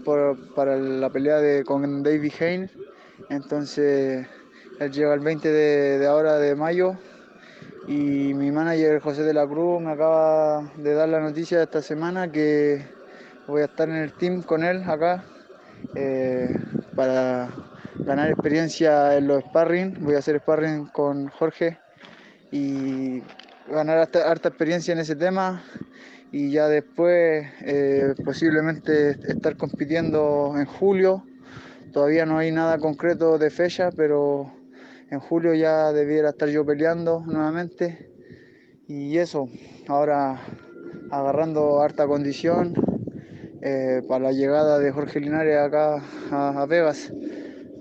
para 0.55 0.77
la 0.77 1.11
pelea 1.11 1.39
de, 1.39 1.65
con 1.65 2.03
David 2.03 2.33
Haynes. 2.41 2.71
Entonces 3.29 4.27
él 4.85 4.93
llega 4.93 5.15
el 5.15 5.21
20 5.21 5.49
de, 5.49 6.07
ahora 6.07 6.39
de 6.39 6.55
mayo 6.55 6.97
y 7.87 8.35
mi 8.35 8.51
manager 8.51 9.01
José 9.01 9.23
de 9.23 9.35
la 9.35 9.47
Cruz 9.47 9.81
me 9.81 9.93
acaba 9.93 10.71
de 10.77 10.95
dar 10.95 11.09
la 11.09 11.21
noticia 11.21 11.63
esta 11.63 11.83
semana 11.83 12.31
que 12.31 12.85
voy 13.47 13.63
a 13.63 13.67
estar 13.67 13.89
en 13.89 13.97
el 13.97 14.13
team 14.13 14.43
con 14.43 14.65
él 14.65 14.83
acá 14.89 15.25
eh, 15.95 16.55
para 16.97 17.51
ganar 17.97 18.31
experiencia 18.31 19.17
en 19.17 19.29
los 19.29 19.45
sparring. 19.45 19.99
Voy 20.01 20.15
a 20.15 20.19
hacer 20.19 20.41
sparring 20.41 20.87
con 20.87 21.29
Jorge 21.29 21.79
y 22.51 23.23
ganar 23.69 23.99
harta 23.99 24.49
experiencia 24.49 24.93
en 24.93 24.99
ese 24.99 25.17
tema 25.17 25.63
y 26.33 26.51
ya 26.51 26.67
después 26.67 27.47
eh, 27.61 28.15
posiblemente 28.25 29.11
estar 29.29 29.57
compitiendo 29.57 30.55
en 30.57 30.65
julio. 30.65 31.25
Todavía 31.93 32.25
no 32.27 32.39
hay 32.39 32.51
nada 32.51 32.79
concreto 32.79 33.39
de 33.39 33.51
fecha, 33.51 33.91
pero 33.95 34.62
en 35.13 35.21
julio 35.21 35.55
ya 35.55 35.93
debiera 35.93 36.31
estar 36.31 36.49
yo 36.49 36.67
peleando 36.67 37.23
nuevamente. 37.25 38.11
Y 38.89 39.17
eso, 39.19 39.49
ahora 39.87 40.41
agarrando 41.11 41.81
harta 41.81 42.09
condición 42.09 42.75
eh, 43.63 44.03
para 44.09 44.25
la 44.25 44.33
llegada 44.33 44.81
de 44.81 44.91
Jorge 44.91 45.21
Linares 45.21 45.59
acá 45.59 46.03
a, 46.33 46.63
a 46.63 46.67
Vegas. 46.67 47.13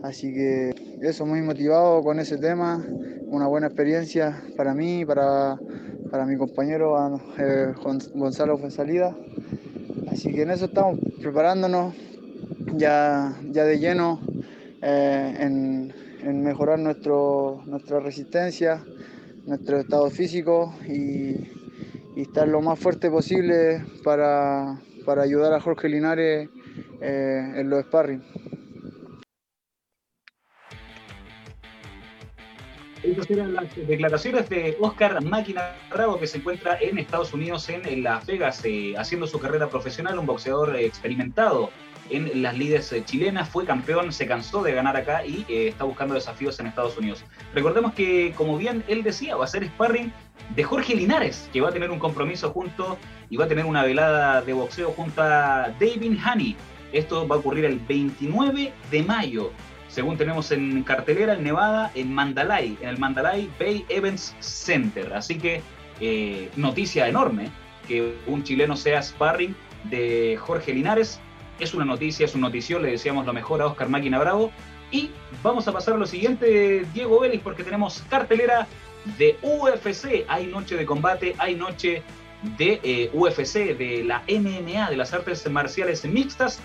Así 0.04 0.32
que 0.34 0.76
eso, 1.02 1.26
muy 1.26 1.42
motivado 1.42 2.04
con 2.04 2.20
ese 2.20 2.38
tema, 2.38 2.86
una 3.26 3.48
buena 3.48 3.68
experiencia 3.68 4.40
para 4.56 4.76
mí, 4.76 5.06
para 5.06 5.58
para 6.12 6.26
mi 6.26 6.36
compañero 6.36 7.22
eh, 7.40 7.74
Gonzalo 8.14 8.60
salida 8.70 9.16
Así 10.12 10.34
que 10.34 10.42
en 10.42 10.52
eso 10.52 10.66
estamos 10.66 11.00
preparándonos 11.22 11.96
ya, 12.76 13.34
ya 13.50 13.64
de 13.64 13.80
lleno 13.80 14.20
eh, 14.82 15.38
en, 15.40 15.94
mejorar 16.24 16.80
nuestro, 16.80 17.62
nuestra 17.66 18.00
resistencia, 18.00 18.84
nuestro 19.46 19.80
estado 19.80 20.10
físico 20.10 20.74
y, 20.88 21.60
estar 22.16 22.48
lo 22.48 22.62
más 22.62 22.78
fuerte 22.78 23.10
posible 23.10 23.84
para, 24.04 24.78
ayudar 25.18 25.54
a 25.54 25.60
Jorge 25.60 25.90
Linares 25.90 26.50
eh, 27.02 27.54
en 27.56 27.70
los 27.70 27.84
sparring. 27.86 28.22
Estas 33.02 33.32
eran 33.32 33.56
las 33.56 33.76
declaraciones 33.76 34.48
de 34.50 34.78
Oscar 34.80 35.24
Máquina 35.24 35.72
Bravo, 35.90 36.20
que 36.20 36.28
se 36.28 36.38
encuentra 36.38 36.78
en 36.80 37.00
Estados 37.00 37.34
Unidos, 37.34 37.68
en 37.70 38.04
Las 38.04 38.28
Vegas, 38.28 38.64
eh, 38.64 38.94
haciendo 38.96 39.26
su 39.26 39.40
carrera 39.40 39.68
profesional, 39.70 40.20
un 40.20 40.28
boxeador 40.28 40.76
eh, 40.76 40.86
experimentado 40.86 41.72
en 42.12 42.42
las 42.42 42.58
lides 42.58 42.92
eh, 42.92 43.04
chilenas, 43.06 43.50
fue 43.50 43.66
campeón, 43.66 44.12
se 44.12 44.28
cansó 44.28 44.62
de 44.62 44.74
ganar 44.74 44.98
acá 44.98 45.26
y 45.26 45.46
está 45.50 45.84
buscando 45.86 46.14
desafíos 46.14 46.60
en 46.60 46.68
Estados 46.68 46.98
Unidos. 46.98 47.24
Recordemos 47.54 47.94
que, 47.94 48.34
como 48.36 48.58
bien 48.58 48.84
él 48.88 49.04
decía, 49.04 49.36
va 49.36 49.46
a 49.46 49.48
ser 49.48 49.66
sparring 49.66 50.12
de 50.56 50.64
Jorge 50.64 50.96
Linares, 50.96 51.50
que 51.54 51.62
va 51.62 51.70
a 51.70 51.72
tener 51.72 51.92
un 51.92 52.00
compromiso 52.00 52.52
junto 52.52 52.98
y 53.30 53.38
va 53.38 53.46
a 53.46 53.48
tener 53.48 53.66
una 53.66 53.84
velada 53.84 54.42
de 54.42 54.54
boxeo 54.54 54.92
junto 54.92 55.22
a 55.22 55.70
David 55.80 56.18
Honey. 56.26 56.56
Esto 56.92 57.28
va 57.28 57.38
a 57.38 57.40
ocurrir 57.40 57.66
el 57.66 57.80
29 57.80 58.74
de 58.92 59.04
mayo 59.04 59.52
según 59.92 60.16
tenemos 60.18 60.52
en 60.52 60.84
cartelera, 60.84 61.34
en 61.34 61.44
Nevada, 61.44 61.92
en 61.96 62.14
Mandalay, 62.14 62.78
en 62.82 62.90
el 62.90 62.98
Mandalay 62.98 63.50
Bay 63.60 63.86
Events 63.90 64.34
Center. 64.40 65.14
Así 65.14 65.38
que 65.38 65.62
eh, 66.00 66.50
noticia 66.56 67.10
enorme 67.10 67.50
que 67.90 68.16
un 68.26 68.42
chileno 68.44 68.78
sea 68.78 69.04
sparring 69.04 69.54
de 69.86 70.38
Jorge 70.40 70.74
Linares. 70.74 71.20
Es 71.62 71.76
una 71.76 71.86
noticia, 71.86 72.26
es 72.26 72.34
un 72.34 72.42
notición, 72.42 72.82
le 72.82 72.90
deseamos 72.90 73.24
lo 73.24 73.34
mejor 73.34 73.62
a 73.62 73.68
Oscar 73.68 73.88
Máquina 73.88 74.18
Bravo. 74.18 74.52
Y 74.90 75.12
vamos 75.44 75.68
a 75.68 75.72
pasar 75.72 75.94
a 75.94 75.98
lo 75.98 76.08
siguiente, 76.08 76.86
Diego 76.92 77.20
Vélez, 77.20 77.40
porque 77.44 77.64
tenemos 77.64 78.04
cartelera 78.10 78.68
de 79.20 79.38
UFC. 79.44 80.26
Hay 80.28 80.48
noche 80.48 80.76
de 80.76 80.86
combate, 80.88 81.36
hay 81.38 81.54
noche 81.54 82.02
de 82.58 82.80
eh, 82.84 83.12
UFC, 83.14 83.78
de 83.78 84.04
la 84.04 84.24
MMA, 84.28 84.90
de 84.90 84.98
las 84.98 85.14
artes 85.14 85.48
marciales 85.52 86.04
mixtas. 86.04 86.60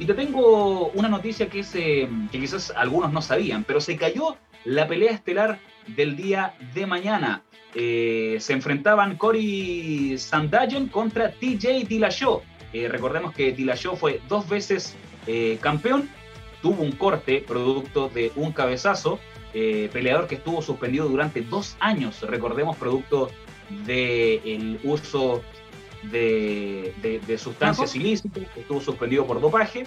Y 0.00 0.04
te 0.04 0.14
tengo 0.14 0.88
una 0.88 1.08
noticia 1.08 1.48
que, 1.48 1.60
es, 1.60 1.70
que 1.70 2.08
quizás 2.32 2.72
algunos 2.74 3.12
no 3.12 3.22
sabían, 3.22 3.62
pero 3.62 3.80
se 3.80 3.96
cayó 3.96 4.36
la 4.64 4.88
pelea 4.88 5.12
estelar 5.12 5.60
del 5.86 6.16
día 6.16 6.54
de 6.74 6.86
mañana. 6.86 7.44
Eh, 7.74 8.36
se 8.40 8.52
enfrentaban 8.52 9.16
Cory 9.16 10.16
Sandagen 10.18 10.88
contra 10.88 11.30
TJ 11.30 11.84
Dillashaw. 11.86 12.42
Eh, 12.72 12.88
recordemos 12.88 13.32
que 13.32 13.52
Dillashaw 13.52 13.96
fue 13.96 14.20
dos 14.28 14.48
veces 14.48 14.96
campeón, 15.60 16.08
tuvo 16.60 16.82
un 16.82 16.90
corte 16.90 17.44
producto 17.46 18.08
de 18.08 18.32
un 18.34 18.50
cabezazo, 18.50 19.20
peleador 19.52 20.26
que 20.26 20.34
estuvo 20.34 20.60
suspendido 20.60 21.08
durante 21.08 21.40
dos 21.42 21.76
años, 21.78 22.20
recordemos, 22.22 22.76
producto 22.76 23.30
del 23.86 24.80
uso 24.82 25.40
de, 26.02 27.38
sustancias 27.38 27.94
ilícitas, 27.94 28.44
estuvo 28.56 28.80
suspendido 28.80 29.26
por 29.26 29.40
dopaje. 29.40 29.84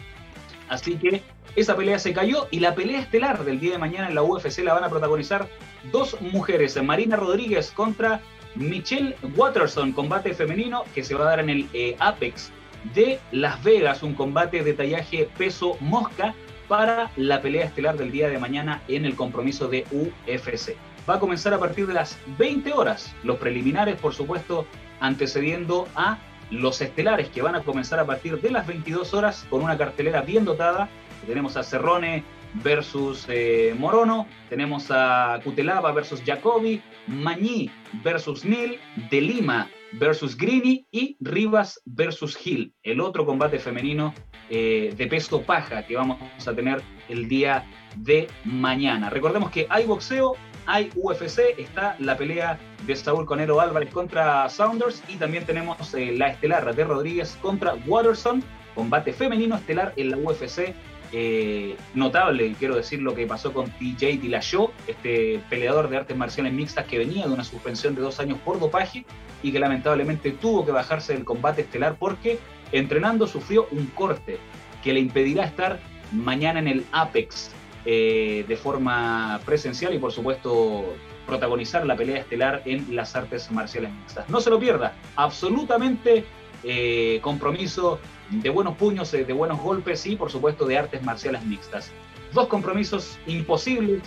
Así 0.69 0.95
que 0.95 1.21
esa 1.55 1.75
pelea 1.75 1.99
se 1.99 2.13
cayó 2.13 2.47
y 2.51 2.59
la 2.59 2.73
pelea 2.73 2.99
estelar 2.99 3.43
del 3.43 3.59
día 3.59 3.73
de 3.73 3.77
mañana 3.77 4.07
en 4.07 4.15
la 4.15 4.23
UFC 4.23 4.59
la 4.59 4.73
van 4.73 4.83
a 4.83 4.89
protagonizar 4.89 5.47
dos 5.91 6.19
mujeres, 6.21 6.81
Marina 6.81 7.15
Rodríguez 7.15 7.71
contra 7.71 8.21
Michelle 8.55 9.15
Watterson, 9.35 9.91
combate 9.91 10.33
femenino 10.33 10.83
que 10.93 11.03
se 11.03 11.15
va 11.15 11.25
a 11.25 11.29
dar 11.29 11.39
en 11.39 11.49
el 11.49 11.69
eh, 11.73 11.95
Apex 11.99 12.51
de 12.93 13.19
Las 13.31 13.63
Vegas, 13.63 14.03
un 14.03 14.13
combate 14.13 14.63
de 14.63 14.73
tallaje 14.73 15.29
peso 15.37 15.77
mosca 15.79 16.35
para 16.67 17.11
la 17.15 17.41
pelea 17.41 17.65
estelar 17.65 17.97
del 17.97 18.11
día 18.11 18.29
de 18.29 18.39
mañana 18.39 18.81
en 18.87 19.05
el 19.05 19.15
compromiso 19.15 19.67
de 19.67 19.85
UFC. 19.91 20.75
Va 21.09 21.15
a 21.15 21.19
comenzar 21.19 21.53
a 21.53 21.59
partir 21.59 21.87
de 21.87 21.93
las 21.93 22.17
20 22.37 22.73
horas, 22.73 23.13
los 23.23 23.37
preliminares 23.37 23.99
por 23.99 24.13
supuesto 24.13 24.65
antecediendo 24.99 25.87
a 25.95 26.17
los 26.49 26.81
estelares 26.81 27.29
que 27.29 27.41
van 27.41 27.55
a 27.55 27.63
comenzar 27.63 27.99
a 27.99 28.05
partir 28.05 28.39
de 28.39 28.51
las 28.51 28.67
22 28.67 29.13
horas 29.13 29.45
con 29.49 29.63
una 29.63 29.77
cartelera 29.77 30.21
bien 30.21 30.45
dotada. 30.45 30.89
Tenemos 31.25 31.57
a 31.57 31.63
Cerrone 31.63 32.23
versus 32.55 33.25
eh, 33.29 33.75
Morono, 33.77 34.27
tenemos 34.49 34.87
a 34.89 35.39
Cutelaba 35.43 35.91
versus 35.91 36.21
Jacobi, 36.25 36.81
Mañí 37.07 37.69
versus 38.03 38.45
Nil, 38.45 38.79
De 39.09 39.21
Lima 39.21 39.69
versus 39.93 40.35
Grini 40.35 40.85
y 40.91 41.17
Rivas 41.19 41.81
versus 41.85 42.35
Gil, 42.35 42.73
el 42.83 42.99
otro 42.99 43.25
combate 43.25 43.59
femenino 43.59 44.13
eh, 44.49 44.93
de 44.95 45.07
peso 45.07 45.41
paja 45.41 45.85
que 45.85 45.95
vamos 45.95 46.17
a 46.45 46.53
tener 46.53 46.81
el 47.09 47.27
día 47.27 47.65
de 47.97 48.27
mañana. 48.43 49.09
Recordemos 49.09 49.51
que 49.51 49.67
hay 49.69 49.85
boxeo, 49.85 50.35
hay 50.65 50.89
UFC, 50.95 51.57
está 51.57 51.95
la 51.99 52.17
pelea 52.17 52.57
de 52.85 52.95
Saúl 52.95 53.25
Conero 53.25 53.59
Álvarez 53.61 53.91
contra 53.91 54.49
Saunders 54.49 55.03
y 55.07 55.15
también 55.15 55.45
tenemos 55.45 55.93
eh, 55.93 56.11
la 56.17 56.29
estelar 56.29 56.75
de 56.75 56.83
Rodríguez 56.83 57.37
contra 57.41 57.75
Watterson, 57.85 58.43
combate 58.75 59.13
femenino 59.13 59.55
estelar 59.55 59.93
en 59.95 60.11
la 60.11 60.17
UFC. 60.17 60.73
Eh, 61.15 61.77
notable, 61.93 62.55
quiero 62.57 62.75
decir 62.75 62.99
lo 62.99 63.13
que 63.13 63.27
pasó 63.27 63.53
con 63.53 63.69
TJ 63.69 64.17
Dillashaw, 64.19 64.71
este 64.87 65.39
peleador 65.47 65.87
de 65.87 65.97
artes 65.97 66.17
marciales 66.17 66.51
mixtas 66.53 66.87
que 66.87 66.97
venía 66.97 67.27
de 67.27 67.31
una 67.31 67.43
suspensión 67.43 67.93
de 67.93 68.01
dos 68.01 68.19
años 68.19 68.39
por 68.43 68.59
dopaje 68.59 69.05
y 69.43 69.51
que 69.51 69.59
lamentablemente 69.59 70.31
tuvo 70.31 70.65
que 70.65 70.71
bajarse 70.71 71.13
del 71.13 71.23
combate 71.23 71.61
estelar 71.61 71.97
porque 71.99 72.39
entrenando 72.71 73.27
sufrió 73.27 73.67
un 73.69 73.85
corte 73.87 74.39
que 74.83 74.91
le 74.91 75.01
impedirá 75.01 75.45
estar 75.45 75.79
mañana 76.11 76.57
en 76.57 76.67
el 76.67 76.85
Apex 76.91 77.51
eh, 77.85 78.43
de 78.47 78.57
forma 78.57 79.39
presencial 79.45 79.93
y 79.93 79.99
por 79.99 80.11
supuesto 80.11 80.95
protagonizar 81.27 81.85
la 81.85 81.95
pelea 81.95 82.17
estelar 82.17 82.63
en 82.65 82.95
las 82.95 83.15
artes 83.15 83.51
marciales 83.51 83.91
mixtas. 83.93 84.27
No 84.29 84.41
se 84.41 84.49
lo 84.49 84.59
pierda, 84.59 84.95
absolutamente 85.15 86.25
eh, 86.63 87.19
compromiso 87.21 87.99
de 88.29 88.49
buenos 88.49 88.75
puños, 88.77 89.13
eh, 89.13 89.25
de 89.25 89.33
buenos 89.33 89.59
golpes 89.59 90.05
y 90.05 90.15
por 90.15 90.31
supuesto 90.31 90.65
de 90.65 90.77
artes 90.77 91.03
marciales 91.03 91.43
mixtas. 91.45 91.91
Dos 92.33 92.47
compromisos 92.47 93.17
imposibles 93.27 94.01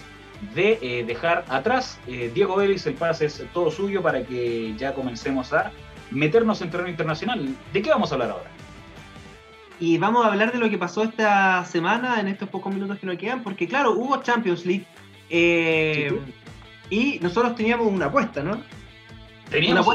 de 0.55 1.05
dejar 1.06 1.44
atrás. 1.48 1.98
Diego 2.06 2.56
Vélez, 2.56 2.86
el 2.86 2.94
pase 2.94 3.26
es 3.26 3.43
todo 3.55 3.70
suyo 3.70 4.02
para 4.02 4.24
que 4.24 4.74
ya 4.76 4.93
comencemos 4.93 5.52
a 5.52 5.70
meternos 6.10 6.60
en 6.60 6.70
terreno 6.70 6.90
internacional. 6.90 7.55
¿De 7.72 7.82
qué 7.82 7.90
vamos 7.90 8.10
a 8.10 8.14
hablar 8.14 8.30
ahora? 8.30 8.51
Y 9.78 9.98
vamos 9.98 10.24
a 10.24 10.28
hablar 10.28 10.52
de 10.52 10.59
lo 10.59 10.70
que 10.70 10.78
pasó 10.78 11.02
esta 11.02 11.64
semana, 11.64 12.18
en 12.20 12.28
estos 12.28 12.48
pocos 12.48 12.72
minutos 12.72 12.98
que 12.98 13.06
nos 13.06 13.16
quedan, 13.16 13.43
porque 13.43 13.68
claro, 13.68 13.93
hubo 13.93 14.22
Champions 14.22 14.64
League. 14.64 14.86
Eh, 15.28 16.18
y 16.88 17.18
nosotros 17.20 17.55
teníamos 17.56 17.86
una 17.88 18.06
apuesta, 18.06 18.43
¿no? 18.43 18.62
Teníamos 19.51 19.86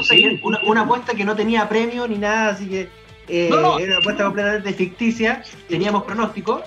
una 0.62 0.82
apuesta, 0.82 1.14
que, 1.14 1.24
no 1.24 1.34
tenía 1.34 1.68
premio 1.68 2.06
ni 2.06 2.16
nada, 2.16 2.50
así 2.50 2.68
que 2.68 2.88
eh, 3.28 3.48
era 3.48 3.76
una 3.78 3.98
apuesta 3.98 4.24
completamente 4.24 4.72
ficticia. 4.72 5.42
Teníamos 5.68 6.04
pronóstico. 6.04 6.62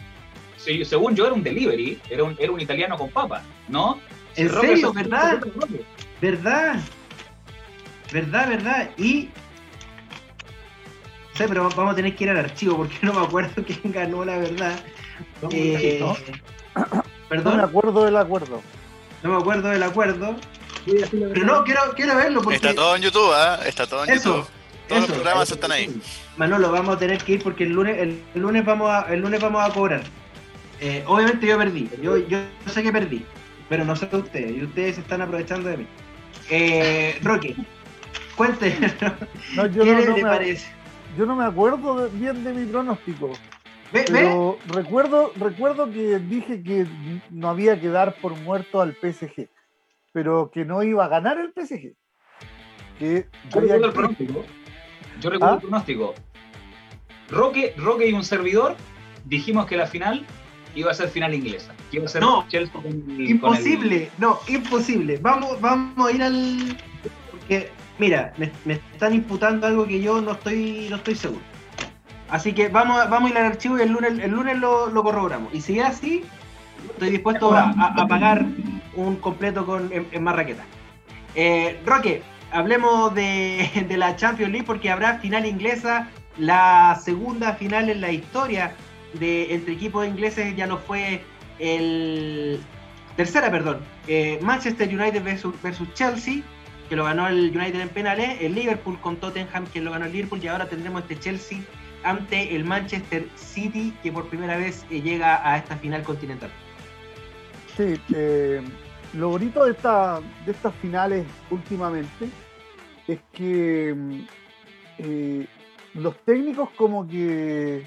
Sí, 0.57 0.83
según 0.85 1.15
yo 1.15 1.25
era 1.25 1.33
un 1.33 1.43
delivery, 1.43 1.99
era 2.09 2.23
un, 2.23 2.35
era 2.39 2.51
un 2.51 2.59
italiano 2.59 2.97
con 2.97 3.09
papa, 3.09 3.43
¿no? 3.67 3.99
¿En 4.35 4.49
serio? 4.49 4.91
¿Verdad? 4.93 5.39
¿Verdad? 6.21 6.79
¿Verdad? 8.11 8.49
¿Verdad? 8.49 8.89
Y 8.97 9.29
sé, 11.35 11.47
pero 11.47 11.69
vamos 11.69 11.93
a 11.93 11.95
tener 11.95 12.15
que 12.15 12.23
ir 12.23 12.29
al 12.29 12.37
archivo 12.37 12.77
porque 12.77 12.97
no 13.01 13.13
me 13.13 13.25
acuerdo 13.25 13.63
quién 13.63 13.91
ganó 13.91 14.25
la 14.25 14.37
verdad. 14.37 14.79
Eh, 15.51 16.03
¿Perdón? 17.29 17.57
No 17.57 17.57
me 17.57 17.63
acuerdo 17.63 18.05
del 18.05 18.17
acuerdo. 18.17 18.61
No 19.23 19.31
me 19.31 19.37
acuerdo 19.37 19.69
del 19.69 19.83
acuerdo. 19.83 20.35
Pero 20.85 21.45
no, 21.45 21.63
quiero, 21.63 21.81
quiero 21.95 22.15
verlo 22.15 22.41
porque... 22.41 22.57
Está 22.57 22.75
todo 22.75 22.95
en 22.95 23.01
YouTube, 23.01 23.33
¿eh? 23.33 23.67
Está 23.67 23.87
todo 23.87 24.05
en 24.05 24.15
YouTube. 24.15 24.45
Todos 24.87 25.01
los 25.01 25.11
programas 25.11 25.51
están 25.51 25.71
ahí. 25.71 26.01
Manolo, 26.37 26.71
vamos 26.71 26.95
a 26.95 26.99
tener 26.99 27.17
que 27.23 27.33
ir 27.33 27.43
porque 27.43 27.63
el 27.63 27.71
lunes, 27.71 27.97
el, 27.97 28.21
lunes 28.35 28.63
vamos 28.65 28.89
a, 28.89 29.13
el 29.13 29.21
lunes 29.21 29.41
vamos 29.41 29.63
a 29.63 29.73
cobrar. 29.73 30.03
Eh, 30.79 31.03
obviamente 31.07 31.47
yo 31.47 31.57
perdí, 31.57 31.89
yo, 32.01 32.17
yo 32.17 32.39
sé 32.67 32.83
que 32.83 32.91
perdí, 32.91 33.25
pero 33.69 33.85
no 33.85 33.95
sé 33.95 34.09
ustedes, 34.11 34.51
y 34.51 34.63
ustedes 34.63 34.95
se 34.95 35.01
están 35.01 35.21
aprovechando 35.21 35.69
de 35.69 35.77
mí. 35.77 35.87
Eh, 36.49 37.17
Roque, 37.23 37.55
cuente, 38.35 38.77
no, 39.55 39.67
yo 39.67 39.83
¿qué 39.85 39.93
no, 39.93 40.15
le 40.17 40.21
parece? 40.21 40.67
Yo 41.17 41.25
no 41.25 41.35
me 41.35 41.45
acuerdo 41.45 42.09
bien 42.09 42.43
de 42.43 42.53
mi 42.53 42.65
pronóstico. 42.65 43.31
pero 43.91 44.57
recuerdo, 44.67 45.31
recuerdo 45.37 45.89
que 45.89 46.19
dije 46.19 46.61
que 46.61 46.85
no 47.31 47.49
había 47.49 47.79
que 47.79 47.87
dar 47.87 48.15
por 48.15 48.35
muerto 48.35 48.81
al 48.81 48.95
PSG, 48.95 49.47
pero 50.11 50.51
que 50.51 50.65
no 50.65 50.83
iba 50.83 51.05
a 51.05 51.07
ganar 51.07 51.37
el 51.39 51.53
PSG. 51.53 51.95
Que 52.99 53.27
el 53.55 53.91
pronóstico. 53.91 54.43
Yo 55.21 55.29
recuerdo 55.29 55.55
el 55.55 55.57
¿Ah? 55.57 55.61
pronóstico. 55.61 56.13
Roque, 57.29 57.73
Roque 57.77 58.07
y 58.07 58.13
un 58.13 58.23
servidor 58.23 58.75
dijimos 59.25 59.65
que 59.65 59.77
la 59.77 59.87
final 59.87 60.25
iba 60.75 60.91
a 60.91 60.93
ser 60.93 61.09
final 61.09 61.33
inglesa. 61.33 61.73
iba 61.91 62.05
a 62.05 62.07
ser 62.07 62.21
no, 62.21 62.45
imposible, 63.17 64.09
no, 64.17 64.39
imposible. 64.47 65.17
Vamos, 65.21 65.59
vamos 65.61 66.07
a 66.07 66.11
ir 66.11 66.21
al. 66.21 66.77
Porque, 67.31 67.71
mira, 67.97 68.33
me, 68.37 68.51
están 68.93 69.13
imputando 69.13 69.67
algo 69.67 69.87
que 69.87 70.01
yo 70.01 70.21
no 70.21 70.33
estoy, 70.33 70.87
no 70.89 70.97
estoy 70.97 71.15
seguro. 71.15 71.41
Así 72.29 72.53
que 72.53 72.69
vamos, 72.69 73.09
vamos 73.09 73.29
a 73.29 73.33
ir 73.33 73.37
al 73.39 73.45
archivo 73.45 73.77
y 73.77 73.81
el 73.81 73.91
lunes, 73.91 74.19
el 74.19 74.31
lunes 74.31 74.57
lo, 74.57 74.91
corroboramos. 75.03 75.53
Y 75.53 75.61
si 75.61 75.79
es 75.79 75.85
así, 75.85 76.23
estoy 76.89 77.11
dispuesto 77.11 77.53
a, 77.55 78.07
pagar 78.07 78.45
un 78.95 79.15
completo 79.17 79.65
con, 79.65 79.89
en, 79.91 80.23
Marraqueta. 80.23 80.63
Eh, 81.35 81.79
Roque, 81.85 82.23
hablemos 82.55 83.13
de, 83.15 83.85
la 83.97 84.15
Champions 84.15 84.51
League 84.51 84.65
porque 84.65 84.89
habrá 84.89 85.19
final 85.19 85.45
inglesa, 85.45 86.09
la 86.37 86.99
segunda 87.03 87.53
final 87.53 87.89
en 87.89 88.01
la 88.01 88.11
historia 88.11 88.73
de 89.13 89.53
entre 89.53 89.73
equipos 89.73 90.05
ingleses 90.05 90.55
ya 90.55 90.65
no 90.67 90.77
fue 90.77 91.21
el 91.59 92.59
tercera, 93.15 93.49
perdón, 93.49 93.79
eh, 94.07 94.39
Manchester 94.41 94.89
United 94.89 95.23
versus, 95.23 95.93
Chelsea, 95.93 96.41
que 96.89 96.95
lo 96.97 97.05
ganó 97.05 97.27
el 97.27 97.55
United 97.55 97.79
en 97.79 97.89
penales, 97.89 98.41
el 98.41 98.55
Liverpool 98.55 98.99
con 98.99 99.15
Tottenham, 99.17 99.65
que 99.67 99.79
lo 99.79 99.91
ganó 99.91 100.05
el 100.05 100.11
Liverpool, 100.11 100.43
y 100.43 100.47
ahora 100.47 100.67
tendremos 100.67 101.03
este 101.03 101.17
Chelsea 101.17 101.59
ante 102.03 102.53
el 102.55 102.65
Manchester 102.65 103.29
City, 103.35 103.93
que 104.03 104.11
por 104.11 104.27
primera 104.27 104.57
vez 104.57 104.85
eh, 104.89 105.01
llega 105.01 105.49
a 105.49 105.57
esta 105.57 105.77
final 105.77 106.03
continental. 106.03 106.49
Sí, 107.77 107.95
eh, 108.13 108.61
lo 109.13 109.29
bonito 109.29 109.63
de, 109.63 109.71
esta, 109.71 110.19
de 110.45 110.51
estas 110.51 110.75
finales 110.75 111.25
últimamente 111.49 112.29
es 113.07 113.19
que 113.31 113.95
los 115.93 116.17
técnicos 116.25 116.69
como 116.71 117.07
que 117.07 117.85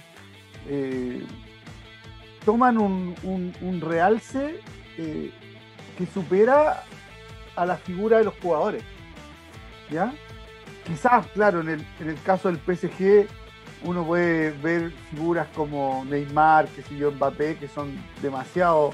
eh, 0.69 1.27
toman 2.45 2.79
un, 2.79 3.81
realce 3.81 4.61
eh, 4.97 5.31
que 5.97 6.07
supera 6.07 6.85
a 7.57 7.67
la 7.67 7.77
figura 7.77 8.19
de 8.19 8.25
los 8.25 8.35
jugadores. 8.41 8.83
¿Ya? 9.91 10.13
Quizás, 10.87 11.27
claro, 11.29 11.61
en 11.61 11.69
el, 11.71 11.87
en 12.01 12.11
el 12.11 12.23
caso 12.23 12.51
del 12.51 12.59
PSG 12.59 13.27
uno 13.85 14.05
puede 14.05 14.51
ver 14.51 14.91
figuras 15.11 15.47
como 15.55 16.05
Neymar, 16.05 16.67
que 16.69 16.83
sé 16.83 16.97
yo, 16.97 17.13
Mbappé, 17.13 17.57
que 17.57 17.69
son 17.69 17.97
demasiado 18.23 18.93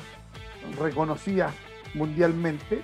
reconocidas 0.79 1.55
mundialmente, 1.95 2.83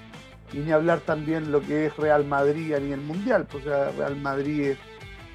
y 0.52 0.58
ni 0.58 0.72
hablar 0.72 1.00
también 1.00 1.52
lo 1.52 1.60
que 1.60 1.86
es 1.86 1.96
Real 1.96 2.24
Madrid 2.24 2.74
a 2.74 2.80
nivel 2.80 3.00
mundial, 3.00 3.46
pues 3.50 3.64
Real 3.64 4.16
Madrid 4.16 4.74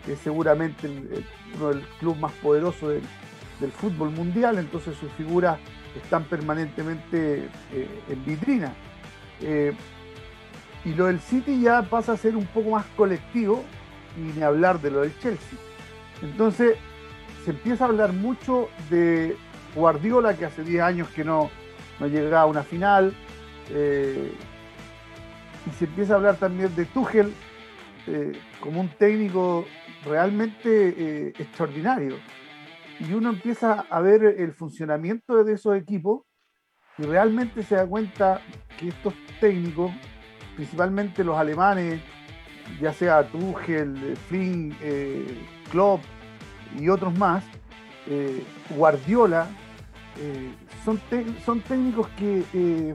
es, 0.07 0.19
seguramente 0.19 0.89
uno 1.55 1.69
del 1.69 1.81
club 1.99 2.17
más 2.17 2.31
poderoso 2.33 2.89
del, 2.89 3.01
del 3.59 3.71
fútbol 3.71 4.11
mundial, 4.11 4.57
entonces 4.59 4.95
sus 4.97 5.11
figuras 5.13 5.57
están 5.95 6.25
permanentemente 6.25 7.49
eh, 7.73 7.87
en 8.09 8.25
vitrina. 8.25 8.73
Eh, 9.41 9.73
y 10.83 10.93
lo 10.93 11.05
del 11.05 11.19
City 11.19 11.61
ya 11.61 11.81
pasa 11.83 12.13
a 12.13 12.17
ser 12.17 12.35
un 12.35 12.45
poco 12.45 12.71
más 12.71 12.85
colectivo, 12.95 13.63
y 14.17 14.37
ni 14.37 14.43
hablar 14.43 14.79
de 14.81 14.91
lo 14.91 15.01
del 15.01 15.17
Chelsea. 15.19 15.57
Entonces 16.21 16.77
se 17.43 17.51
empieza 17.51 17.85
a 17.85 17.87
hablar 17.87 18.13
mucho 18.13 18.69
de 18.89 19.35
Guardiola, 19.75 20.35
que 20.35 20.45
hace 20.45 20.63
10 20.63 20.81
años 20.81 21.09
que 21.09 21.23
no, 21.23 21.49
no 21.99 22.07
llegaba 22.07 22.41
a 22.41 22.45
una 22.45 22.63
final, 22.63 23.13
eh, 23.69 24.31
y 25.65 25.69
se 25.71 25.85
empieza 25.85 26.13
a 26.13 26.17
hablar 26.17 26.37
también 26.37 26.75
de 26.75 26.85
Tuchel 26.85 27.33
como 28.59 28.81
un 28.81 28.89
técnico 28.89 29.65
realmente 30.05 31.29
extraordinario. 31.29 32.17
Y 32.99 33.13
uno 33.13 33.29
empieza 33.29 33.85
a 33.89 33.99
ver 33.99 34.23
el 34.23 34.53
funcionamiento 34.53 35.43
de 35.43 35.53
esos 35.53 35.75
equipos 35.75 36.21
y 36.97 37.03
realmente 37.03 37.63
se 37.63 37.75
da 37.75 37.85
cuenta 37.85 38.41
que 38.79 38.89
estos 38.89 39.13
técnicos, 39.39 39.91
principalmente 40.55 41.23
los 41.23 41.37
alemanes, 41.37 42.01
ya 42.79 42.93
sea 42.93 43.27
Tuchel, 43.27 44.15
Flynn, 44.27 44.75
eh, 44.81 45.45
Klopp 45.71 46.01
y 46.79 46.89
otros 46.89 47.17
más, 47.17 47.43
eh, 48.07 48.43
Guardiola, 48.69 49.47
eh, 50.19 50.51
son 50.83 51.61
técnicos 51.61 52.07
que, 52.17 52.93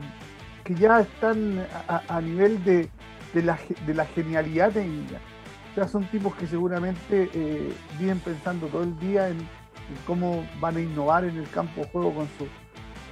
que 0.65 0.74
ya 0.74 1.01
están 1.01 1.66
a, 1.89 2.20
nivel 2.20 2.62
de, 2.65 2.89
de, 3.35 3.43
la, 3.43 4.07
genialidad 4.07 4.73
técnica. 4.73 5.19
O 5.73 5.74
sea, 5.74 5.89
son 5.89 6.05
tipos 6.07 6.35
que 6.35 6.47
seguramente 6.47 7.28
viven 7.99 8.19
pensando 8.20 8.66
todo 8.66 8.82
el 8.82 8.99
día 8.99 9.28
en, 9.28 9.39
cómo 10.07 10.47
van 10.61 10.77
a 10.77 10.81
innovar 10.81 11.24
en 11.24 11.37
el 11.37 11.49
campo 11.51 11.82
de 11.82 11.89
juego 11.89 12.15
con, 12.15 12.28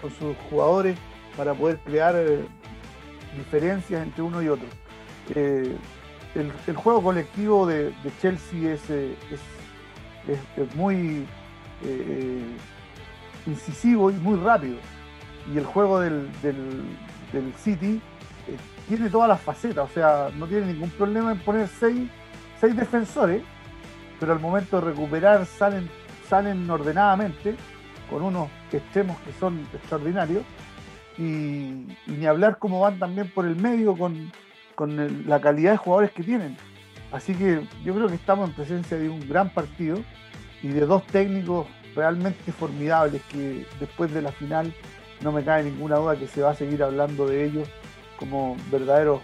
con 0.01 0.11
sus 0.11 0.37
jugadores 0.51 0.97
para 1.37 1.55
poder 1.55 1.79
crear 1.79 2.15
eh, 2.17 2.45
diferencias 3.37 4.03
entre 4.03 4.23
uno 4.23 4.43
y 4.43 4.49
otro. 4.49 4.67
Eh, 5.35 5.77
el, 6.35 6.77
juego 6.77 7.03
colectivo 7.03 7.67
de, 7.67 7.93
Chelsea 8.21 8.73
es, 8.73 8.91
eh, 8.91 9.15
es, 9.31 10.75
muy 10.75 11.27
incisivo 13.47 14.11
y 14.11 14.15
muy 14.15 14.39
rápido. 14.39 14.77
Y 15.53 15.59
el 15.59 15.65
juego 15.65 16.01
del 16.01 16.29
City 17.57 18.01
tiene 18.89 19.11
todas 19.11 19.29
las 19.29 19.41
facetas, 19.41 19.91
o 19.91 19.93
sea, 19.93 20.31
no 20.37 20.47
tiene 20.47 20.73
ningún 20.73 20.91
problema 20.91 21.33
en 21.33 21.39
poner 21.39 21.69
seis, 21.69 22.09
seis 22.61 22.75
defensores, 22.75 23.43
pero 24.19 24.33
al 24.33 24.41
momento 24.41 24.81
de 24.81 24.87
recuperar 24.87 25.45
salen 25.45 25.89
salen 26.29 26.69
ordenadamente, 26.71 27.57
con 28.11 28.23
unos 28.23 28.49
extremos 28.73 29.19
que 29.21 29.33
son 29.33 29.67
extraordinarios, 29.73 30.45
y, 31.17 31.87
ni 32.07 32.27
hablar 32.27 32.59
cómo 32.59 32.81
van 32.81 32.99
también 32.99 33.29
por 33.31 33.47
el 33.47 33.57
medio 33.57 33.97
con, 33.97 34.31
la 35.27 35.41
calidad 35.41 35.73
de 35.73 35.77
jugadores 35.77 36.13
que 36.13 36.23
tienen. 36.23 36.57
Así 37.11 37.35
que 37.35 37.63
yo 37.85 37.95
creo 37.95 38.07
que 38.07 38.15
estamos 38.15 38.49
en 38.49 38.55
presencia 38.55 38.97
de 38.97 39.09
un 39.09 39.27
gran 39.29 39.51
partido 39.51 39.99
y 40.63 40.69
de 40.69 40.83
dos 40.83 41.05
técnicos 41.07 41.67
realmente 41.97 42.53
formidables 42.53 43.23
que 43.23 43.67
después 43.81 44.13
de 44.13 44.23
la 44.23 44.31
final 44.31 44.73
no 45.23 45.33
me 45.33 45.45
cae 45.45 45.65
ninguna 45.65 45.97
duda 45.97 46.17
que 46.17 46.27
se 46.27 46.43
va 46.43 46.51
a 46.51 46.55
seguir 46.55 46.83
hablando 46.83 47.27
de 47.27 47.45
ellos 47.45 47.69
como 48.19 48.57
verdaderos 48.71 49.23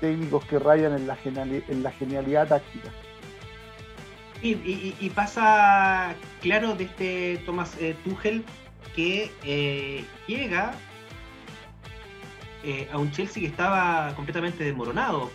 técnicos 0.00 0.44
que 0.46 0.58
rayan 0.58 0.94
en 0.94 1.06
la, 1.06 1.16
en 1.24 1.82
la 1.82 1.92
genialidad 1.92 2.48
táctica. 2.48 2.90
Y, 4.42 5.08
pasa 5.14 6.16
claro 6.40 6.74
de 6.74 6.84
este 6.84 7.42
Thomas 7.46 7.76
eh, 7.80 7.94
Tuchel 8.02 8.44
que 8.96 9.30
eh, 9.44 10.04
llega 10.26 10.72
eh, 12.64 12.88
a 12.92 12.98
un 12.98 13.12
Chelsea 13.12 13.40
que 13.40 13.48
estaba 13.48 14.12
completamente 14.16 14.64
desmoronado. 14.64 15.30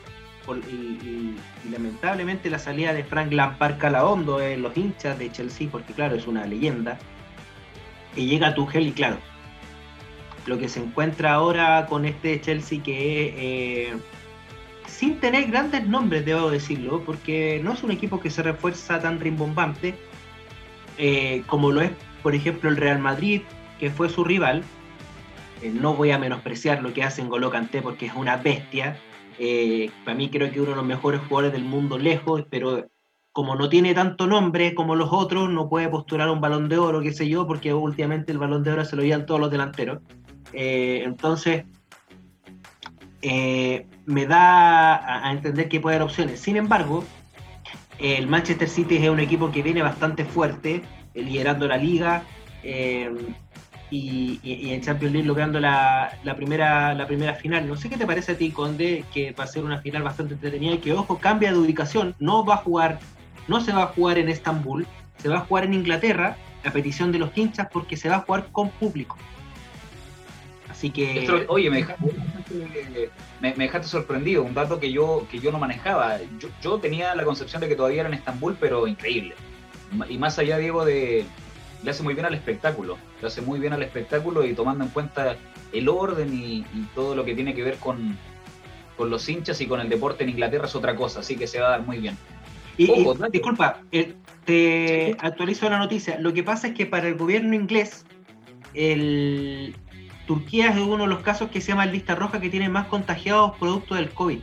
y, 0.70 1.36
lamentablemente 1.72 2.50
la 2.50 2.60
salida 2.60 2.94
de 2.94 3.04
Frank 3.04 3.32
Lampard 3.32 3.78
calahondo 3.78 4.42
en 4.42 4.62
los 4.62 4.76
hinchas 4.76 5.18
de 5.18 5.32
Chelsea, 5.32 5.70
porque 5.72 5.94
claro, 5.94 6.16
es 6.16 6.28
una 6.28 6.46
leyenda. 6.46 7.00
Y 8.16 8.28
llega 8.28 8.56
Tuchel 8.56 8.88
y 8.88 8.92
claro, 8.92 9.18
lo 10.48 10.58
que 10.58 10.70
se 10.70 10.80
encuentra 10.80 11.34
ahora 11.34 11.86
con 11.88 12.06
este 12.06 12.42
Chelsea 12.42 12.82
que 12.82 13.96
sin 14.88 15.20
tener 15.20 15.52
grandes 15.52 15.86
nombres, 15.86 16.26
debo 16.26 16.50
decirlo, 16.50 17.04
porque 17.06 17.62
no 17.64 17.74
es 17.74 17.84
un 17.84 17.92
equipo 17.92 18.20
que 18.20 18.32
se 18.32 18.42
refuerza 18.42 19.00
tan 19.00 19.20
rimbombante 19.20 19.96
eh, 20.98 21.44
como 21.48 21.72
lo 21.72 21.82
es, 21.82 21.92
por 22.24 22.34
ejemplo, 22.34 22.70
el 22.70 22.78
Real 22.78 23.00
Madrid, 23.00 23.42
que 23.80 23.92
fue 23.92 24.10
su 24.10 24.24
rival. 24.24 24.64
Eh, 25.62 25.70
no 25.70 25.94
voy 25.94 26.12
a 26.12 26.18
menospreciar 26.18 26.82
lo 26.82 26.94
que 26.94 27.04
hace 27.04 27.22
en 27.22 27.30
porque 27.84 28.08
es 28.08 28.14
una 28.16 28.38
bestia. 28.38 28.98
Eh, 29.40 29.92
para 30.04 30.18
mí 30.18 30.30
creo 30.30 30.52
que 30.52 30.60
uno 30.60 30.72
de 30.72 30.78
los 30.78 30.86
mejores 30.86 31.22
jugadores 31.22 31.54
del 31.54 31.64
mundo 31.64 31.98
lejos, 31.98 32.46
pero 32.50 32.88
como 33.32 33.56
no 33.56 33.70
tiene 33.70 33.94
tanto 33.94 34.26
nombre 34.26 34.74
como 34.74 34.96
los 34.96 35.10
otros, 35.12 35.50
no 35.50 35.70
puede 35.70 35.90
postular 35.90 36.30
un 36.30 36.42
balón 36.42 36.70
de 36.70 36.80
oro, 36.80 37.02
qué 37.02 37.14
sé 37.14 37.30
yo, 37.30 37.46
porque 37.46 37.72
últimamente 37.72 38.32
el 38.32 38.40
balón 38.40 38.64
de 38.64 38.72
oro 38.72 38.84
se 38.84 38.96
lo 38.96 39.04
llevan 39.04 39.28
todos 39.28 39.40
los 39.40 39.52
delanteros. 39.52 40.00
Eh, 40.60 41.04
entonces, 41.06 41.66
eh, 43.22 43.86
me 44.08 44.26
da 44.26 45.28
a, 45.28 45.32
entender 45.32 45.70
que 45.70 45.80
puede 45.80 45.98
haber 45.98 46.08
opciones. 46.08 46.40
Sin 46.40 46.58
embargo, 46.58 47.04
el 48.00 48.26
Manchester 48.26 48.68
City 48.68 48.98
es 48.98 49.08
un 49.08 49.20
equipo 49.20 49.52
que 49.52 49.62
viene 49.62 49.84
bastante 49.84 50.26
fuerte, 50.26 50.82
eh, 51.14 51.22
liderando 51.22 51.68
la 51.68 51.78
liga. 51.78 52.24
Y, 53.92 54.40
en 54.74 54.82
Champions 54.82 55.14
League 55.14 55.28
logrando 55.28 55.60
la, 55.60 56.12
primera, 56.36 56.96
la 56.96 57.06
primera 57.06 57.36
final. 57.36 57.68
No 57.68 57.78
sé 57.78 57.88
qué 57.88 57.96
te 57.96 58.08
parece 58.08 58.32
a 58.32 58.38
ti, 58.38 58.50
Conde, 58.50 59.06
que 59.14 59.34
va 59.34 59.44
a 59.44 59.48
ser 59.48 59.64
una 59.64 59.80
final 59.80 60.02
bastante 60.02 60.34
entretenida 60.34 60.74
y 60.74 60.80
que, 60.80 60.92
ojo, 60.94 61.20
cambia 61.20 61.52
de 61.52 61.60
ubicación. 61.60 62.16
No 62.20 62.44
va 62.44 62.56
a 62.56 62.58
jugar 62.58 63.00
no 63.48 63.62
se 63.62 63.72
va 63.72 63.84
a 63.84 63.88
jugar 63.88 64.18
en 64.18 64.28
Estambul, 64.28 64.86
se 65.20 65.30
va 65.30 65.38
a 65.38 65.42
jugar 65.42 65.66
en 65.66 65.74
Inglaterra, 65.74 66.36
a 66.66 66.72
petición 66.72 67.12
de 67.12 67.20
los 67.20 67.38
hinchas, 67.38 67.70
porque 67.72 67.96
se 67.96 68.10
va 68.10 68.16
a 68.16 68.20
jugar 68.22 68.48
con 68.52 68.70
público. 68.72 69.16
Así 70.78 70.92
que. 70.92 71.46
oye, 71.48 71.70
me 73.42 73.54
dejaste, 73.58 73.88
sorprendido, 73.88 74.44
un 74.44 74.54
dato 74.54 74.80
que 74.80 74.92
yo, 74.92 75.26
que 75.32 75.40
yo 75.40 75.52
no 75.52 75.58
manejaba. 75.58 76.20
Yo, 76.62 76.78
tenía 76.78 77.16
la 77.16 77.24
concepción 77.24 77.62
de 77.62 77.68
que 77.68 77.76
todavía 77.76 78.02
era 78.02 78.10
en 78.10 78.14
Estambul, 78.14 78.56
pero 78.60 78.86
increíble. 78.86 79.34
Y 80.08 80.20
más 80.20 80.38
allá, 80.38 80.60
Diego, 80.60 80.86
de. 80.86 81.26
Le 81.84 81.90
hace 81.90 82.04
muy 82.04 82.14
bien 82.14 82.28
al 82.28 82.36
espectáculo. 82.36 83.00
Le 83.22 83.28
hace 83.28 83.42
muy 83.42 83.60
bien 83.60 83.74
al 83.74 83.82
espectáculo 83.82 84.46
y 84.46 84.54
tomando 84.54 84.84
en 84.84 84.92
cuenta 84.92 85.36
el 85.74 85.90
orden 85.90 86.32
y, 86.32 86.64
todo 86.94 87.16
lo 87.16 87.26
que 87.26 87.34
tiene 87.34 87.56
que 87.56 87.64
ver 87.64 87.78
con, 87.78 88.16
con 88.98 89.10
los 89.10 89.28
hinchas 89.28 89.60
y 89.62 89.66
con 89.66 89.80
el 89.82 89.90
deporte 89.90 90.26
en 90.26 90.30
Inglaterra 90.30 90.68
es 90.68 90.76
otra 90.76 90.96
cosa, 90.96 91.22
así 91.22 91.38
que 91.38 91.48
se 91.48 91.60
va 91.60 91.68
a 91.68 91.72
dar 91.72 91.82
muy 91.82 91.98
bien. 91.98 92.16
Y, 92.78 93.04
disculpa, 93.32 93.82
eh, 93.92 94.14
te 94.46 95.16
actualizo 95.20 95.68
la 95.70 95.80
noticia. 95.80 96.20
Lo 96.20 96.34
que 96.34 96.44
pasa 96.44 96.68
es 96.68 96.76
que 96.76 96.86
para 96.86 97.08
el 97.08 97.16
gobierno 97.16 97.56
inglés, 97.56 98.06
el, 98.76 99.76
Turquía 100.28 100.70
es 100.70 100.78
uno 100.78 101.04
de 101.04 101.10
los 101.10 101.22
casos 101.22 101.50
que 101.50 101.62
se 101.62 101.70
llama 101.70 101.86
lista 101.86 102.14
roja 102.14 102.40
que 102.40 102.50
tiene 102.50 102.70
más 102.70 102.88
contagiados 102.88 103.58
producto 103.58 103.96
del 103.96 104.10
COVID. 104.10 104.40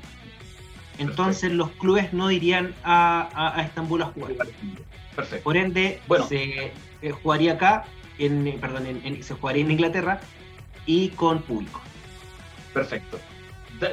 Entonces 0.99 1.53
los 1.53 1.71
clubes 1.73 2.13
no 2.13 2.31
irían 2.31 2.75
a, 2.83 3.63
Estambul 3.65 4.03
a 4.03 4.07
jugar. 4.07 4.33
Perfecto. 5.15 5.45
Por 5.45 5.57
ende, 5.57 6.01
se 6.29 6.73
eh, 7.03 7.11
jugaría 7.23 7.53
acá, 7.53 7.85
en, 8.19 8.49
eh, 8.49 8.59
perdón, 8.61 8.87
se 9.21 9.35
jugaría 9.35 9.65
en 9.65 9.71
Inglaterra 9.71 10.21
y 10.87 11.11
con 11.11 11.43
público. 11.43 11.81
Perfecto. 12.73 13.21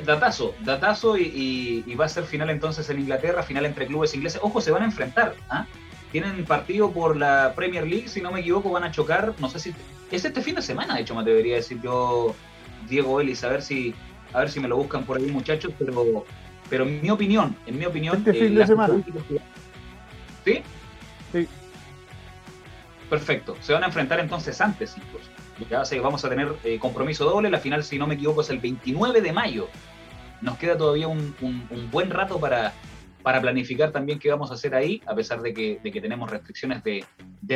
Datazo, 0.06 0.56
datazo 0.62 1.18
y, 1.18 1.84
va 2.00 2.06
a 2.06 2.10
ser 2.10 2.24
final 2.24 2.50
entonces 2.50 2.90
en 2.90 3.00
Inglaterra, 3.00 3.44
final 3.44 3.66
entre 3.66 3.88
clubes 3.88 4.14
ingleses. 4.14 4.40
Ojo, 4.42 4.62
se 4.62 4.72
van 4.72 4.84
a 4.84 4.86
enfrentar. 4.86 5.36
¿ah? 5.50 5.66
Tienen 6.12 6.44
partido 6.46 6.92
por 6.92 7.16
la 7.16 7.54
Premier 7.56 7.88
League, 7.88 8.08
si 8.08 8.22
no 8.22 8.32
me 8.32 8.42
equivoco, 8.42 8.72
van 8.72 8.84
a 8.84 8.92
chocar. 8.92 9.34
No 9.40 9.50
sé 9.50 9.60
si. 9.60 9.74
Es 10.12 10.26
este 10.26 10.42
fin 10.42 10.56
de 10.56 10.62
semana, 10.62 10.96
de 10.96 11.02
hecho, 11.02 11.16
me 11.16 11.24
debería 11.24 11.56
decir 11.56 11.80
yo, 11.82 12.36
Diego 12.90 13.22
Ellis, 13.22 13.44
a 13.46 13.50
ver 13.50 13.62
si, 13.62 13.96
a 14.34 14.40
ver 14.40 14.52
si 14.52 14.60
me 14.60 14.68
lo 14.68 14.76
buscan 14.76 15.06
por 15.06 15.18
ahí, 15.18 15.32
muchachos. 15.32 15.74
Pero, 15.80 16.26
pero 16.70 16.84
en 16.84 17.02
mi 17.02 17.10
opinión, 17.10 17.56
en 17.66 17.80
mi 17.80 17.86
opinión. 17.86 18.18
Este 18.18 18.34
fin 18.34 18.56
de 18.56 18.68
semana. 18.68 19.02
¿Sí? 20.44 20.62
Sí. 21.32 21.48
Perfecto. 23.10 23.56
Se 23.62 23.74
van 23.74 23.84
a 23.84 23.88
enfrentar 23.88 24.20
entonces 24.20 24.60
antes, 24.60 24.96
incluso. 24.98 25.30
Ya 25.70 25.84
vamos 26.02 26.24
a 26.26 26.30
tener 26.30 26.54
eh, 26.64 26.80
compromiso 26.80 27.26
doble. 27.26 27.50
La 27.50 27.60
final, 27.60 27.84
si 27.84 28.00
no 28.00 28.08
me 28.08 28.16
equivoco, 28.16 28.42
es 28.42 28.50
el 28.50 28.60
29 28.60 29.22
de 29.22 29.32
mayo. 29.32 29.68
Nos 30.42 30.58
queda 30.58 30.78
todavía 30.78 31.08
un, 31.08 31.36
buen 31.92 32.10
rato 32.10 32.40
para, 32.40 32.74
para 33.24 33.42
planificar 33.42 33.92
también 33.92 34.20
qué 34.20 34.30
vamos 34.30 34.52
a 34.52 34.56
hacer 34.56 34.76
ahí, 34.76 35.02
a 35.06 35.16
pesar 35.16 35.42
de 35.42 35.54
que, 35.54 36.02
tenemos 36.02 36.30
restricciones 36.30 36.84
de, 36.84 37.06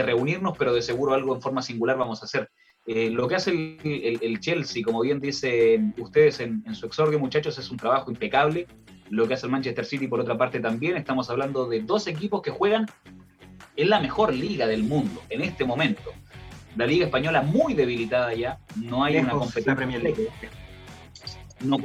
reunirnos, 0.04 0.58
pero 0.58 0.74
de 0.74 0.82
seguro 0.82 1.14
algo 1.14 1.36
en 1.36 1.42
forma 1.42 1.62
singular 1.62 1.98
vamos 1.98 2.22
a 2.22 2.26
hacer. 2.26 2.50
Eh, 2.88 3.10
lo 3.10 3.28
que 3.28 3.36
hace 3.36 3.52
el, 3.52 4.40
Chelsea, 4.40 4.84
como 4.84 5.02
bien 5.02 5.20
dicen 5.20 5.96
ustedes 5.98 6.40
en, 6.40 6.64
en, 6.68 6.76
su 6.76 6.86
exordio, 6.86 7.20
muchachos, 7.20 7.58
es 7.58 7.72
un 7.72 7.78
trabajo 7.78 8.12
impecable. 8.12 8.68
Lo 9.10 9.28
que 9.28 9.36
hace 9.36 9.46
el 9.46 9.52
Manchester 9.52 9.86
City, 9.86 10.08
por 10.08 10.20
otra 10.20 10.38
parte, 10.38 10.60
también. 10.60 10.98
Estamos 10.98 11.30
hablando 11.30 11.68
de 11.68 11.82
dos 11.82 12.08
equipos 12.08 12.42
que 12.42 12.52
juegan 12.52 12.86
en 13.76 13.90
la 13.90 14.00
mejor 14.00 14.34
liga 14.34 14.68
del 14.68 14.84
mundo 14.84 15.22
en 15.30 15.42
este 15.42 15.66
momento 15.66 16.12
la 16.76 16.86
Liga 16.86 17.06
Española 17.06 17.42
muy 17.42 17.74
debilitada 17.74 18.34
ya, 18.34 18.60
no 18.76 19.04
hay 19.04 19.18
una 19.18 19.32
competencia. 19.32 19.76
Premier 19.76 20.04
League. 20.04 20.30
No, 21.62 21.78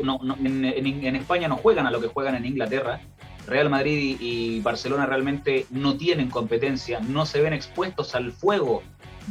en, 0.44 1.16
España 1.16 1.48
no 1.48 1.56
juegan 1.56 1.86
a 1.86 1.90
lo 1.90 2.00
que 2.00 2.08
juegan 2.08 2.34
en 2.34 2.44
Inglaterra. 2.44 3.00
Real 3.50 3.68
Madrid 3.68 4.16
y, 4.20 4.60
Barcelona 4.60 5.06
realmente 5.06 5.66
no 5.70 5.96
tienen 5.96 6.30
competencia, 6.30 7.00
no 7.00 7.26
se 7.26 7.40
ven 7.40 7.52
expuestos 7.52 8.14
al 8.14 8.32
fuego 8.32 8.82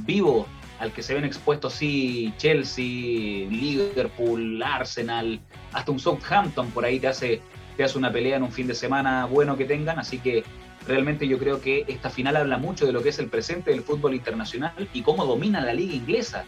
vivo 0.06 0.46
al 0.80 0.92
que 0.92 1.02
se 1.02 1.14
ven 1.14 1.26
expuestos 1.26 1.74
sí 1.74 2.34
Chelsea, 2.38 3.50
Liverpool, 3.50 4.62
Arsenal, 4.62 5.40
hasta 5.74 5.92
un 5.92 6.00
Southampton 6.00 6.70
por 6.72 6.86
ahí 6.86 7.00
te 7.00 7.08
hace, 7.08 7.42
te 7.78 7.84
hace 7.84 7.98
una 7.98 8.12
pelea 8.12 8.38
en 8.38 8.44
un 8.44 8.52
fin 8.52 8.68
de 8.68 8.76
semana 8.76 9.26
bueno 9.26 9.58
que 9.58 9.66
tengan, 9.66 10.00
así 10.00 10.20
que 10.20 10.44
realmente 10.86 11.28
yo 11.28 11.38
creo 11.38 11.62
que 11.62 11.86
esta 11.88 12.10
final 12.10 12.36
habla 12.36 12.58
mucho 12.58 12.86
de 12.86 12.92
lo 12.92 13.02
que 13.02 13.10
es 13.10 13.20
el 13.20 13.28
presente 13.28 13.72
del 13.72 13.82
fútbol 13.82 14.16
internacional 14.16 14.90
y 14.94 15.02
cómo 15.02 15.26
domina 15.26 15.62
la 15.62 15.74
liga 15.74 15.94
inglesa 15.94 16.46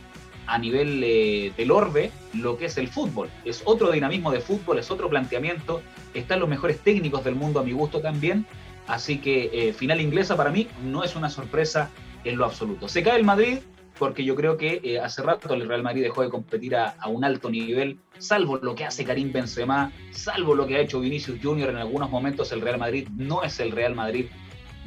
a 0.48 0.57
nivel 0.57 1.02
eh, 1.03 1.53
del 1.56 1.72
orbe 1.72 2.11
lo 2.34 2.57
que 2.57 2.65
es 2.65 2.77
el 2.77 2.88
fútbol. 2.89 3.30
Es 3.45 3.61
otro 3.65 3.91
dinamismo 3.91 4.31
de 4.31 4.41
fútbol, 4.41 4.80
es 4.80 4.91
otro 4.91 5.10
planteamiento, 5.10 5.81
están 6.14 6.40
los 6.40 6.50
mejores 6.50 6.80
técnicos 6.80 7.24
del 7.24 7.36
mundo 7.36 7.60
a 7.60 7.64
mi 7.64 7.72
gusto 7.72 8.02
también, 8.02 8.46
así 8.88 9.20
que 9.20 9.50
eh, 9.54 9.74
final 9.74 10.02
inglesa 10.02 10.36
para 10.36 10.52
mí 10.52 10.68
no 10.84 11.04
es 11.04 11.16
una 11.16 11.30
sorpresa 11.30 11.90
en 12.24 12.38
lo 12.38 12.46
absoluto. 12.46 12.88
Se 12.88 13.04
cae 13.04 13.18
el 13.18 13.24
Madrid, 13.24 13.60
porque 14.02 14.24
yo 14.24 14.36
creo 14.36 14.58
que 14.58 14.82
eh, 14.84 15.00
hace 15.00 15.22
rato 15.22 15.54
el 15.54 15.68
Real 15.68 15.84
Madrid 15.84 16.02
dejó 16.02 16.24
de 16.24 16.30
competir 16.30 16.76
a, 16.76 16.96
un 17.08 17.24
alto 17.24 17.52
nivel, 17.52 18.00
salvo 18.18 18.58
lo 18.58 18.74
que 18.74 18.84
hace 18.84 19.04
Karim 19.04 19.32
Benzema, 19.32 19.92
salvo 20.10 20.56
lo 20.56 20.66
que 20.66 20.78
ha 20.78 20.80
hecho 20.80 21.00
Vinicius 21.00 21.40
Junior 21.40 21.70
en 21.70 21.76
algunos 21.76 22.10
momentos, 22.10 22.52
el 22.52 22.62
Real 22.62 22.80
Madrid 22.80 23.08
no 23.16 23.44
es 23.44 23.60
el 23.60 23.72
Real 23.72 23.94
Madrid 23.94 24.26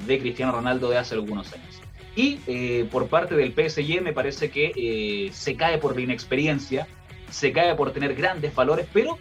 de 0.07 0.19
Cristiano 0.19 0.51
Ronaldo 0.51 0.91
de 0.91 0.99
hace 0.99 1.15
algunos 1.15 1.53
años. 1.53 1.81
Y 2.17 2.41
eh, 2.49 2.89
por 2.91 3.07
parte 3.07 3.37
del 3.37 3.53
PSG 3.53 4.03
me 4.03 4.13
parece 4.13 4.51
que 4.51 4.73
eh, 4.75 5.31
se 5.33 5.55
cae 5.55 5.79
por 5.79 5.95
la 5.95 6.03
inexperiencia, 6.03 6.89
se 7.31 7.53
cae 7.53 7.75
por 7.77 7.93
tener 7.93 8.17
grandes 8.17 8.53
valores, 8.53 8.87
pero 8.93 9.19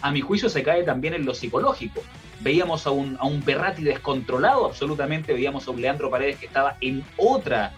a 0.00 0.10
mi 0.10 0.20
juicio 0.20 0.48
se 0.48 0.62
cae 0.62 0.82
también 0.82 1.14
en 1.14 1.24
lo 1.24 1.34
psicológico. 1.34 2.02
Veíamos 2.40 2.86
a 2.86 2.90
un, 2.90 3.16
a 3.18 3.26
un 3.26 3.44
Berratti 3.44 3.82
descontrolado 3.82 4.66
absolutamente, 4.66 5.32
veíamos 5.32 5.66
a 5.66 5.70
un 5.70 5.80
Leandro 5.80 6.10
Paredes 6.10 6.38
que 6.38 6.46
estaba 6.46 6.76
en 6.80 7.04
otra, 7.16 7.72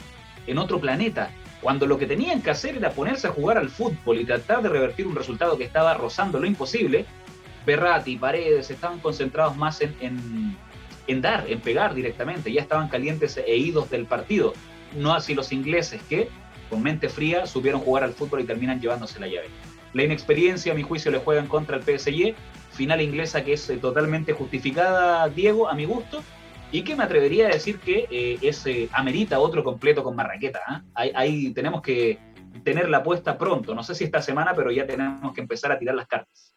en 0.47 0.59
otro 0.59 0.81
planeta 0.81 1.31
cuando 1.61 1.87
lo 1.87 1.99
que 1.99 2.07
tenían 2.07 2.41
que 2.41 2.51
hacer 2.51 2.77
era 2.77 2.91
ponerse 2.91 3.27
a 3.27 3.31
jugar 3.31 3.59
al 3.59 3.69
fútbol 3.69 4.21
y 4.21 4.25
tratar 4.25 4.63
de 4.63 4.69
revertir 4.69 5.07
un 5.07 5.17
resultado 5.17 5.59
que 5.59 5.65
estaba 5.65 5.95
rozando 5.95 6.39
lo 6.39 6.47
imposible, 6.47 7.05
Berratti, 7.67 8.17
Paredes 8.17 8.71
estaban 8.71 9.01
concentrados 9.01 9.57
más 9.57 9.81
en, 9.81 10.57
en, 11.07 11.21
dar, 11.21 11.45
en 11.49 11.61
pegar 11.61 11.95
directamente, 11.95 12.53
ya 12.53 12.61
estaban 12.61 12.89
calientes 12.89 13.37
e 13.37 13.57
idos 13.57 13.91
del 13.91 14.07
partido. 14.07 14.55
No 14.97 15.13
así 15.13 15.35
los 15.35 15.53
ingleses 15.53 16.01
que, 16.09 16.29
con 16.71 16.83
mente 16.83 17.09
fría, 17.09 17.47
supieron 17.47 17.81
jugar 17.81 18.05
al 18.05 18.15
fútbol 18.15 18.41
y 18.41 18.45
terminan 18.45 18.81
llevándose 18.81 19.19
la 19.19 19.27
llave. 19.27 19.49
La 19.93 20.03
inexperiencia, 20.03 20.73
a 20.73 20.75
mi 20.75 20.83
juicio, 20.83 21.11
le 21.11 21.19
juegan 21.19 21.47
contra 21.47 21.77
el 21.77 21.83
PSG, 21.83 22.35
final 22.71 23.01
inglesa 23.01 23.43
que 23.45 23.55
es 23.55 23.69
eh, 23.71 23.79
totalmente 23.79 24.33
justificada, 24.33 25.29
Diego, 25.29 25.69
a 25.69 25.75
mi 25.75 25.85
gusto, 25.85 26.23
y 26.71 26.83
que 26.83 26.95
me 26.95 27.05
atrevería 27.05 27.47
a 27.47 27.51
decir 27.51 27.79
que 27.79 28.07
eh, 28.11 28.39
es, 28.43 28.67
eh, 28.67 28.89
amerita 28.93 29.39
otro 29.39 29.65
completo 29.65 30.03
con 30.03 30.15
Marraqueta. 30.15 30.61
¿ah? 30.67 30.83
Ahí, 30.95 31.53
tenemos 31.53 31.83
que 31.83 32.19
tener 32.63 32.89
la 32.89 32.99
apuesta 32.99 33.39
pronto, 33.39 33.75
no 33.75 33.83
sé 33.83 33.95
si 33.95 34.05
esta 34.05 34.21
semana, 34.21 34.53
pero 34.55 34.71
ya 34.71 34.87
tenemos 34.87 35.33
que 35.33 35.41
empezar 35.41 35.73
a 35.73 35.79
tirar 35.79 35.95
las 35.95 36.07
cartas. 36.07 36.55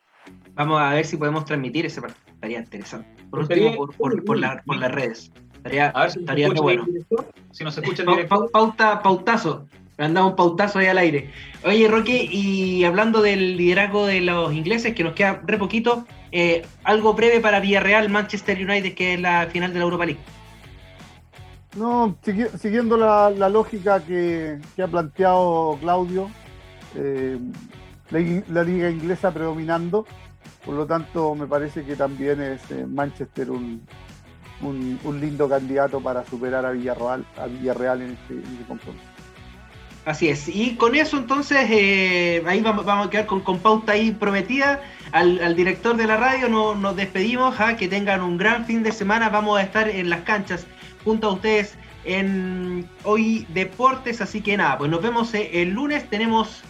Vamos 0.53 0.79
a 0.81 0.93
ver 0.93 1.05
si 1.05 1.17
podemos 1.17 1.45
transmitir 1.45 1.85
ese 1.85 2.01
partido, 2.01 2.33
estaría 2.33 2.59
interesante. 2.59 3.23
Por 3.29 3.39
último, 3.39 3.87
por, 3.97 4.37
las 4.37 4.91
redes. 4.91 5.31
Estaría, 5.55 5.89
a 5.89 6.01
ver 6.01 6.11
si 6.11 6.19
estaría 6.19 6.49
bueno. 6.49 6.85
si 7.51 7.63
nos 7.63 7.77
escuchan 7.77 8.07
pauta, 8.51 9.01
pautazo. 9.01 9.67
Andamos 10.01 10.31
un 10.31 10.35
pautazo 10.35 10.79
ahí 10.79 10.87
al 10.87 10.97
aire. 10.97 11.29
Oye, 11.63 11.87
Roque, 11.87 12.27
y 12.29 12.83
hablando 12.83 13.21
del 13.21 13.57
liderazgo 13.57 14.07
de 14.07 14.21
los 14.21 14.51
ingleses, 14.53 14.95
que 14.95 15.03
nos 15.03 15.13
queda 15.13 15.41
re 15.45 15.57
poquito, 15.57 16.05
eh, 16.31 16.65
algo 16.83 17.13
breve 17.13 17.39
para 17.39 17.59
Villarreal, 17.59 18.09
Manchester 18.09 18.57
United, 18.57 18.95
que 18.95 19.13
es 19.13 19.21
la 19.21 19.47
final 19.47 19.73
de 19.73 19.79
la 19.79 19.85
Europa 19.85 20.05
League. 20.05 20.21
No, 21.75 22.17
siguiendo 22.57 22.97
la, 22.97 23.29
lógica 23.49 24.03
que, 24.03 24.59
ha 24.81 24.87
planteado 24.87 25.77
Claudio, 25.79 26.29
eh, 26.95 27.37
la, 28.09 28.63
liga 28.63 28.89
inglesa 28.89 29.31
predominando, 29.31 30.05
por 30.65 30.75
lo 30.75 30.85
tanto 30.85 31.33
me 31.33 31.47
parece 31.47 31.85
que 31.85 31.95
también 31.95 32.41
es 32.41 32.69
eh, 32.71 32.85
Manchester 32.85 33.51
un, 33.51 33.87
lindo 35.19 35.47
candidato 35.47 36.01
para 36.01 36.25
superar 36.25 36.65
a 36.65 36.71
Villarreal, 36.71 37.25
a 37.37 37.47
Villarreal 37.47 38.01
en 38.01 38.11
este, 38.11 38.33
en 38.33 38.51
este 38.51 38.65
compromiso. 38.67 39.10
Así 40.05 40.29
es. 40.29 40.47
Y 40.47 40.75
con 40.75 40.95
eso 40.95 41.17
entonces, 41.17 41.67
eh, 41.69 42.41
ahí 42.47 42.61
vamos, 42.61 42.85
a 42.87 43.09
quedar 43.09 43.27
con, 43.27 43.59
pauta 43.59 43.93
ahí 43.93 44.11
prometida. 44.11 44.81
Al, 45.11 45.55
director 45.55 45.95
de 45.95 46.07
la 46.07 46.17
radio 46.17 46.49
no, 46.49 46.75
nos 46.75 46.95
despedimos. 46.95 47.59
¿ah? 47.59 47.75
Que 47.75 47.87
tengan 47.87 48.21
un 48.21 48.37
gran 48.37 48.65
fin 48.65 48.81
de 48.81 48.91
semana. 48.91 49.29
Vamos 49.29 49.59
a 49.59 49.63
estar 49.63 49.87
en 49.89 50.09
las 50.09 50.21
canchas 50.21 50.65
junto 51.03 51.27
a 51.27 51.33
ustedes 51.33 51.75
en 52.03 52.89
Hoy 53.03 53.45
Deportes. 53.53 54.21
Así 54.21 54.41
que 54.41 54.57
nada, 54.57 54.79
pues 54.79 54.89
nos 54.89 55.03
vemos 55.03 55.33
eh, 55.35 55.61
el 55.61 55.69
lunes. 55.69 56.09
Tenemos 56.09 56.63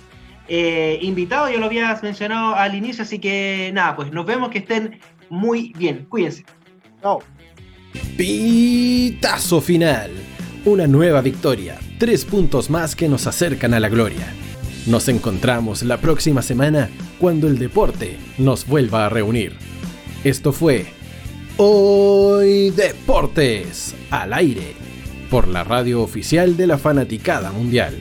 eh, 0.49 0.99
invitado, 1.01 1.49
ya 1.49 1.57
lo 1.57 1.67
habías 1.67 2.03
mencionado 2.03 2.55
al 2.55 2.75
inicio. 2.75 3.03
Así 3.03 3.19
que 3.19 3.71
nada, 3.73 3.95
pues 3.95 4.11
nos 4.11 4.25
vemos. 4.25 4.49
Que 4.49 4.57
estén 4.57 4.99
muy 5.29 5.71
bien. 5.77 6.05
Cuídense. 6.09 6.43
Chao. 7.01 7.23
Pitazo 8.17 9.61
final 9.61 10.11
una 10.65 10.85
nueva 10.85 11.21
victoria, 11.21 11.79
tres 12.01 12.25
puntos 12.25 12.71
más 12.71 12.95
que 12.95 13.07
nos 13.07 13.27
acercan 13.27 13.75
a 13.75 13.79
la 13.79 13.87
gloria. 13.87 14.33
Nos 14.87 15.07
encontramos 15.07 15.83
la 15.83 15.97
próxima 15.97 16.41
semana 16.41 16.89
cuando 17.19 17.47
el 17.47 17.59
deporte 17.59 18.17
nos 18.39 18.65
vuelva 18.65 19.05
a 19.05 19.09
reunir. 19.09 19.55
Esto 20.23 20.51
fue 20.51 20.87
Hoy 21.57 22.71
Deportes 22.71 23.93
al 24.09 24.33
aire 24.33 24.73
por 25.29 25.47
la 25.47 25.63
radio 25.63 26.01
oficial 26.01 26.57
de 26.57 26.65
la 26.65 26.79
Fanaticada 26.79 27.51
Mundial. 27.51 27.93